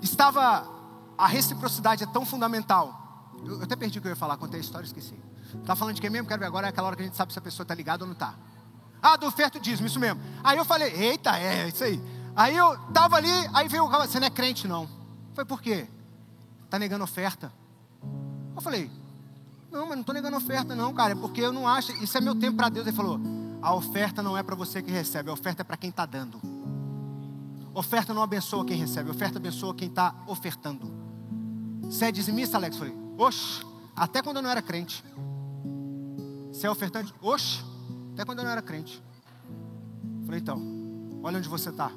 estava. 0.00 0.78
A 1.16 1.26
reciprocidade 1.26 2.04
é 2.04 2.06
tão 2.06 2.24
fundamental. 2.24 3.07
Eu 3.44 3.62
até 3.62 3.76
perdi 3.76 3.98
o 3.98 4.02
que 4.02 4.08
eu 4.08 4.10
ia 4.10 4.16
falar, 4.16 4.36
contei 4.36 4.58
a 4.58 4.62
história 4.62 4.84
e 4.84 4.88
esqueci. 4.88 5.14
Tá 5.64 5.74
falando 5.74 5.94
de 5.94 6.00
quem 6.00 6.10
mesmo? 6.10 6.28
Quero 6.28 6.40
ver 6.40 6.46
agora, 6.46 6.66
é 6.66 6.70
aquela 6.70 6.88
hora 6.88 6.96
que 6.96 7.02
a 7.02 7.04
gente 7.04 7.16
sabe 7.16 7.32
se 7.32 7.38
a 7.38 7.42
pessoa 7.42 7.64
está 7.64 7.74
ligada 7.74 8.04
ou 8.04 8.06
não 8.06 8.14
está. 8.14 8.34
Ah, 9.00 9.16
do 9.16 9.26
oferto 9.26 9.60
dízimo, 9.60 9.86
isso 9.86 10.00
mesmo. 10.00 10.20
Aí 10.42 10.58
eu 10.58 10.64
falei, 10.64 10.92
eita, 10.92 11.38
é, 11.38 11.68
isso 11.68 11.84
aí. 11.84 12.00
Aí 12.34 12.56
eu 12.56 12.76
tava 12.92 13.16
ali, 13.16 13.30
aí 13.52 13.68
veio 13.68 13.84
o 13.84 13.90
cara, 13.90 14.06
você 14.06 14.20
não 14.20 14.26
é 14.26 14.30
crente 14.30 14.66
não. 14.66 14.88
Foi 15.34 15.44
por 15.44 15.62
quê? 15.62 15.88
Tá 16.68 16.78
negando 16.78 17.04
oferta. 17.04 17.52
Eu 18.54 18.60
falei, 18.60 18.90
não, 19.70 19.82
mas 19.86 19.90
não 19.90 20.00
estou 20.00 20.14
negando 20.14 20.36
oferta, 20.36 20.74
não, 20.74 20.92
cara, 20.92 21.12
é 21.12 21.14
porque 21.14 21.40
eu 21.40 21.52
não 21.52 21.66
acho, 21.66 21.92
isso 22.02 22.16
é 22.16 22.20
meu 22.20 22.34
tempo 22.34 22.56
para 22.56 22.68
Deus. 22.68 22.86
Ele 22.86 22.96
falou, 22.96 23.20
a 23.62 23.74
oferta 23.74 24.22
não 24.22 24.36
é 24.36 24.42
para 24.42 24.54
você 24.54 24.82
que 24.82 24.90
recebe, 24.90 25.30
a 25.30 25.32
oferta 25.32 25.62
é 25.62 25.64
para 25.64 25.76
quem 25.76 25.90
está 25.90 26.04
dando. 26.06 26.40
Oferta 27.74 28.12
não 28.12 28.22
abençoa 28.22 28.64
quem 28.64 28.76
recebe, 28.76 29.10
oferta 29.10 29.38
abençoa 29.38 29.74
quem 29.74 29.88
está 29.88 30.14
ofertando. 30.26 30.90
Você 31.82 32.06
é 32.06 32.12
dizimista, 32.12 32.56
Alex? 32.56 32.76
Eu 32.76 32.86
falei, 32.86 33.07
oxe, 33.18 33.64
até 33.94 34.22
quando 34.22 34.36
eu 34.36 34.42
não 34.42 34.50
era 34.50 34.62
crente. 34.62 35.04
Você 36.52 36.66
é 36.66 36.70
ofertante? 36.70 37.12
Oxe, 37.20 37.64
até 38.14 38.24
quando 38.24 38.38
eu 38.38 38.44
não 38.44 38.50
era 38.52 38.62
crente. 38.62 39.02
Falei, 40.24 40.40
então, 40.40 40.62
olha 41.22 41.38
onde 41.38 41.48
você 41.48 41.70
está. 41.70 41.90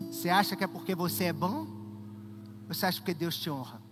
Você 0.00 0.28
acha 0.30 0.54
que 0.54 0.62
é 0.62 0.66
porque 0.66 0.94
você 0.94 1.24
é 1.24 1.32
bom? 1.32 1.66
Ou 2.68 2.74
você 2.74 2.86
acha 2.86 3.02
que 3.02 3.12
Deus 3.12 3.36
te 3.36 3.50
honra? 3.50 3.82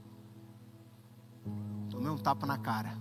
Tomei 1.90 2.10
um 2.10 2.18
tapa 2.18 2.46
na 2.46 2.56
cara. 2.56 2.96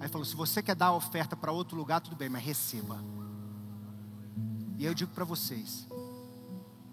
Aí 0.00 0.08
falou: 0.08 0.24
se 0.24 0.36
você 0.36 0.62
quer 0.62 0.76
dar 0.76 0.86
a 0.86 0.94
oferta 0.94 1.36
para 1.36 1.52
outro 1.52 1.76
lugar, 1.76 2.00
tudo 2.00 2.16
bem, 2.16 2.28
mas 2.28 2.44
receba. 2.44 3.02
E 4.78 4.84
eu 4.84 4.94
digo 4.94 5.10
para 5.10 5.24
vocês, 5.24 5.86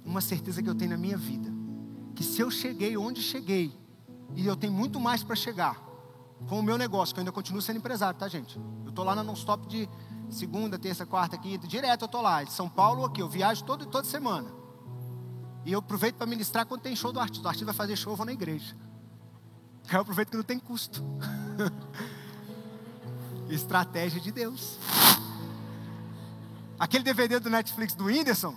uma 0.04 0.22
certeza 0.22 0.62
que 0.62 0.70
eu 0.70 0.76
tenho 0.76 0.92
na 0.92 0.98
minha 0.98 1.18
vida, 1.18 1.50
que 2.16 2.24
se 2.24 2.42
eu 2.42 2.50
cheguei 2.50 2.98
onde 2.98 3.22
cheguei, 3.22 3.72
e 4.34 4.46
eu 4.46 4.56
tenho 4.56 4.74
muito 4.74 5.00
mais 5.00 5.24
para 5.24 5.36
chegar, 5.36 5.80
com 6.48 6.60
o 6.60 6.64
meu 6.64 6.78
negócio, 6.78 7.14
que 7.14 7.20
eu 7.20 7.22
ainda 7.22 7.32
continuo 7.32 7.62
sendo 7.62 7.78
empresário, 7.78 8.18
tá 8.18 8.28
gente? 8.28 8.60
Eu 8.84 8.90
estou 8.90 9.06
lá 9.06 9.16
na 9.16 9.24
non-stop 9.24 9.68
de 9.68 9.90
segunda, 10.30 10.78
terça, 10.78 11.06
quarta, 11.06 11.38
quinta, 11.38 11.68
direto 11.68 12.02
eu 12.02 12.06
estou 12.08 12.22
lá, 12.22 12.44
de 12.44 12.52
São 12.52 12.68
Paulo 12.70 13.06
aqui, 13.06 13.22
eu 13.22 13.30
viajo 13.30 13.64
todo, 13.64 13.86
toda 13.86 14.06
semana. 14.06 14.50
E 15.66 15.72
eu 15.72 15.80
aproveito 15.80 16.16
para 16.16 16.28
ministrar 16.28 16.66
quando 16.66 16.82
tem 16.82 16.96
show 16.96 17.12
do 17.12 17.20
artista. 17.20 17.48
O 17.48 17.50
artista 17.50 17.66
vai 17.66 17.74
fazer 17.74 17.96
show, 17.96 18.14
eu 18.14 18.18
vou 18.18 18.26
na 18.26 18.32
igreja. 18.32 18.76
Aí 19.90 19.96
eu 19.98 20.02
aproveito 20.02 20.30
que 20.30 20.38
não 20.38 20.44
tem 20.44 20.60
custo. 20.60 21.04
Estratégia 23.50 24.22
de 24.22 24.32
Deus. 24.32 24.78
Aquele 26.78 27.04
DVD 27.04 27.40
do 27.40 27.50
Netflix 27.50 27.96
do 27.96 28.06
Whindersson, 28.06 28.54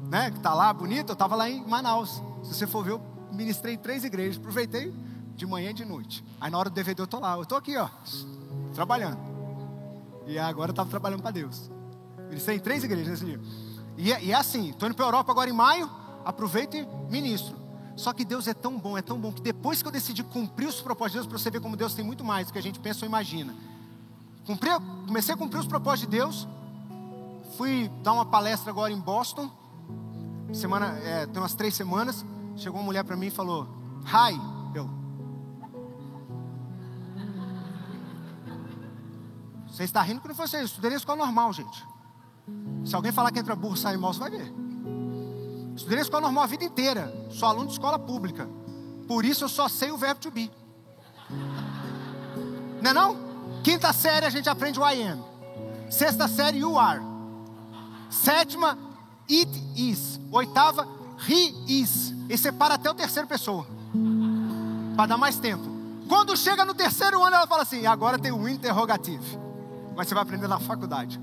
né, 0.00 0.30
que 0.30 0.40
tá 0.40 0.52
lá 0.54 0.72
bonito, 0.72 1.10
eu 1.10 1.12
estava 1.12 1.36
lá 1.36 1.48
em 1.48 1.64
Manaus. 1.64 2.22
Se 2.42 2.54
você 2.54 2.66
for 2.66 2.82
ver, 2.82 2.92
eu 2.92 3.09
ministrei 3.32 3.74
em 3.74 3.78
três 3.78 4.04
igrejas, 4.04 4.36
aproveitei 4.36 4.92
de 5.34 5.46
manhã 5.46 5.70
e 5.70 5.74
de 5.74 5.84
noite. 5.84 6.24
Aí 6.40 6.50
na 6.50 6.58
hora 6.58 6.68
do 6.68 6.74
DVD 6.74 7.00
eu 7.02 7.06
tô 7.06 7.18
lá, 7.18 7.36
eu 7.36 7.46
tô 7.46 7.56
aqui, 7.56 7.76
ó. 7.76 7.88
trabalhando. 8.74 9.18
E 10.26 10.38
agora 10.38 10.70
eu 10.70 10.72
estava 10.72 10.88
trabalhando 10.88 11.22
para 11.22 11.30
Deus. 11.30 11.70
Eles 12.30 12.44
têm 12.44 12.58
três 12.58 12.84
igrejas 12.84 13.08
nesse 13.08 13.24
dia. 13.24 13.40
E 13.96 14.12
é, 14.12 14.22
e 14.22 14.32
é 14.32 14.34
assim, 14.34 14.70
estou 14.70 14.88
indo 14.88 14.94
para 14.94 15.04
a 15.04 15.08
Europa 15.08 15.32
agora 15.32 15.50
em 15.50 15.52
maio, 15.52 15.90
aproveito 16.24 16.76
e 16.76 16.86
ministro. 17.10 17.56
Só 17.96 18.12
que 18.12 18.24
Deus 18.24 18.46
é 18.46 18.54
tão 18.54 18.78
bom, 18.78 18.96
é 18.96 19.02
tão 19.02 19.18
bom, 19.18 19.32
que 19.32 19.42
depois 19.42 19.82
que 19.82 19.88
eu 19.88 19.92
decidi 19.92 20.22
cumprir 20.22 20.68
os 20.68 20.80
propósitos 20.80 21.12
de 21.12 21.18
Deus, 21.18 21.26
para 21.26 21.38
você 21.38 21.50
ver 21.50 21.60
como 21.60 21.76
Deus 21.76 21.94
tem 21.94 22.04
muito 22.04 22.24
mais 22.24 22.46
do 22.46 22.52
que 22.52 22.58
a 22.58 22.62
gente 22.62 22.78
pensa 22.78 23.04
ou 23.04 23.08
imagina. 23.08 23.54
Cumpri, 24.46 24.70
comecei 25.06 25.34
a 25.34 25.36
cumprir 25.36 25.60
os 25.60 25.66
propósitos 25.66 26.10
de 26.10 26.16
Deus, 26.16 26.48
fui 27.56 27.90
dar 28.02 28.12
uma 28.12 28.24
palestra 28.24 28.70
agora 28.70 28.92
em 28.92 28.98
Boston, 28.98 29.50
semana, 30.52 30.98
é, 31.04 31.26
tem 31.26 31.42
umas 31.42 31.54
três 31.54 31.74
semanas, 31.74 32.24
chegou 32.56 32.80
uma 32.80 32.86
mulher 32.86 33.04
para 33.04 33.16
mim 33.16 33.26
e 33.26 33.30
falou, 33.30 33.68
Hi, 34.04 34.38
eu. 34.74 34.88
Você 39.68 39.84
está 39.84 40.02
rindo 40.02 40.20
que 40.20 40.28
não 40.28 40.34
foi 40.34 40.44
isso, 40.44 40.56
estudei 40.58 40.90
na 40.90 40.96
escola 40.96 41.24
normal, 41.24 41.52
gente. 41.52 41.86
Se 42.84 42.94
alguém 42.94 43.12
falar 43.12 43.30
que 43.30 43.38
entra 43.38 43.54
burro 43.54 43.76
sai 43.76 43.96
mal, 43.96 44.12
você 44.12 44.20
vai 44.20 44.30
ver. 44.30 44.52
Estudei 45.74 45.96
na 45.96 46.02
escola 46.02 46.22
normal 46.22 46.44
a 46.44 46.46
vida 46.46 46.64
inteira. 46.64 47.12
Sou 47.30 47.48
aluno 47.48 47.66
de 47.66 47.72
escola 47.72 47.98
pública. 47.98 48.48
Por 49.06 49.24
isso 49.24 49.44
eu 49.44 49.48
só 49.48 49.68
sei 49.68 49.90
o 49.90 49.96
verbo 49.96 50.20
to 50.20 50.30
be. 50.30 50.50
Não 52.82 52.90
é 52.90 52.94
não? 52.94 53.30
Quinta 53.62 53.92
série 53.92 54.26
a 54.26 54.30
gente 54.30 54.48
aprende 54.48 54.78
o 54.78 54.88
I 54.88 55.02
am. 55.02 55.24
Sexta 55.90 56.28
série, 56.28 56.58
you 56.58 56.78
are. 56.78 57.00
Sétima, 58.08 58.78
it 59.28 59.50
is. 59.76 60.20
Oitava, 60.30 60.86
he 61.28 61.54
is. 61.66 62.14
E 62.28 62.38
separa 62.38 62.74
até 62.74 62.90
o 62.90 62.94
terceiro 62.94 63.26
pessoa. 63.26 63.66
Para 64.96 65.06
dar 65.06 65.16
mais 65.16 65.38
tempo. 65.38 65.64
Quando 66.08 66.36
chega 66.36 66.64
no 66.64 66.74
terceiro 66.74 67.22
ano, 67.22 67.36
ela 67.36 67.46
fala 67.46 67.62
assim: 67.62 67.86
agora 67.86 68.18
tem 68.18 68.32
o 68.32 68.48
interrogativo. 68.48 69.40
Mas 69.96 70.08
você 70.08 70.14
vai 70.14 70.22
aprender 70.22 70.48
na 70.48 70.58
faculdade. 70.58 71.20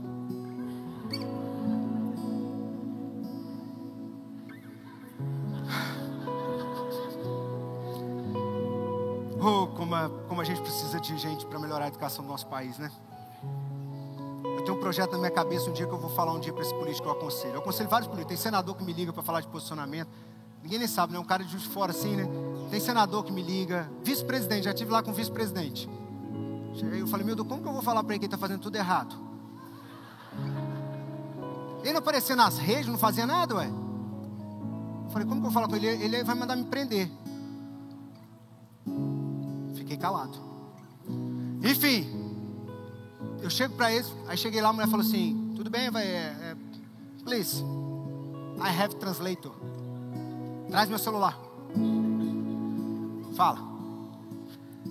Oh, 9.40 9.68
como 9.68 9.96
a, 9.96 10.10
como 10.28 10.42
a 10.42 10.44
gente 10.44 10.62
precisa 10.62 11.00
de 11.00 11.18
gente 11.18 11.46
para 11.46 11.58
melhorar 11.60 11.86
a 11.86 11.88
educação 11.88 12.26
do 12.26 12.30
nosso 12.30 12.48
país, 12.48 12.78
né? 12.78 12.92
Projeto 14.88 15.12
na 15.12 15.18
minha 15.18 15.32
cabeça 15.32 15.70
um 15.70 15.74
dia 15.74 15.86
que 15.86 15.92
eu 15.92 15.98
vou 15.98 16.10
falar 16.10 16.32
um 16.32 16.40
dia 16.40 16.54
para 16.54 16.62
esse 16.62 16.74
político 16.74 17.10
eu 17.10 17.12
aconselho. 17.12 17.56
Eu 17.56 17.60
aconselho 17.60 17.90
vários 17.90 18.08
políticos. 18.08 18.30
Tem 18.30 18.42
senador 18.42 18.74
que 18.74 18.86
me 18.86 18.94
liga 18.94 19.12
para 19.12 19.22
falar 19.22 19.42
de 19.42 19.48
posicionamento. 19.50 20.08
Ninguém 20.64 20.80
nem 20.80 20.88
sabe, 20.88 21.12
né? 21.12 21.20
Um 21.20 21.26
cara 21.26 21.44
de 21.44 21.58
fora 21.58 21.92
assim, 21.92 22.16
né? 22.16 22.26
Tem 22.72 22.80
senador 22.80 23.26
que 23.26 23.34
me 23.34 23.42
liga. 23.42 23.92
Vice-presidente, 24.02 24.64
já 24.64 24.74
tive 24.74 24.90
lá 24.90 25.04
com 25.04 25.12
vice-presidente. 25.12 25.90
Cheguei, 26.76 27.02
eu 27.02 27.08
falei, 27.08 27.26
meu 27.26 27.36
Deus, 27.36 27.46
como 27.46 27.62
que 27.62 27.68
eu 27.68 27.74
vou 27.74 27.82
falar 27.82 28.02
para 28.02 28.14
ele 28.14 28.20
que 28.20 28.28
ele 28.28 28.34
está 28.34 28.38
fazendo 28.38 28.62
tudo 28.62 28.78
errado? 28.78 29.14
Ele 31.82 31.92
não 31.92 32.00
aparecia 32.00 32.38
nas 32.38 32.58
redes, 32.58 32.88
não 32.88 32.98
fazia 32.98 33.26
nada, 33.26 33.56
ué. 33.56 33.68
Eu 33.68 35.10
falei, 35.12 35.28
como 35.28 35.42
que 35.42 35.48
eu 35.48 35.52
falar 35.52 35.68
com 35.68 35.76
ele? 35.76 35.88
Ele 35.88 36.24
vai 36.24 36.34
mandar 36.34 36.56
me 36.56 36.64
prender 36.64 37.12
fiquei 39.88 39.98
calado. 39.98 40.38
Enfim, 41.64 42.17
eu 43.42 43.50
chego 43.50 43.76
para 43.76 43.92
eles, 43.92 44.12
aí 44.28 44.38
cheguei 44.38 44.62
lá, 44.62 44.70
a 44.70 44.74
mulher 44.74 44.88
falou 44.88 45.06
assim: 45.06 45.54
tudo 45.56 45.70
bem, 45.70 45.90
vai, 45.90 46.04
é, 46.04 46.06
é, 46.42 46.56
please, 47.24 47.64
I 48.60 48.82
have 48.82 48.96
translator. 48.96 49.54
Traz 50.70 50.90
meu 50.90 51.00
celular. 51.00 51.38
Fala. 53.36 53.60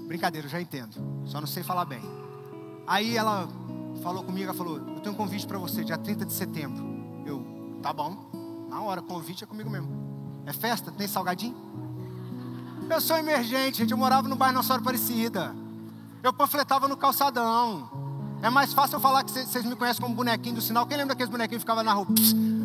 Brincadeira, 0.07 0.47
eu 0.47 0.51
já 0.51 0.61
entendo. 0.61 0.95
Só 1.27 1.41
não 1.41 1.47
sei 1.47 1.63
falar 1.63 1.85
bem. 1.85 2.01
Aí 2.87 3.17
ela 3.17 3.49
falou 4.03 4.23
comigo, 4.23 4.45
ela 4.45 4.55
falou: 4.55 4.79
Eu 4.79 5.01
tenho 5.01 5.15
um 5.15 5.19
convite 5.19 5.47
para 5.47 5.59
você, 5.59 5.85
dia 5.85 5.99
30 5.99 6.25
de 6.25 6.33
setembro. 6.33 6.85
Eu, 7.27 7.45
tá 7.83 7.93
bom. 7.93 8.31
Na 8.71 8.81
hora, 8.81 9.03
convite 9.03 9.45
é 9.45 9.47
comigo 9.47 9.69
mesmo. 9.69 9.89
É 10.47 10.53
festa? 10.53 10.93
Tem 10.93 11.09
salgadinho? 11.09 11.57
Eu 12.89 13.01
sou 13.01 13.17
emergente, 13.17 13.79
gente. 13.79 13.91
Eu 13.91 13.99
morava 13.99 14.29
no 14.29 14.37
bairro 14.37 14.55
Nossa 14.55 14.69
Senhora 14.69 14.83
Aparecida. 14.83 15.55
Eu 16.23 16.33
panfletava 16.33 16.87
no 16.87 16.97
calçadão. 16.97 17.91
É 18.43 18.51
mais 18.51 18.73
fácil 18.73 18.97
eu 18.97 19.01
falar 19.01 19.25
que 19.25 19.31
vocês 19.31 19.65
me 19.65 19.75
conhecem 19.75 20.01
como 20.01 20.15
bonequinho 20.15 20.57
do 20.57 20.61
sinal. 20.61 20.87
Quem 20.87 20.97
lembra 20.97 21.15
daqueles 21.15 21.31
bonequinhos 21.31 21.63
que 21.63 21.65
ficavam 21.65 21.83
na 21.83 21.93
rua? 21.93 22.07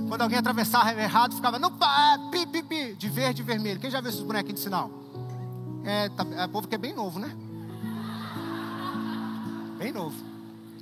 quando 0.08 0.24
alguém 0.24 0.38
atravessava 0.38 0.92
errado, 1.02 1.34
ficava 1.36 1.58
no 1.58 1.72
pi, 1.72 2.46
pi, 2.46 2.62
pi, 2.64 2.94
de 2.96 3.08
verde 3.08 3.42
e 3.42 3.46
vermelho. 3.46 3.80
Quem 3.80 3.90
já 3.90 4.02
viu 4.02 4.10
esses 4.10 4.22
bonequinhos 4.22 4.60
de 4.60 4.64
sinal? 4.64 4.92
É, 5.86 6.10
tá, 6.10 6.26
é 6.36 6.48
povo 6.48 6.68
que 6.68 6.76
é 6.76 6.78
bem 6.78 6.94
novo, 6.94 7.18
né? 7.18 7.34
Bem 9.78 9.94
novo. 9.94 10.16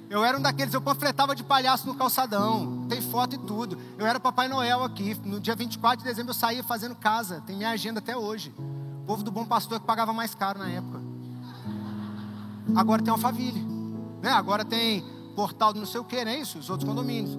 Eu 0.09 0.25
era 0.25 0.35
um 0.35 0.41
daqueles, 0.41 0.73
eu 0.73 0.81
panfletava 0.81 1.35
de 1.35 1.43
palhaço 1.43 1.85
no 1.85 1.93
calçadão. 1.93 2.87
Tem 2.89 2.99
foto 2.99 3.35
e 3.35 3.37
tudo. 3.37 3.77
Eu 3.97 4.05
era 4.07 4.19
Papai 4.19 4.47
Noel 4.47 4.83
aqui. 4.83 5.15
No 5.23 5.39
dia 5.39 5.55
24 5.55 5.99
de 5.99 6.03
dezembro 6.05 6.31
eu 6.31 6.35
saía 6.35 6.63
fazendo 6.63 6.95
casa. 6.95 7.43
Tem 7.45 7.55
minha 7.55 7.69
agenda 7.69 7.99
até 7.99 8.17
hoje 8.17 8.51
povo 9.09 9.23
do 9.23 9.31
bom 9.31 9.43
pastor 9.43 9.79
que 9.79 9.87
pagava 9.87 10.13
mais 10.13 10.35
caro 10.35 10.59
na 10.59 10.69
época. 10.69 11.01
Agora 12.75 13.01
tem 13.01 13.11
Alphaville. 13.11 13.59
Né? 14.21 14.29
Agora 14.31 14.65
tem 14.65 15.03
portal 15.35 15.71
do 15.73 15.79
não 15.79 15.87
sei 15.87 15.99
o 15.99 16.03
que, 16.03 16.23
não 16.23 16.31
é 16.31 16.39
isso? 16.39 16.59
Os 16.59 16.69
outros 16.69 16.87
condomínios. 16.87 17.37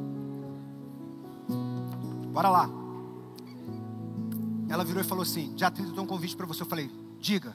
Bora 2.32 2.48
lá. 2.48 2.70
Ela 4.68 4.84
virou 4.84 5.02
e 5.02 5.04
falou 5.04 5.22
assim: 5.22 5.52
Dia 5.54 5.70
30 5.70 5.90
eu 5.90 5.94
tenho 5.94 6.04
um 6.04 6.08
convite 6.08 6.36
para 6.36 6.46
você. 6.46 6.62
Eu 6.62 6.66
falei: 6.66 6.90
Diga, 7.18 7.54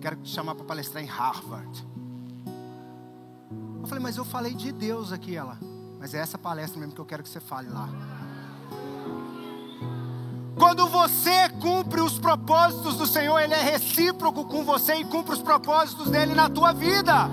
quero 0.00 0.16
te 0.16 0.28
chamar 0.28 0.54
para 0.54 0.64
palestrar 0.64 1.02
em 1.02 1.06
Harvard. 1.06 1.86
Eu 3.80 3.86
falei: 3.86 4.02
Mas 4.02 4.16
eu 4.16 4.24
falei 4.24 4.54
de 4.54 4.72
Deus 4.72 5.12
aqui. 5.12 5.36
Ela, 5.36 5.58
mas 5.98 6.12
é 6.14 6.18
essa 6.18 6.36
palestra 6.36 6.78
mesmo 6.78 6.94
que 6.94 7.00
eu 7.00 7.06
quero 7.06 7.22
que 7.22 7.28
você 7.28 7.40
fale 7.40 7.68
lá. 7.68 7.88
Quando 10.58 10.88
você 10.88 11.48
cumpre 11.60 12.00
os 12.00 12.18
propósitos 12.18 12.96
do 12.96 13.06
Senhor, 13.06 13.38
Ele 13.38 13.54
é 13.54 13.62
recíproco 13.62 14.44
com 14.46 14.64
você 14.64 14.96
e 14.96 15.04
cumpre 15.04 15.34
os 15.34 15.42
propósitos 15.42 16.10
dele 16.10 16.34
na 16.34 16.48
tua 16.48 16.72
vida. 16.72 17.30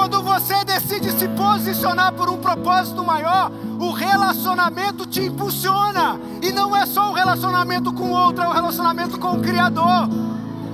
Quando 0.00 0.22
você 0.22 0.64
decide 0.64 1.12
se 1.12 1.28
posicionar 1.28 2.14
por 2.14 2.30
um 2.30 2.38
propósito 2.38 3.04
maior, 3.04 3.52
o 3.78 3.90
relacionamento 3.90 5.04
te 5.04 5.20
impulsiona. 5.20 6.18
E 6.40 6.50
não 6.50 6.74
é 6.74 6.86
só 6.86 7.10
o 7.10 7.12
relacionamento 7.12 7.92
com 7.92 8.04
o 8.04 8.10
outro, 8.10 8.42
é 8.42 8.48
o 8.48 8.52
relacionamento 8.52 9.18
com 9.18 9.32
o 9.32 9.42
Criador. 9.42 10.08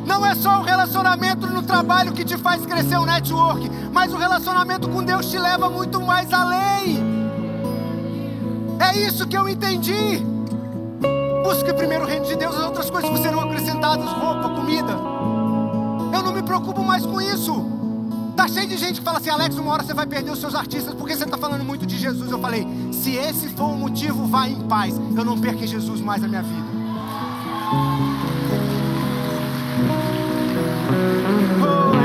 Não 0.07 0.25
é 0.25 0.33
só 0.37 0.61
o 0.61 0.63
relacionamento 0.63 1.49
no 1.49 1.61
trabalho 1.61 2.13
que 2.13 2.25
te 2.25 2.37
faz 2.37 2.65
crescer 2.65 2.99
o 2.99 3.05
network, 3.05 3.69
mas 3.93 4.13
o 4.13 4.17
relacionamento 4.17 4.89
com 4.89 5.03
Deus 5.03 5.27
te 5.27 5.39
leva 5.41 5.69
muito 5.69 6.01
mais 6.01 6.33
além. 6.33 6.97
É 8.79 8.97
isso 8.97 9.27
que 9.27 9.37
eu 9.37 9.49
entendi. 9.49 10.25
Busque 11.43 11.75
primeiro 11.75 12.05
o 12.05 12.07
reino 12.07 12.27
de 12.27 12.37
Deus, 12.37 12.55
as 12.55 12.65
outras 12.65 12.89
coisas 12.89 13.11
que 13.11 13.19
serão 13.19 13.41
acrescentadas, 13.41 14.09
roupa, 14.09 14.51
comida. 14.51 14.93
Eu 16.15 16.23
não 16.23 16.33
me 16.33 16.45
preocupo 16.45 16.81
mais 16.85 17.05
com 17.05 17.21
isso. 17.21 17.86
Tá 18.37 18.47
cheio 18.47 18.69
de 18.69 18.77
gente 18.77 19.01
que 19.01 19.05
fala 19.05 19.19
assim, 19.19 19.31
Alex, 19.31 19.57
uma 19.57 19.73
hora 19.73 19.83
você 19.83 19.95
vai 19.95 20.07
perder 20.07 20.31
os 20.31 20.39
seus 20.39 20.55
artistas 20.55 20.93
porque 20.95 21.17
você 21.17 21.25
está 21.25 21.39
falando 21.39 21.65
muito 21.65 21.87
de 21.87 21.97
Jesus. 21.97 22.31
Eu 22.31 22.39
falei, 22.39 22.67
se 22.93 23.13
esse 23.17 23.49
for 23.49 23.71
o 23.71 23.77
motivo, 23.77 24.27
vá 24.27 24.47
em 24.47 24.61
paz. 24.69 24.95
Eu 25.17 25.25
não 25.25 25.41
perco 25.41 25.67
Jesus 25.67 26.01
mais 26.03 26.21
na 26.21 26.29
minha 26.29 26.43
vida. 26.43 26.67
Oh, 31.63 31.97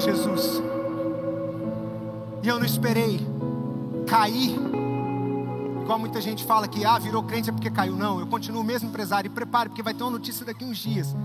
Jesus. 0.00 0.62
E 2.42 2.48
eu 2.48 2.58
não 2.58 2.64
esperei 2.64 3.20
cair. 4.06 4.69
Igual 5.90 5.98
muita 5.98 6.20
gente 6.20 6.44
fala 6.44 6.68
que 6.68 6.84
ah, 6.84 7.00
virou 7.00 7.20
crente 7.20 7.50
é 7.50 7.52
porque 7.52 7.68
caiu. 7.68 7.96
Não, 7.96 8.20
eu 8.20 8.26
continuo 8.28 8.60
o 8.60 8.64
mesmo 8.64 8.88
empresário. 8.88 9.26
E 9.26 9.34
prepare, 9.34 9.70
porque 9.70 9.82
vai 9.82 9.92
ter 9.92 10.04
uma 10.04 10.12
notícia 10.12 10.46
daqui 10.46 10.64
uns 10.64 10.78
dias 10.78 11.16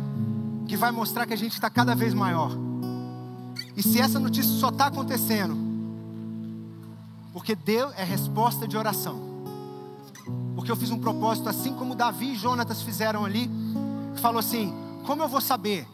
que 0.67 0.75
vai 0.75 0.89
mostrar 0.89 1.27
que 1.27 1.33
a 1.35 1.37
gente 1.37 1.51
está 1.51 1.69
cada 1.69 1.93
vez 1.93 2.15
maior. 2.15 2.49
E 3.77 3.83
se 3.83 4.01
essa 4.01 4.19
notícia 4.19 4.51
só 4.53 4.69
está 4.69 4.87
acontecendo, 4.87 5.55
porque 7.31 7.53
Deus 7.53 7.93
é 7.95 8.03
resposta 8.03 8.67
de 8.67 8.75
oração. 8.75 9.21
Porque 10.55 10.71
eu 10.71 10.75
fiz 10.75 10.89
um 10.89 10.97
propósito 10.97 11.47
assim 11.47 11.71
como 11.75 11.93
Davi 11.93 12.31
e 12.31 12.35
Jonatas 12.35 12.81
fizeram 12.81 13.23
ali, 13.23 13.47
que 14.15 14.19
falou 14.19 14.39
assim: 14.39 14.73
como 15.05 15.21
eu 15.21 15.27
vou 15.27 15.41
saber 15.41 15.87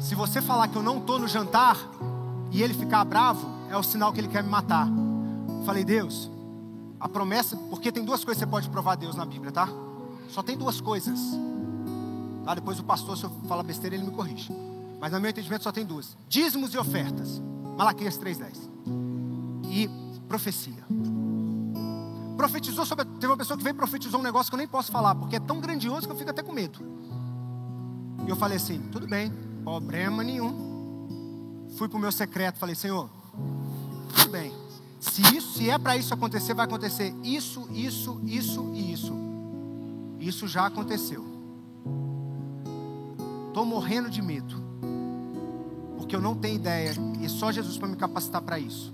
se 0.00 0.16
você 0.16 0.42
falar 0.42 0.66
que 0.66 0.74
eu 0.74 0.82
não 0.82 0.98
estou 0.98 1.20
no 1.20 1.28
jantar 1.28 1.78
e 2.50 2.64
ele 2.64 2.74
ficar 2.74 3.04
bravo, 3.04 3.46
é 3.70 3.76
o 3.76 3.82
sinal 3.84 4.12
que 4.12 4.18
ele 4.18 4.26
quer 4.26 4.42
me 4.42 4.50
matar. 4.50 4.88
Falei, 5.64 5.84
Deus, 5.84 6.34
a 6.98 7.08
promessa, 7.08 7.56
porque 7.70 7.92
tem 7.92 8.04
duas 8.04 8.24
coisas 8.24 8.42
que 8.42 8.46
você 8.46 8.50
pode 8.50 8.70
provar 8.70 8.96
Deus 8.96 9.16
na 9.16 9.24
Bíblia, 9.24 9.52
tá? 9.52 9.68
Só 10.28 10.42
tem 10.42 10.56
duas 10.56 10.80
coisas. 10.80 11.18
Tá? 12.44 12.54
Depois 12.54 12.78
o 12.78 12.84
pastor, 12.84 13.16
se 13.16 13.24
eu 13.24 13.30
falar 13.48 13.62
besteira, 13.62 13.96
ele 13.96 14.04
me 14.04 14.12
corrige. 14.12 14.52
Mas 15.00 15.12
no 15.12 15.20
meu 15.20 15.30
entendimento 15.30 15.62
só 15.62 15.72
tem 15.72 15.84
duas: 15.84 16.16
dízimos 16.28 16.72
e 16.72 16.78
ofertas. 16.78 17.42
Malaquias 17.76 18.18
3,10. 18.18 18.56
E 19.68 19.90
profecia. 20.28 20.84
profetizou 22.36 22.86
sobre. 22.86 23.04
Teve 23.04 23.26
uma 23.26 23.36
pessoa 23.36 23.56
que 23.56 23.62
veio 23.62 23.74
e 23.74 23.76
profetizou 23.76 24.20
um 24.20 24.22
negócio 24.22 24.50
que 24.50 24.54
eu 24.54 24.58
nem 24.58 24.68
posso 24.68 24.90
falar, 24.90 25.14
porque 25.14 25.36
é 25.36 25.40
tão 25.40 25.60
grandioso 25.60 26.06
que 26.06 26.12
eu 26.12 26.16
fico 26.16 26.30
até 26.30 26.42
com 26.42 26.52
medo. 26.52 26.80
E 28.26 28.30
eu 28.30 28.36
falei 28.36 28.56
assim: 28.56 28.80
tudo 28.90 29.06
bem, 29.06 29.30
problema 29.62 30.24
nenhum. 30.24 31.66
Fui 31.76 31.88
para 31.88 31.98
o 31.98 32.00
meu 32.00 32.12
secreto, 32.12 32.58
falei: 32.58 32.74
Senhor, 32.74 33.10
tudo 34.14 34.30
bem. 34.30 34.65
Se, 34.98 35.22
isso, 35.36 35.58
se 35.58 35.70
é 35.70 35.78
para 35.78 35.96
isso 35.96 36.12
acontecer, 36.12 36.54
vai 36.54 36.64
acontecer 36.64 37.14
isso, 37.22 37.68
isso, 37.72 38.20
isso 38.24 38.70
e 38.74 38.92
isso. 38.92 39.12
Isso 40.18 40.48
já 40.48 40.66
aconteceu. 40.66 41.24
Estou 43.48 43.64
morrendo 43.64 44.10
de 44.10 44.20
medo. 44.20 44.62
Porque 45.96 46.14
eu 46.14 46.20
não 46.20 46.34
tenho 46.34 46.56
ideia. 46.56 46.92
E 47.20 47.28
só 47.28 47.52
Jesus 47.52 47.78
para 47.78 47.88
me 47.88 47.96
capacitar 47.96 48.42
para 48.42 48.58
isso. 48.58 48.92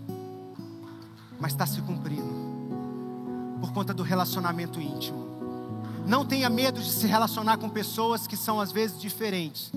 Mas 1.41 1.53
está 1.53 1.67
se 1.67 1.81
cumprindo. 1.83 2.43
Por 3.61 3.73
conta 3.73 3.95
do 3.95 4.03
relacionamento 4.03 4.81
íntimo. 4.81 5.33
Não 6.07 6.25
tenha 6.25 6.51
medo 6.51 6.81
de 6.81 6.91
se 6.91 7.07
relacionar 7.07 7.59
com 7.59 7.69
pessoas 7.69 8.27
que 8.27 8.37
são 8.37 8.61
às 8.61 8.73
vezes 8.73 9.01
diferentes. 9.01 9.71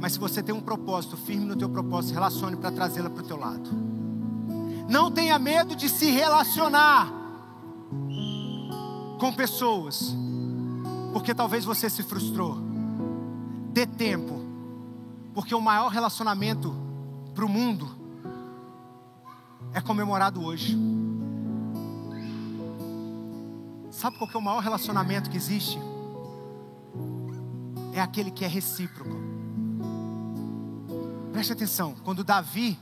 Mas 0.00 0.14
se 0.14 0.18
você 0.18 0.42
tem 0.42 0.54
um 0.54 0.60
propósito, 0.60 1.16
firme 1.16 1.44
no 1.44 1.54
teu 1.54 1.68
propósito, 1.68 2.14
relacione 2.14 2.56
para 2.56 2.72
trazê-la 2.72 3.08
para 3.08 3.22
o 3.22 3.26
teu 3.26 3.36
lado. 3.36 3.91
Não 4.92 5.10
tenha 5.10 5.38
medo 5.38 5.74
de 5.74 5.88
se 5.88 6.10
relacionar 6.10 7.10
com 9.18 9.32
pessoas, 9.32 10.14
porque 11.14 11.34
talvez 11.34 11.64
você 11.64 11.88
se 11.88 12.02
frustrou. 12.02 12.58
Dê 13.72 13.86
tempo, 13.86 14.38
porque 15.32 15.54
o 15.54 15.62
maior 15.62 15.88
relacionamento 15.88 16.76
para 17.34 17.42
o 17.42 17.48
mundo 17.48 17.88
é 19.72 19.80
comemorado 19.80 20.44
hoje. 20.44 20.76
Sabe 23.90 24.18
qual 24.18 24.28
é 24.30 24.36
o 24.36 24.42
maior 24.42 24.60
relacionamento 24.60 25.30
que 25.30 25.38
existe? 25.38 25.78
É 27.94 28.00
aquele 28.02 28.30
que 28.30 28.44
é 28.44 28.48
recíproco. 28.48 29.16
Preste 31.32 31.54
atenção, 31.54 31.94
quando 32.04 32.22
Davi 32.22 32.78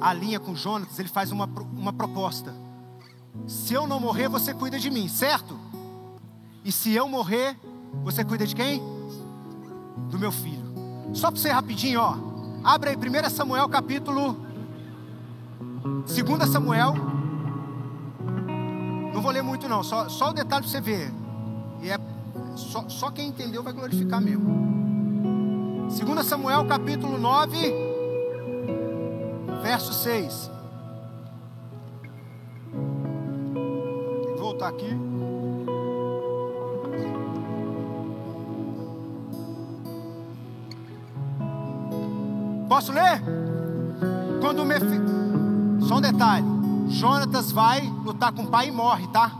alinha 0.00 0.38
com 0.38 0.54
Jonas, 0.54 0.98
ele 0.98 1.08
faz 1.08 1.32
uma, 1.32 1.48
uma 1.72 1.92
proposta. 1.92 2.54
Se 3.46 3.74
eu 3.74 3.86
não 3.86 4.00
morrer, 4.00 4.28
você 4.28 4.54
cuida 4.54 4.78
de 4.78 4.90
mim, 4.90 5.08
certo? 5.08 5.58
E 6.64 6.72
se 6.72 6.92
eu 6.92 7.08
morrer, 7.08 7.56
você 8.02 8.24
cuida 8.24 8.46
de 8.46 8.54
quem? 8.54 8.82
Do 10.10 10.18
meu 10.18 10.32
filho. 10.32 10.64
Só 11.12 11.30
para 11.30 11.40
você 11.40 11.50
rapidinho, 11.50 12.00
ó. 12.00 12.16
Abre 12.64 12.90
aí 12.90 12.96
1 12.96 13.30
Samuel 13.30 13.68
capítulo 13.68 14.36
2 16.06 16.50
Samuel. 16.50 16.94
Não 19.14 19.22
vou 19.22 19.30
ler 19.30 19.42
muito 19.42 19.68
não, 19.68 19.82
só, 19.82 20.08
só 20.08 20.30
o 20.30 20.32
detalhe 20.32 20.62
para 20.62 20.72
você 20.72 20.80
ver. 20.80 21.12
E 21.80 21.88
é 21.88 21.98
só, 22.56 22.88
só 22.88 23.10
quem 23.10 23.28
entendeu 23.28 23.62
vai 23.62 23.72
glorificar 23.72 24.20
mesmo. 24.20 24.66
2 25.88 26.26
Samuel 26.26 26.66
capítulo 26.66 27.16
9 27.16 27.85
verso 29.62 29.92
6. 29.92 30.50
Vou 34.28 34.38
voltar 34.38 34.68
aqui. 34.68 34.96
Posso 42.68 42.92
ler? 42.92 43.22
Quando 44.40 44.62
o 44.62 44.64
Mefi... 44.64 45.00
Só 45.86 45.96
um 45.96 46.00
detalhe. 46.00 46.46
Jonatas 46.88 47.52
vai 47.52 47.80
lutar 48.04 48.32
com 48.32 48.42
o 48.42 48.46
pai 48.48 48.68
e 48.68 48.72
morre, 48.72 49.06
tá? 49.08 49.32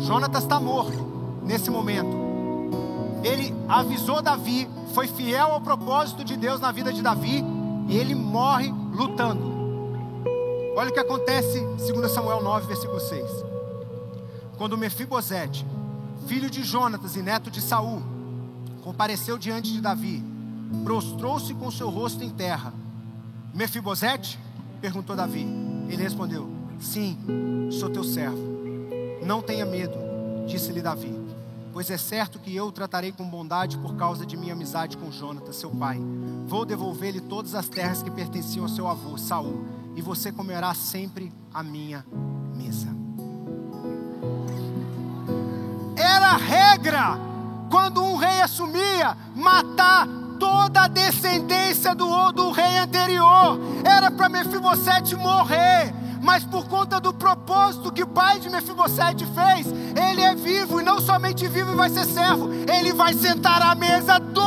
Jonatas 0.00 0.42
está 0.42 0.58
morto 0.58 0.98
nesse 1.42 1.70
momento. 1.70 2.24
Ele 3.22 3.54
avisou 3.68 4.20
Davi, 4.20 4.68
foi 4.92 5.06
fiel 5.06 5.52
ao 5.52 5.60
propósito 5.60 6.24
de 6.24 6.36
Deus 6.36 6.60
na 6.60 6.70
vida 6.70 6.92
de 6.92 7.00
Davi, 7.00 7.44
e 7.88 7.96
ele 7.96 8.14
morre 8.14 8.72
lutando. 8.92 9.52
Olha 10.76 10.90
o 10.90 10.92
que 10.92 10.98
acontece, 10.98 11.60
2 11.60 12.10
Samuel 12.10 12.42
9, 12.42 12.66
versículo 12.66 13.00
6. 13.00 13.24
Quando 14.56 14.76
Mefibosete, 14.76 15.64
filho 16.26 16.50
de 16.50 16.62
Jonatas 16.64 17.16
e 17.16 17.22
neto 17.22 17.50
de 17.50 17.60
Saul, 17.60 18.02
compareceu 18.82 19.38
diante 19.38 19.72
de 19.72 19.80
Davi, 19.80 20.22
prostrou-se 20.82 21.54
com 21.54 21.70
seu 21.70 21.88
rosto 21.88 22.24
em 22.24 22.30
terra. 22.30 22.72
Mefibosete? 23.52 24.38
perguntou 24.80 25.14
Davi. 25.14 25.46
Ele 25.88 26.02
respondeu: 26.02 26.48
Sim, 26.80 27.16
sou 27.70 27.88
teu 27.88 28.02
servo. 28.02 28.54
Não 29.24 29.40
tenha 29.40 29.64
medo, 29.64 29.96
disse-lhe 30.46 30.82
Davi 30.82 31.24
pois 31.74 31.90
é 31.90 31.98
certo 31.98 32.38
que 32.38 32.54
eu 32.54 32.66
o 32.68 32.72
tratarei 32.72 33.10
com 33.10 33.28
bondade 33.28 33.76
por 33.78 33.96
causa 33.96 34.24
de 34.24 34.36
minha 34.36 34.52
amizade 34.52 34.96
com 34.96 35.10
Jonatas, 35.10 35.56
seu 35.56 35.70
pai. 35.70 36.00
Vou 36.46 36.64
devolver-lhe 36.64 37.20
todas 37.20 37.54
as 37.54 37.68
terras 37.68 38.02
que 38.02 38.10
pertenciam 38.10 38.64
ao 38.64 38.68
seu 38.68 38.86
avô, 38.86 39.16
Saul, 39.16 39.64
e 39.96 40.02
você 40.02 40.30
comerá 40.30 40.74
sempre 40.74 41.32
a 41.52 41.62
minha 41.62 42.04
mesa. 42.54 42.88
Era 45.96 46.36
regra 46.36 47.18
quando 47.70 48.02
um 48.02 48.16
rei 48.16 48.42
assumia 48.42 49.16
matar 49.34 50.06
toda 50.38 50.82
a 50.82 50.88
descendência 50.88 51.94
do, 51.94 52.32
do 52.32 52.50
rei 52.50 52.78
anterior. 52.78 53.58
Era 53.84 54.10
para 54.10 54.28
Mefibosete 54.28 55.16
morrer 55.16 55.94
mas 56.24 56.42
por 56.42 56.66
conta 56.66 56.98
do 56.98 57.12
propósito 57.12 57.92
que 57.92 58.02
o 58.02 58.06
pai 58.06 58.40
de 58.40 58.48
Mefibosete 58.48 59.26
fez, 59.26 59.66
ele 59.94 60.22
é 60.22 60.34
vivo 60.34 60.80
e 60.80 60.82
não 60.82 60.98
somente 60.98 61.46
vivo 61.46 61.72
e 61.72 61.76
vai 61.76 61.90
ser 61.90 62.06
servo, 62.06 62.48
ele 62.66 62.94
vai 62.94 63.12
sentar 63.12 63.60
à 63.60 63.74
mesa 63.74 64.18
do 64.18 64.43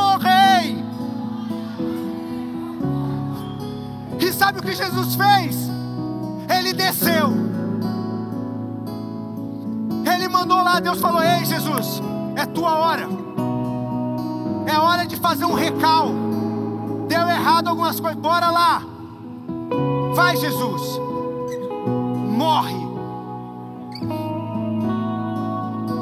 sabe 4.48 4.60
o 4.60 4.62
que 4.62 4.74
Jesus 4.74 5.14
fez? 5.14 5.68
Ele 6.48 6.72
desceu. 6.72 7.28
Ele 10.10 10.26
mandou 10.28 10.62
lá, 10.62 10.80
Deus 10.80 10.98
falou: 11.00 11.22
Ei, 11.22 11.44
Jesus, 11.44 12.00
é 12.34 12.46
tua 12.46 12.78
hora. 12.78 13.06
É 14.66 14.78
hora 14.78 15.06
de 15.06 15.16
fazer 15.16 15.44
um 15.44 15.52
recal. 15.52 16.08
Deu 17.08 17.28
errado 17.28 17.68
algumas 17.68 18.00
coisas, 18.00 18.18
bora 18.18 18.50
lá. 18.50 18.80
Vai, 20.14 20.34
Jesus 20.38 20.98
morre. 22.30 22.88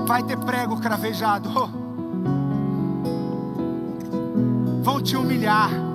Vai 0.07 0.23
ter 0.23 0.37
prego 0.37 0.77
cravejado. 0.77 1.51
Vão 4.85 5.03
te 5.03 5.17
humilhar. 5.17 5.86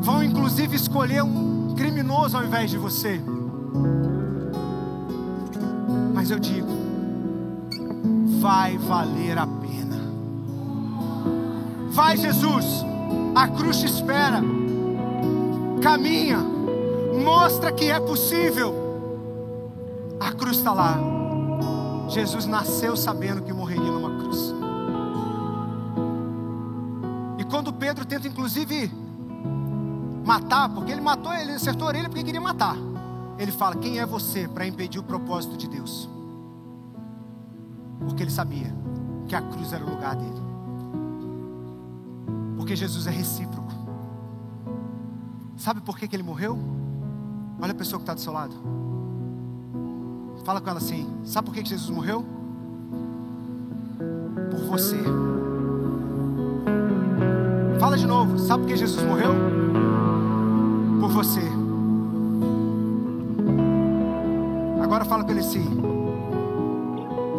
Vão 0.00 0.22
inclusive 0.22 0.76
escolher 0.76 1.22
um 1.22 1.74
criminoso 1.76 2.36
ao 2.36 2.44
invés 2.44 2.70
de 2.70 2.78
você. 2.78 3.20
Mas 6.14 6.30
eu 6.30 6.38
digo, 6.38 6.68
vai 8.40 8.76
valer 8.78 9.38
a 9.38 9.46
pena. 9.46 10.00
Vai, 11.90 12.16
Jesus, 12.16 12.84
a 13.34 13.48
cruz 13.48 13.78
te 13.78 13.86
espera. 13.86 14.42
Caminha, 15.82 16.38
mostra 17.24 17.72
que 17.72 17.90
é 17.90 17.98
possível 17.98 18.90
a 20.20 20.32
cruz 20.32 20.58
está 20.58 20.74
lá. 20.74 20.98
Jesus 22.08 22.44
nasceu 22.44 22.94
sabendo 22.94 23.42
que 23.42 23.52
morreria 23.52 23.90
numa 23.90 24.20
cruz. 24.20 24.54
E 27.38 27.44
quando 27.44 27.72
Pedro 27.72 28.04
tenta, 28.04 28.28
inclusive, 28.28 28.92
matar, 30.30 30.68
porque 30.68 30.92
ele 30.92 31.00
matou, 31.00 31.32
ele 31.34 31.52
acertou 31.52 31.86
a 31.86 31.88
orelha 31.88 32.08
porque 32.08 32.22
queria 32.22 32.40
matar. 32.40 32.76
Ele 33.36 33.50
fala: 33.50 33.74
Quem 33.74 33.98
é 33.98 34.06
você 34.06 34.46
para 34.46 34.64
impedir 34.64 35.00
o 35.00 35.02
propósito 35.02 35.56
de 35.56 35.66
Deus? 35.66 36.08
Porque 37.98 38.22
ele 38.22 38.30
sabia 38.30 38.72
que 39.26 39.34
a 39.34 39.42
cruz 39.42 39.72
era 39.72 39.84
o 39.84 39.90
lugar 39.90 40.14
dele. 40.14 40.40
Porque 42.56 42.76
Jesus 42.76 43.08
é 43.08 43.10
recíproco. 43.10 43.72
Sabe 45.56 45.80
por 45.80 45.98
que, 45.98 46.06
que 46.06 46.14
ele 46.14 46.22
morreu? 46.22 46.56
Olha 47.60 47.72
a 47.72 47.74
pessoa 47.74 47.98
que 47.98 48.04
está 48.04 48.14
do 48.14 48.20
seu 48.20 48.32
lado. 48.32 48.54
Fala 50.44 50.60
com 50.60 50.70
ela 50.70 50.78
assim: 50.78 51.10
Sabe 51.24 51.46
por 51.46 51.54
que 51.54 51.64
Jesus 51.64 51.90
morreu? 51.90 52.24
Por 54.48 54.60
você. 54.60 55.02
Fala 57.80 57.98
de 57.98 58.06
novo: 58.06 58.38
Sabe 58.38 58.62
por 58.62 58.68
que 58.68 58.76
Jesus 58.76 59.04
morreu? 59.04 59.69
Por 61.10 61.24
você. 61.24 61.40
Agora 64.80 65.04
fala 65.04 65.24
com 65.24 65.30
ele 65.32 65.40
assim: 65.40 65.64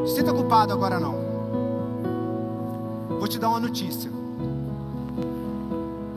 Sinta 0.05 0.33
culpado 0.33 0.73
agora 0.73 0.99
não. 0.99 1.15
Vou 3.17 3.29
te 3.29 3.39
dar 3.39 3.47
uma 3.49 3.61
notícia. 3.61 4.11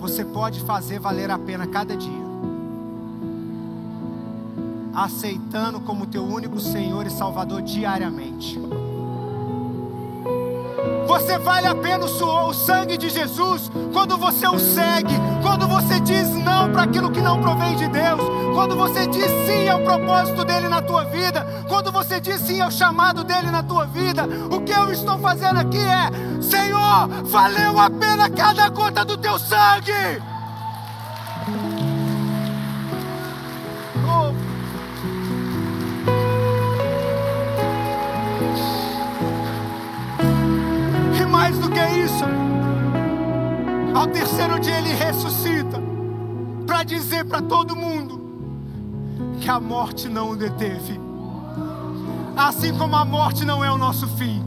Você 0.00 0.24
pode 0.24 0.60
fazer 0.62 0.98
valer 0.98 1.30
a 1.30 1.38
pena 1.38 1.64
cada 1.66 1.96
dia. 1.96 2.24
aceitando 4.94 5.80
como 5.80 6.06
teu 6.06 6.22
único 6.22 6.60
Senhor 6.60 7.04
e 7.04 7.10
Salvador 7.10 7.62
diariamente. 7.62 8.56
Você 11.06 11.38
vale 11.38 11.66
a 11.66 11.74
pena 11.74 12.04
o 12.04 12.52
sangue 12.52 12.96
de 12.96 13.08
Jesus 13.08 13.70
quando 13.92 14.16
você 14.16 14.46
o 14.46 14.58
segue, 14.58 15.14
quando 15.42 15.66
você 15.68 16.00
diz 16.00 16.28
não 16.30 16.70
para 16.70 16.82
aquilo 16.82 17.10
que 17.10 17.20
não 17.20 17.40
provém 17.40 17.76
de 17.76 17.86
Deus, 17.88 18.20
quando 18.54 18.76
você 18.76 19.06
diz 19.06 19.30
sim 19.46 19.68
ao 19.68 19.80
propósito 19.80 20.44
dele 20.44 20.68
na 20.68 20.82
tua 20.82 21.04
vida, 21.04 21.46
quando 21.68 21.92
você 21.92 22.20
diz 22.20 22.40
sim 22.40 22.60
ao 22.60 22.70
chamado 22.70 23.24
dele 23.24 23.50
na 23.50 23.62
tua 23.62 23.86
vida. 23.86 24.26
O 24.50 24.60
que 24.62 24.72
eu 24.72 24.90
estou 24.92 25.18
fazendo 25.18 25.58
aqui 25.58 25.78
é: 25.78 26.42
Senhor, 26.42 27.08
valeu 27.24 27.78
a 27.78 27.90
pena 27.90 28.28
cada 28.30 28.68
gota 28.68 29.04
do 29.04 29.16
teu 29.16 29.38
sangue. 29.38 30.33
Terceiro 44.14 44.60
dia 44.60 44.78
ele 44.78 44.94
ressuscita 44.94 45.82
para 46.64 46.84
dizer 46.84 47.24
para 47.24 47.42
todo 47.42 47.74
mundo 47.74 48.22
que 49.40 49.50
a 49.50 49.58
morte 49.58 50.08
não 50.08 50.30
o 50.30 50.36
deteve. 50.36 51.00
Assim 52.36 52.76
como 52.78 52.96
a 52.96 53.04
morte 53.04 53.44
não 53.44 53.64
é 53.64 53.70
o 53.70 53.76
nosso 53.76 54.06
fim, 54.16 54.42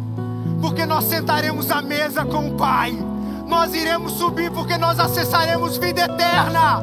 porque 0.61 0.85
nós 0.85 1.03
sentaremos 1.03 1.69
à 1.69 1.81
mesa 1.81 2.25
com 2.25 2.49
o 2.49 2.55
Pai. 2.55 2.97
Nós 3.45 3.73
iremos 3.73 4.13
subir 4.13 4.51
porque 4.51 4.77
nós 4.77 4.99
acessaremos 4.99 5.77
vida 5.77 6.01
eterna. 6.01 6.81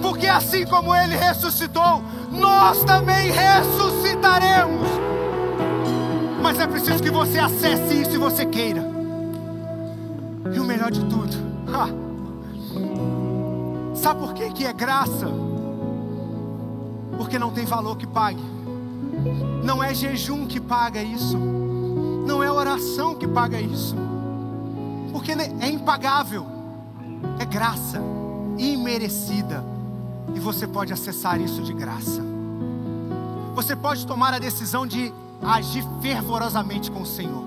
Porque 0.00 0.26
assim 0.26 0.66
como 0.66 0.94
ele 0.94 1.16
ressuscitou, 1.16 2.02
nós 2.30 2.84
também 2.84 3.30
ressuscitaremos. 3.30 4.88
Mas 6.42 6.60
é 6.60 6.66
preciso 6.66 7.02
que 7.02 7.10
você 7.10 7.38
acesse 7.38 8.02
isso 8.02 8.10
e 8.12 8.18
você 8.18 8.44
queira. 8.44 8.82
E 10.54 10.60
o 10.60 10.64
melhor 10.64 10.90
de 10.90 11.00
tudo, 11.04 11.53
Sabe 13.94 14.20
por 14.20 14.34
que, 14.34 14.50
que 14.50 14.64
é 14.64 14.72
graça? 14.72 15.28
Porque 17.16 17.38
não 17.38 17.50
tem 17.50 17.64
valor 17.64 17.96
que 17.96 18.06
pague. 18.06 18.42
Não 19.64 19.82
é 19.82 19.92
jejum 19.94 20.46
que 20.46 20.60
paga 20.60 21.02
isso. 21.02 21.36
Não 21.38 22.42
é 22.42 22.50
oração 22.50 23.14
que 23.14 23.26
paga 23.26 23.60
isso. 23.60 23.96
Porque 25.10 25.32
é 25.32 25.68
impagável. 25.68 26.46
É 27.38 27.44
graça 27.44 28.00
imerecida. 28.58 29.64
E 30.34 30.40
você 30.40 30.66
pode 30.66 30.92
acessar 30.92 31.40
isso 31.40 31.62
de 31.62 31.72
graça. 31.72 32.22
Você 33.54 33.74
pode 33.74 34.06
tomar 34.06 34.34
a 34.34 34.38
decisão 34.38 34.86
de 34.86 35.12
agir 35.42 35.84
fervorosamente 36.00 36.90
com 36.90 37.02
o 37.02 37.06
Senhor. 37.06 37.44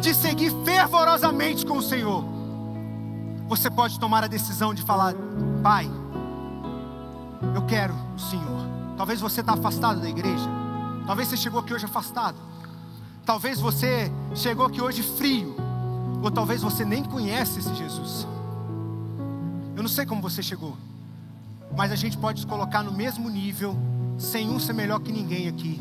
De 0.00 0.14
seguir 0.14 0.52
fervorosamente 0.64 1.64
com 1.64 1.78
o 1.78 1.82
Senhor 1.82 2.35
você 3.48 3.70
pode 3.70 3.98
tomar 3.98 4.24
a 4.24 4.26
decisão 4.26 4.74
de 4.74 4.82
falar: 4.82 5.14
Pai, 5.62 5.88
eu 7.54 7.64
quero 7.66 7.94
o 8.14 8.18
Senhor. 8.18 8.66
Talvez 8.96 9.20
você 9.20 9.40
está 9.40 9.52
afastado 9.52 10.00
da 10.00 10.08
igreja. 10.08 10.48
Talvez 11.06 11.28
você 11.28 11.36
chegou 11.36 11.60
aqui 11.60 11.72
hoje 11.72 11.84
afastado. 11.84 12.36
Talvez 13.24 13.60
você 13.60 14.10
chegou 14.34 14.66
aqui 14.66 14.80
hoje 14.80 15.02
frio. 15.02 15.54
Ou 16.22 16.30
talvez 16.30 16.62
você 16.62 16.84
nem 16.84 17.04
conhece 17.04 17.60
esse 17.60 17.74
Jesus. 17.74 18.26
Eu 19.76 19.82
não 19.82 19.88
sei 19.88 20.06
como 20.06 20.22
você 20.22 20.42
chegou. 20.42 20.76
Mas 21.76 21.92
a 21.92 21.96
gente 21.96 22.16
pode 22.16 22.40
se 22.40 22.46
colocar 22.46 22.82
no 22.82 22.92
mesmo 22.92 23.28
nível, 23.28 23.76
sem 24.18 24.48
um 24.48 24.58
ser 24.58 24.72
melhor 24.72 25.00
que 25.00 25.12
ninguém 25.12 25.46
aqui. 25.46 25.80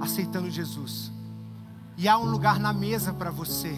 Aceitando 0.00 0.50
Jesus. 0.50 1.12
E 1.98 2.08
há 2.08 2.18
um 2.18 2.24
lugar 2.24 2.58
na 2.58 2.72
mesa 2.72 3.12
para 3.12 3.30
você 3.30 3.76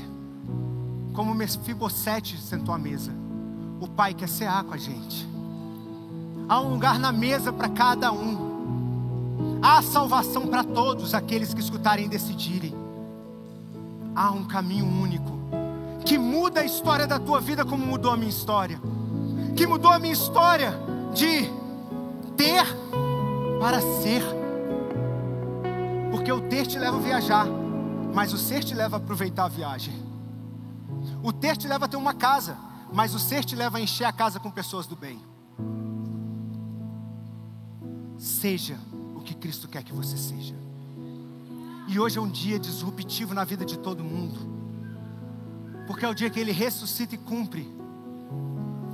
como 1.18 1.34
Mefibosete 1.34 2.38
sentou 2.38 2.72
à 2.72 2.78
mesa. 2.78 3.12
O 3.80 3.88
Pai 3.88 4.14
quer 4.14 4.28
cear 4.28 4.62
com 4.62 4.72
a 4.72 4.76
gente. 4.76 5.28
Há 6.48 6.60
um 6.60 6.70
lugar 6.70 6.96
na 6.96 7.10
mesa 7.10 7.52
para 7.52 7.68
cada 7.68 8.12
um. 8.12 9.58
Há 9.60 9.82
salvação 9.82 10.46
para 10.46 10.62
todos 10.62 11.14
aqueles 11.14 11.52
que 11.52 11.60
escutarem 11.60 12.04
e 12.04 12.08
decidirem. 12.08 12.72
Há 14.14 14.30
um 14.30 14.44
caminho 14.44 14.86
único 14.86 15.36
que 16.04 16.16
muda 16.16 16.60
a 16.60 16.64
história 16.64 17.04
da 17.04 17.18
tua 17.18 17.40
vida 17.40 17.64
como 17.64 17.84
mudou 17.84 18.12
a 18.12 18.16
minha 18.16 18.30
história. 18.30 18.80
Que 19.56 19.66
mudou 19.66 19.90
a 19.90 19.98
minha 19.98 20.12
história 20.12 20.72
de 21.14 21.50
ter 22.36 22.64
para 23.58 23.80
ser. 23.80 24.22
Porque 26.12 26.30
o 26.30 26.42
ter 26.42 26.64
te 26.64 26.78
leva 26.78 26.96
a 26.96 27.00
viajar, 27.00 27.46
mas 28.14 28.32
o 28.32 28.38
ser 28.38 28.62
te 28.62 28.72
leva 28.72 28.98
a 28.98 28.98
aproveitar 28.98 29.46
a 29.46 29.48
viagem. 29.48 30.07
O 31.22 31.32
ter 31.32 31.56
te 31.56 31.66
leva 31.66 31.86
a 31.86 31.88
ter 31.88 31.96
uma 31.96 32.14
casa, 32.14 32.56
mas 32.92 33.14
o 33.14 33.18
ser 33.18 33.44
te 33.44 33.56
leva 33.56 33.78
a 33.78 33.80
encher 33.80 34.04
a 34.04 34.12
casa 34.12 34.38
com 34.38 34.50
pessoas 34.50 34.86
do 34.86 34.96
bem. 34.96 35.20
Seja 38.16 38.78
o 39.14 39.20
que 39.20 39.34
Cristo 39.34 39.68
quer 39.68 39.82
que 39.82 39.92
você 39.92 40.16
seja. 40.16 40.54
E 41.88 41.98
hoje 41.98 42.18
é 42.18 42.20
um 42.20 42.28
dia 42.28 42.58
disruptivo 42.58 43.34
na 43.34 43.44
vida 43.44 43.64
de 43.64 43.78
todo 43.78 44.04
mundo, 44.04 44.38
porque 45.86 46.04
é 46.04 46.08
o 46.08 46.14
dia 46.14 46.28
que 46.28 46.38
Ele 46.38 46.52
ressuscita 46.52 47.14
e 47.14 47.18
cumpre. 47.18 47.66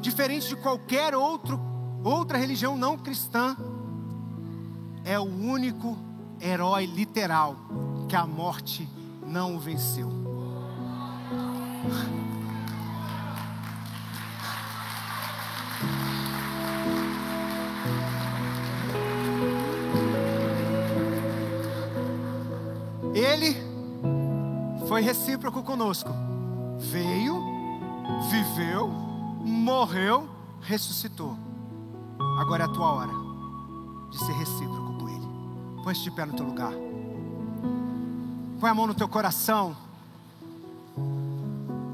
Diferente 0.01 0.49
de 0.49 0.57
qualquer 0.57 1.15
outro, 1.15 1.61
outra 2.05 2.39
religião 2.39 2.77
não 2.77 2.97
cristã, 2.97 3.57
é 5.05 5.19
o 5.19 5.25
único 5.25 5.97
herói 6.41 6.87
literal 6.87 7.57
que 8.09 8.17
a 8.17 8.27
morte 8.27 8.89
não 9.27 9.57
o 9.57 9.59
venceu. 9.59 10.11
Ele 23.15 23.57
foi 24.89 25.01
recíproco 25.01 25.63
conosco. 25.63 26.11
Veio, 26.79 27.41
viveu, 28.31 28.89
morreu, 28.89 30.29
ressuscitou. 30.61 31.37
Agora 32.39 32.65
é 32.65 32.67
a 32.67 32.69
tua 32.69 32.93
hora 32.93 33.13
de 34.11 34.19
ser 34.19 34.33
recíproco 34.33 34.99
com 34.99 35.09
Ele. 35.09 35.29
Põe 35.83 35.95
de 35.95 36.11
pé 36.11 36.27
no 36.27 36.35
teu 36.35 36.45
lugar. 36.45 36.73
Põe 38.59 38.71
a 38.71 38.75
mão 38.75 38.87
no 38.87 38.95
teu 38.95 39.09
coração. 39.09 39.84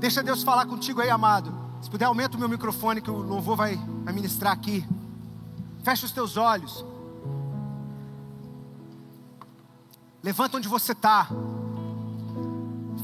Deixa 0.00 0.22
Deus 0.22 0.42
falar 0.42 0.64
contigo 0.64 1.02
aí, 1.02 1.10
amado. 1.10 1.52
Se 1.82 1.90
puder, 1.90 2.06
aumenta 2.06 2.34
o 2.34 2.40
meu 2.40 2.48
microfone 2.48 3.02
que 3.02 3.10
o 3.10 3.18
louvor 3.18 3.54
vai, 3.54 3.78
ministrar 4.14 4.50
aqui. 4.50 4.84
Fecha 5.84 6.06
os 6.06 6.12
teus 6.12 6.38
olhos. 6.38 6.84
Levanta 10.22 10.56
onde 10.56 10.68
você 10.68 10.92
está. 10.92 11.28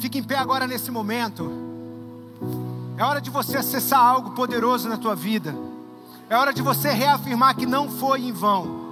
Fique 0.01 0.19
em 0.19 0.23
pé 0.23 0.39
agora 0.39 0.67
nesse 0.67 0.91
momento. 0.91 1.51
É 2.97 3.05
hora 3.05 3.21
de 3.21 3.29
você 3.29 3.59
acessar 3.59 4.01
algo 4.01 4.31
poderoso 4.31 4.89
na 4.89 4.97
tua 4.97 5.15
vida. 5.15 5.55
É 6.31 6.37
hora 6.37 6.53
de 6.53 6.63
você 6.63 6.91
reafirmar 6.91 7.57
que 7.57 7.67
não 7.67 7.91
foi 7.91 8.23
em 8.23 8.33
vão. 8.33 8.87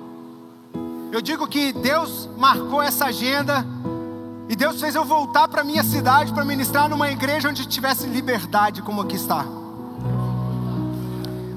Eu 1.10 1.22
digo 1.22 1.48
que 1.48 1.72
Deus 1.72 2.28
marcou 2.36 2.82
essa 2.82 3.06
agenda 3.06 3.64
e 4.54 4.56
Deus 4.56 4.80
fez 4.80 4.94
eu 4.94 5.04
voltar 5.04 5.48
para 5.48 5.64
minha 5.64 5.82
cidade 5.82 6.32
para 6.32 6.44
ministrar 6.44 6.88
numa 6.88 7.10
igreja 7.10 7.48
onde 7.48 7.66
tivesse 7.66 8.06
liberdade, 8.06 8.82
como 8.82 9.00
aqui 9.00 9.16
está. 9.16 9.44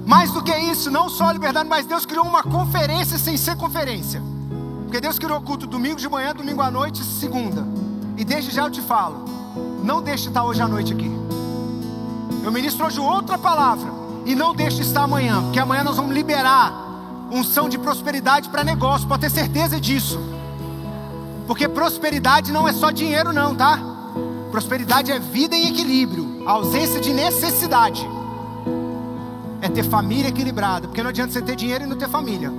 Mais 0.03 0.31
do 0.31 0.41
que 0.41 0.57
isso, 0.57 0.89
não 0.89 1.07
só 1.07 1.29
liberdade, 1.31 1.69
mas 1.69 1.85
Deus 1.85 2.07
criou 2.07 2.25
uma 2.25 2.41
conferência 2.41 3.19
sem 3.19 3.37
ser 3.37 3.55
conferência. 3.55 4.19
Porque 4.85 4.99
Deus 4.99 5.19
criou 5.19 5.39
culto 5.41 5.67
domingo 5.67 5.97
de 5.97 6.09
manhã, 6.09 6.33
domingo 6.33 6.59
à 6.59 6.71
noite, 6.71 7.03
segunda. 7.03 7.67
E 8.17 8.25
desde 8.25 8.49
já 8.49 8.63
eu 8.63 8.71
te 8.71 8.81
falo, 8.81 9.25
não 9.83 10.01
deixe 10.01 10.29
estar 10.29 10.43
hoje 10.43 10.63
à 10.63 10.67
noite 10.67 10.91
aqui. 10.91 11.11
Eu 12.43 12.51
ministro 12.51 12.83
hoje 12.83 12.99
outra 12.99 13.37
palavra 13.37 13.91
e 14.25 14.33
não 14.33 14.55
deixe 14.55 14.81
estar 14.81 15.03
amanhã, 15.03 15.43
porque 15.43 15.59
amanhã 15.59 15.83
nós 15.83 15.97
vamos 15.97 16.15
liberar 16.15 16.73
unção 17.31 17.69
de 17.69 17.77
prosperidade 17.77 18.49
para 18.49 18.63
negócio, 18.63 19.07
pode 19.07 19.21
ter 19.21 19.29
certeza 19.29 19.79
disso. 19.79 20.36
Porque 21.47 21.67
prosperidade 21.67 22.51
não 22.51 22.67
é 22.67 22.73
só 22.73 22.91
dinheiro, 22.91 23.31
não, 23.31 23.55
tá? 23.55 23.79
Prosperidade 24.51 25.11
é 25.11 25.17
vida 25.17 25.55
em 25.55 25.69
equilíbrio, 25.69 26.43
ausência 26.45 26.99
de 26.99 27.13
necessidade. 27.13 28.05
É 29.61 29.69
ter 29.69 29.83
família 29.83 30.27
equilibrada, 30.27 30.87
porque 30.87 31.01
não 31.01 31.09
adianta 31.09 31.31
você 31.31 31.41
ter 31.41 31.55
dinheiro 31.55 31.85
e 31.85 31.87
não 31.87 31.97
ter 31.97 32.09
família. 32.09 32.51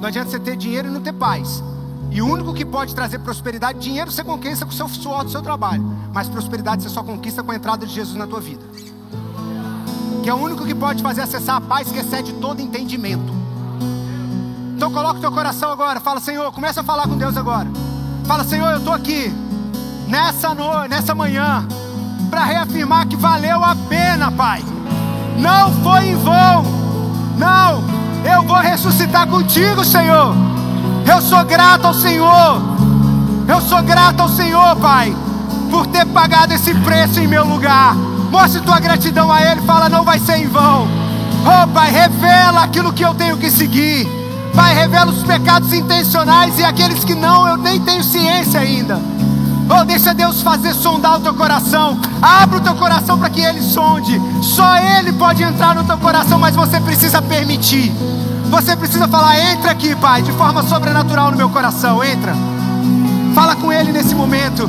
Não 0.00 0.08
adianta 0.08 0.30
você 0.30 0.38
ter 0.38 0.56
dinheiro 0.56 0.88
e 0.88 0.90
não 0.90 1.02
ter 1.02 1.12
paz. 1.12 1.62
E 2.10 2.22
o 2.22 2.26
único 2.26 2.54
que 2.54 2.64
pode 2.64 2.94
trazer 2.94 3.18
prosperidade, 3.18 3.78
dinheiro 3.78 4.10
você 4.10 4.24
conquista 4.24 4.64
com 4.64 4.72
o 4.72 4.74
seu 4.74 4.88
suor 4.88 5.24
do 5.24 5.30
seu 5.30 5.42
trabalho, 5.42 5.84
mas 6.12 6.28
prosperidade 6.28 6.82
você 6.82 6.88
só 6.88 7.02
conquista 7.02 7.42
com 7.42 7.52
a 7.52 7.56
entrada 7.56 7.86
de 7.86 7.92
Jesus 7.92 8.16
na 8.16 8.26
tua 8.26 8.40
vida. 8.40 8.64
Que 10.22 10.30
é 10.30 10.34
o 10.34 10.38
único 10.38 10.64
que 10.64 10.74
pode 10.74 11.02
fazer 11.02 11.20
acessar 11.20 11.56
a 11.56 11.60
paz 11.60 11.92
que 11.92 11.98
excede 11.98 12.32
todo 12.34 12.62
entendimento. 12.62 13.32
Então 14.74 14.90
coloca 14.90 15.18
o 15.18 15.20
teu 15.20 15.30
coração 15.30 15.70
agora. 15.70 16.00
Fala, 16.00 16.20
Senhor, 16.20 16.50
começa 16.52 16.80
a 16.80 16.84
falar 16.84 17.06
com 17.06 17.18
Deus 17.18 17.36
agora. 17.36 17.68
Fala, 18.28 18.44
Senhor, 18.44 18.70
eu 18.72 18.76
estou 18.76 18.92
aqui 18.92 19.34
nessa 20.06 20.54
noite, 20.54 20.90
nessa 20.90 21.14
manhã, 21.14 21.66
para 22.28 22.44
reafirmar 22.44 23.08
que 23.08 23.16
valeu 23.16 23.64
a 23.64 23.74
pena, 23.74 24.30
Pai. 24.30 24.62
Não 25.38 25.72
foi 25.82 26.08
em 26.08 26.14
vão. 26.14 26.62
Não, 27.38 27.82
eu 28.30 28.42
vou 28.42 28.58
ressuscitar 28.58 29.26
contigo, 29.28 29.82
Senhor. 29.82 30.34
Eu 31.10 31.22
sou 31.22 31.42
grato 31.46 31.86
ao 31.86 31.94
Senhor. 31.94 32.60
Eu 33.48 33.62
sou 33.62 33.82
grato 33.82 34.20
ao 34.20 34.28
Senhor, 34.28 34.76
Pai, 34.76 35.16
por 35.70 35.86
ter 35.86 36.04
pagado 36.04 36.52
esse 36.52 36.74
preço 36.74 37.20
em 37.20 37.26
meu 37.26 37.46
lugar. 37.46 37.94
Mostre 38.30 38.60
tua 38.60 38.78
gratidão 38.78 39.32
a 39.32 39.40
Ele. 39.40 39.62
Fala, 39.62 39.88
não 39.88 40.04
vai 40.04 40.18
ser 40.18 40.36
em 40.36 40.46
vão. 40.46 40.86
Oh, 41.46 41.66
Pai, 41.68 41.90
revela 41.90 42.62
aquilo 42.62 42.92
que 42.92 43.02
eu 43.02 43.14
tenho 43.14 43.38
que 43.38 43.50
seguir. 43.50 44.06
Pai, 44.54 44.74
revela 44.74 45.10
os 45.10 45.22
pecados 45.22 45.72
intencionais 45.72 46.58
e 46.58 46.64
aqueles 46.64 47.04
que 47.04 47.14
não, 47.14 47.46
eu 47.46 47.56
nem 47.56 47.80
tenho 47.80 48.02
ciência 48.02 48.60
ainda. 48.60 49.00
Oh, 49.70 49.84
deixa 49.84 50.14
Deus 50.14 50.40
fazer 50.40 50.72
sondar 50.72 51.16
o 51.16 51.20
teu 51.20 51.34
coração. 51.34 51.98
Abra 52.22 52.56
o 52.56 52.60
teu 52.60 52.74
coração 52.74 53.18
para 53.18 53.28
que 53.28 53.40
Ele 53.40 53.60
sonde. 53.60 54.20
Só 54.42 54.76
Ele 54.76 55.12
pode 55.12 55.42
entrar 55.42 55.74
no 55.74 55.84
teu 55.84 55.98
coração, 55.98 56.38
mas 56.38 56.56
você 56.56 56.80
precisa 56.80 57.20
permitir. 57.20 57.92
Você 58.50 58.74
precisa 58.74 59.06
falar: 59.06 59.38
entra 59.38 59.70
aqui, 59.70 59.94
Pai, 59.96 60.22
de 60.22 60.32
forma 60.32 60.62
sobrenatural 60.62 61.30
no 61.30 61.36
meu 61.36 61.50
coração. 61.50 62.02
Entra. 62.02 62.34
Fala 63.34 63.56
com 63.56 63.70
Ele 63.70 63.92
nesse 63.92 64.14
momento. 64.14 64.68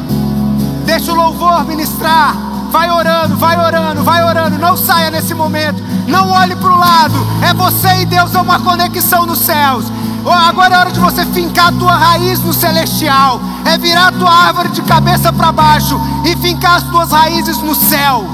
Deixa 0.86 1.13
o 1.13 1.15
louvor 1.15 1.65
ministrar. 1.65 2.36
Vai 2.70 2.89
orando, 2.91 3.36
vai 3.36 3.57
orando, 3.57 4.03
vai 4.03 4.24
orando. 4.24 4.57
Não 4.57 4.78
saia 4.78 5.09
nesse 5.09 5.34
momento. 5.34 5.82
Não 6.07 6.30
olhe 6.30 6.55
para 6.55 6.72
o 6.72 6.78
lado. 6.78 7.15
É 7.43 7.53
você 7.53 8.01
e 8.01 8.05
Deus, 8.05 8.34
é 8.34 8.39
uma 8.39 8.59
conexão 8.59 9.26
nos 9.26 9.39
céus. 9.39 9.86
Agora 10.26 10.76
é 10.76 10.78
hora 10.80 10.91
de 10.91 10.99
você 10.99 11.26
fincar 11.26 11.70
a 11.70 11.72
tua 11.72 11.95
raiz 11.95 12.39
no 12.39 12.53
celestial. 12.53 13.39
É 13.65 13.78
virar 13.78 14.07
a 14.07 14.11
tua 14.11 14.32
árvore 14.32 14.70
de 14.70 14.82
cabeça 14.82 15.32
para 15.34 15.51
baixo 15.51 15.99
e 16.26 16.36
fincar 16.38 16.78
as 16.78 16.84
tuas 16.84 17.11
raízes 17.11 17.57
no 17.59 17.74
céu. 17.74 18.26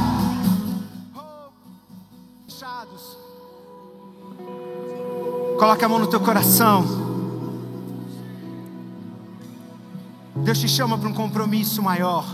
Coloque 5.57 5.85
a 5.85 5.89
mão 5.89 5.99
no 5.99 6.07
teu 6.07 6.19
coração. 6.19 6.85
Deus 10.35 10.59
te 10.59 10.67
chama 10.67 10.97
para 10.97 11.07
um 11.07 11.13
compromisso 11.13 11.81
maior. 11.81 12.25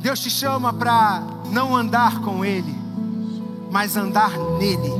Deus 0.00 0.18
te 0.18 0.30
chama 0.30 0.72
para 0.72 1.22
não 1.50 1.76
andar 1.76 2.20
com 2.22 2.42
Ele, 2.42 2.74
mas 3.70 3.96
andar 3.96 4.30
nele. 4.58 4.90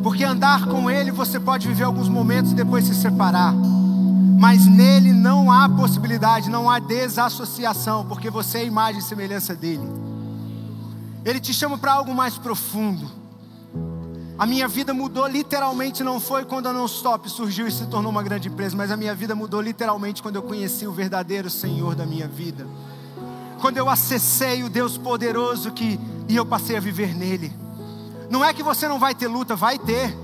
Porque 0.00 0.22
andar 0.22 0.66
com 0.66 0.88
Ele 0.88 1.10
você 1.10 1.40
pode 1.40 1.66
viver 1.66 1.82
alguns 1.82 2.08
momentos 2.08 2.52
e 2.52 2.54
depois 2.54 2.84
se 2.84 2.94
separar. 2.94 3.52
Mas 4.38 4.64
nele 4.66 5.12
não 5.12 5.50
há 5.50 5.68
possibilidade, 5.68 6.48
não 6.48 6.70
há 6.70 6.78
desassociação, 6.78 8.06
porque 8.06 8.30
você 8.30 8.58
é 8.58 8.64
imagem 8.64 9.00
e 9.00 9.02
semelhança 9.02 9.56
dele. 9.56 9.88
Ele 11.24 11.40
te 11.40 11.52
chama 11.52 11.76
para 11.76 11.94
algo 11.94 12.14
mais 12.14 12.38
profundo. 12.38 13.10
A 14.38 14.46
minha 14.46 14.68
vida 14.68 14.94
mudou 14.94 15.26
literalmente, 15.26 16.04
não 16.04 16.20
foi 16.20 16.44
quando 16.44 16.68
a 16.68 16.72
Non-Stop 16.72 17.28
surgiu 17.28 17.66
e 17.66 17.72
se 17.72 17.86
tornou 17.86 18.12
uma 18.12 18.22
grande 18.22 18.48
empresa, 18.48 18.76
mas 18.76 18.92
a 18.92 18.96
minha 18.96 19.14
vida 19.16 19.34
mudou 19.34 19.60
literalmente 19.60 20.22
quando 20.22 20.36
eu 20.36 20.42
conheci 20.42 20.86
o 20.86 20.92
verdadeiro 20.92 21.50
Senhor 21.50 21.96
da 21.96 22.06
minha 22.06 22.28
vida. 22.28 22.68
Quando 23.60 23.78
eu 23.78 23.88
acessei 23.88 24.62
o 24.62 24.68
Deus 24.68 24.98
poderoso 24.98 25.72
que 25.72 25.98
e 26.28 26.36
eu 26.36 26.44
passei 26.44 26.76
a 26.76 26.80
viver 26.80 27.14
nele. 27.14 27.52
Não 28.30 28.44
é 28.44 28.52
que 28.52 28.62
você 28.62 28.88
não 28.88 28.98
vai 28.98 29.14
ter 29.14 29.28
luta, 29.28 29.54
vai 29.54 29.78
ter. 29.78 30.16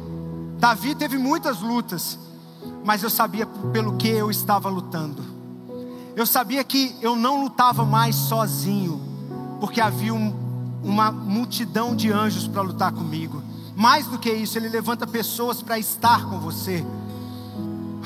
Davi 0.59 0.95
teve 0.95 1.19
muitas 1.19 1.61
lutas, 1.61 2.19
mas 2.85 3.03
eu 3.03 3.11
sabia 3.11 3.47
pelo 3.47 3.97
que 3.97 4.09
eu 4.09 4.31
estava 4.31 4.69
lutando. 4.69 5.23
Eu 6.15 6.27
sabia 6.27 6.63
que 6.63 6.97
eu 7.01 7.17
não 7.17 7.43
lutava 7.43 7.85
mais 7.85 8.15
sozinho, 8.15 9.01
porque 9.61 9.81
havia 9.81 10.13
um, 10.13 10.35
uma 10.83 11.11
multidão 11.11 11.97
de 11.97 12.13
anjos 12.13 12.47
para 12.47 12.63
lutar 12.63 12.93
comigo. 12.93 13.43
Mais 13.75 14.07
do 14.07 14.19
que 14.19 14.31
isso, 14.31 14.59
Ele 14.59 14.69
levanta 14.69 15.07
pessoas 15.07 15.63
para 15.63 15.79
estar 15.79 16.27
com 16.29 16.39
você. 16.39 16.85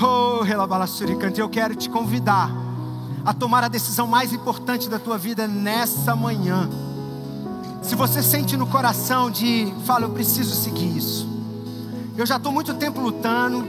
Oh, 0.00 0.42
Relabalasuricante, 0.42 1.40
eu 1.40 1.48
quero 1.48 1.74
te 1.74 1.88
convidar 1.88 2.50
a 3.26 3.34
tomar 3.34 3.64
a 3.64 3.68
decisão 3.68 4.06
mais 4.06 4.32
importante 4.32 4.88
da 4.88 5.00
tua 5.00 5.18
vida 5.18 5.48
nessa 5.48 6.14
manhã. 6.14 6.70
Se 7.82 7.96
você 7.96 8.22
sente 8.22 8.56
no 8.56 8.68
coração 8.68 9.28
de, 9.28 9.74
fala, 9.84 10.04
eu 10.04 10.10
preciso 10.10 10.54
seguir 10.54 10.96
isso. 10.96 11.28
Eu 12.16 12.24
já 12.24 12.36
estou 12.36 12.52
muito 12.52 12.72
tempo 12.74 13.00
lutando, 13.00 13.66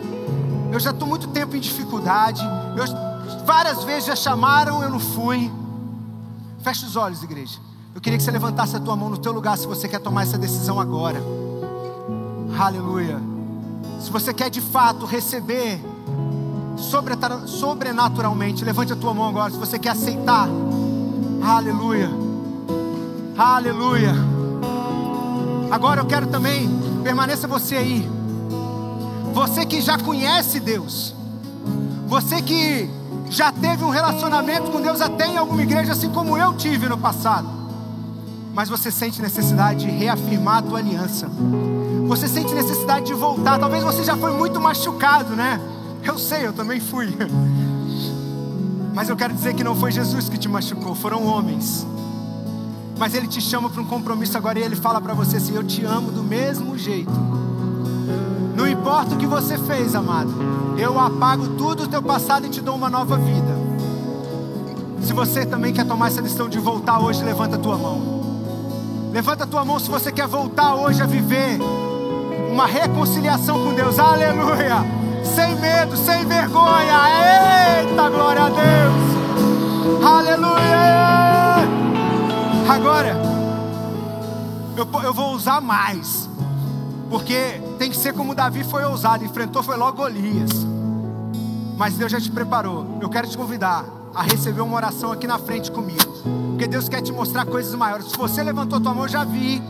eu 0.71 0.79
já 0.79 0.91
estou 0.91 1.07
muito 1.07 1.29
tempo 1.29 1.55
em 1.55 1.59
dificuldade. 1.59 2.41
Eu, 2.75 2.85
várias 3.45 3.83
vezes 3.83 4.05
já 4.05 4.15
chamaram, 4.15 4.83
eu 4.83 4.91
não 4.91 4.99
fui. 4.99 5.51
Feche 6.61 6.85
os 6.85 6.95
olhos, 6.95 7.23
igreja. 7.23 7.59
Eu 7.95 7.99
queria 7.99 8.17
que 8.17 8.23
você 8.23 8.29
levantasse 8.29 8.75
a 8.75 8.79
tua 8.79 8.95
mão 8.95 9.09
no 9.09 9.17
teu 9.17 9.31
lugar 9.31 9.57
se 9.57 9.65
você 9.65 9.87
quer 9.87 9.99
tomar 9.99 10.21
essa 10.21 10.37
decisão 10.37 10.79
agora. 10.79 11.19
Aleluia. 12.59 13.19
Se 13.99 14.11
você 14.11 14.31
quer 14.31 14.51
de 14.51 14.61
fato 14.61 15.03
receber 15.07 15.81
sobrenaturalmente, 16.77 18.63
levante 18.63 18.93
a 18.93 18.95
tua 18.95 19.13
mão 19.13 19.27
agora. 19.27 19.51
Se 19.51 19.57
você 19.57 19.77
quer 19.77 19.89
aceitar, 19.89 20.47
aleluia, 21.41 22.09
aleluia. 23.37 24.13
Agora 25.69 26.01
eu 26.01 26.05
quero 26.05 26.27
também, 26.27 26.69
permaneça 27.03 27.47
você 27.47 27.75
aí. 27.75 28.09
Você 29.33 29.65
que 29.65 29.81
já 29.81 29.97
conhece 29.97 30.59
Deus, 30.59 31.13
você 32.07 32.41
que 32.41 32.89
já 33.29 33.51
teve 33.51 33.83
um 33.83 33.89
relacionamento 33.89 34.71
com 34.71 34.81
Deus 34.81 35.01
até 35.01 35.27
em 35.27 35.37
alguma 35.37 35.61
igreja, 35.61 35.91
assim 35.91 36.09
como 36.09 36.37
eu 36.37 36.53
tive 36.53 36.87
no 36.87 36.97
passado, 36.97 37.47
mas 38.53 38.69
você 38.69 38.89
sente 38.89 39.21
necessidade 39.21 39.85
de 39.85 39.91
reafirmar 39.91 40.57
a 40.57 40.61
tua 40.61 40.79
aliança 40.79 41.29
você 42.07 42.27
sente 42.27 42.53
necessidade 42.53 43.05
de 43.05 43.13
voltar. 43.13 43.59
Talvez 43.59 43.83
você 43.83 44.03
já 44.03 44.15
foi 44.15 44.31
muito 44.31 44.59
machucado, 44.59 45.35
né? 45.35 45.59
Eu 46.03 46.17
sei, 46.17 46.45
eu 46.45 46.53
também 46.53 46.79
fui. 46.79 47.15
Mas 48.93 49.09
eu 49.09 49.15
quero 49.15 49.33
dizer 49.33 49.53
que 49.53 49.63
não 49.63 49.75
foi 49.75 49.91
Jesus 49.91 50.27
que 50.27 50.37
te 50.37 50.49
machucou, 50.49 50.95
foram 50.95 51.25
homens. 51.25 51.85
Mas 52.97 53.13
Ele 53.13 53.27
te 53.27 53.39
chama 53.39 53.69
para 53.69 53.81
um 53.81 53.85
compromisso 53.85 54.37
agora 54.37 54.57
e 54.57 54.63
Ele 54.63 54.75
fala 54.75 54.99
para 54.99 55.13
você 55.13 55.37
assim: 55.37 55.55
Eu 55.55 55.63
te 55.63 55.85
amo 55.85 56.11
do 56.11 56.23
mesmo 56.23 56.77
jeito. 56.77 57.11
Não 58.55 58.67
importa 58.67 59.13
o 59.13 59.17
que 59.17 59.27
você 59.27 59.55
fez, 59.55 59.93
amado, 59.93 60.33
eu 60.79 60.99
apago 60.99 61.49
tudo 61.49 61.83
o 61.83 61.87
teu 61.87 62.01
passado 62.01 62.47
e 62.47 62.49
te 62.49 62.59
dou 62.59 62.75
uma 62.75 62.89
nova 62.89 63.15
vida. 63.17 63.55
Se 65.03 65.13
você 65.13 65.45
também 65.45 65.71
quer 65.71 65.85
tomar 65.85 66.07
essa 66.07 66.23
decisão 66.23 66.49
de 66.49 66.57
voltar 66.57 66.99
hoje, 66.99 67.23
levanta 67.23 67.55
a 67.55 67.59
tua 67.59 67.77
mão. 67.77 68.01
Levanta 69.13 69.43
a 69.43 69.47
tua 69.47 69.63
mão 69.63 69.77
se 69.77 69.89
você 69.89 70.11
quer 70.11 70.27
voltar 70.27 70.73
hoje 70.73 71.03
a 71.03 71.05
viver 71.05 71.59
uma 72.51 72.65
reconciliação 72.65 73.63
com 73.63 73.75
Deus. 73.75 73.99
Aleluia! 73.99 74.96
Sem 75.35 75.55
medo, 75.55 75.95
sem 75.97 76.25
vergonha. 76.25 76.99
Eita, 77.81 78.09
glória 78.09 78.43
a 78.43 78.49
Deus! 78.49 80.05
Aleluia! 80.05 80.57
Agora, 82.69 83.15
eu, 84.75 84.87
eu 85.03 85.13
vou 85.13 85.33
usar 85.33 85.61
mais, 85.61 86.29
porque 87.09 87.61
tem 87.79 87.89
que 87.89 87.97
ser 87.97 88.13
como 88.13 88.35
Davi 88.35 88.63
foi 88.63 88.83
ousado, 88.85 89.23
enfrentou 89.23 89.63
foi 89.63 89.77
logo 89.77 89.97
Golias. 89.97 90.51
Mas 91.77 91.95
Deus 91.95 92.11
já 92.11 92.19
te 92.19 92.31
preparou. 92.31 92.97
Eu 92.99 93.07
quero 93.07 93.27
te 93.27 93.37
convidar 93.37 93.85
a 94.13 94.23
receber 94.23 94.61
uma 94.61 94.75
oração 94.75 95.11
aqui 95.11 95.27
na 95.27 95.37
frente 95.37 95.71
comigo. 95.71 96.11
Porque 96.49 96.67
Deus 96.67 96.89
quer 96.89 97.01
te 97.01 97.11
mostrar 97.11 97.45
coisas 97.45 97.73
maiores. 97.75 98.07
Se 98.07 98.17
você 98.17 98.41
levantou 98.41 98.81
tua 98.81 98.93
mão, 98.93 99.03
eu 99.03 99.09
já 99.09 99.23
vi 99.23 99.61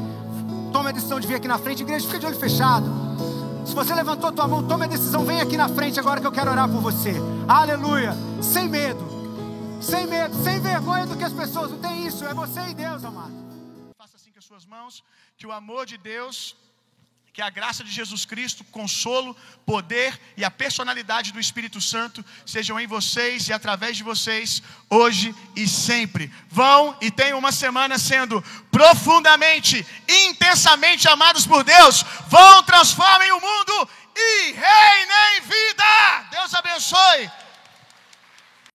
tome 0.72 0.90
a 0.90 0.92
decisão 0.92 1.20
de 1.20 1.28
vir 1.28 1.36
aqui 1.36 1.48
na 1.48 1.58
frente. 1.58 1.84
Igreja, 1.84 2.06
fica 2.06 2.20
de 2.20 2.26
olho 2.26 2.38
fechado. 2.38 2.90
Se 3.68 3.76
você 3.76 3.94
levantou 3.94 4.32
tua 4.32 4.48
mão, 4.48 4.66
tome 4.66 4.86
a 4.86 4.88
decisão, 4.88 5.26
vem 5.26 5.42
aqui 5.42 5.58
na 5.58 5.68
frente 5.68 6.00
agora 6.00 6.22
que 6.22 6.26
eu 6.26 6.32
quero 6.32 6.50
orar 6.50 6.70
por 6.70 6.80
você. 6.80 7.14
Aleluia. 7.50 8.14
Sem 8.42 8.70
medo. 8.70 9.06
Sem 9.82 10.08
medo, 10.08 10.34
sem 10.42 10.60
vergonha 10.62 11.06
do 11.06 11.18
que 11.18 11.24
as 11.26 11.34
pessoas. 11.34 11.72
Não 11.72 11.80
tem 11.80 12.08
isso. 12.08 12.24
É 12.24 12.34
você 12.34 12.62
e 12.62 12.74
Deus, 12.74 13.04
amado. 13.04 13.34
Faça 13.98 14.16
assim 14.16 14.32
com 14.32 14.40
as 14.40 14.46
suas 14.46 14.66
mãos. 14.66 15.04
Que 15.38 15.46
o 15.46 15.52
amor 15.52 15.86
de 15.86 15.98
Deus 15.98 16.56
que 17.38 17.42
a 17.44 17.52
graça 17.52 17.84
de 17.84 17.92
Jesus 17.92 18.26
Cristo, 18.26 18.64
consolo, 18.72 19.38
poder 19.64 20.20
e 20.36 20.44
a 20.44 20.50
personalidade 20.50 21.32
do 21.32 21.40
Espírito 21.40 21.80
Santo 21.80 22.26
sejam 22.44 22.80
em 22.80 22.88
vocês 22.88 23.48
e 23.48 23.54
através 23.54 23.96
de 23.96 24.02
vocês, 24.02 24.64
hoje 24.90 25.36
e 25.56 25.68
sempre. 25.68 26.34
Vão 26.50 26.98
e 27.00 27.12
tenham 27.12 27.38
uma 27.38 27.52
semana 27.52 28.00
sendo 28.00 28.44
profundamente, 28.72 29.86
intensamente 30.10 31.08
amados 31.08 31.46
por 31.46 31.64
Deus. 31.64 32.04
Vão, 32.28 32.64
transformem 32.64 33.32
o 33.32 33.40
mundo 33.40 33.90
e 34.16 34.54
reinem 34.54 35.42
vida. 35.42 36.30
Deus 36.32 36.56
abençoe. 36.56 37.30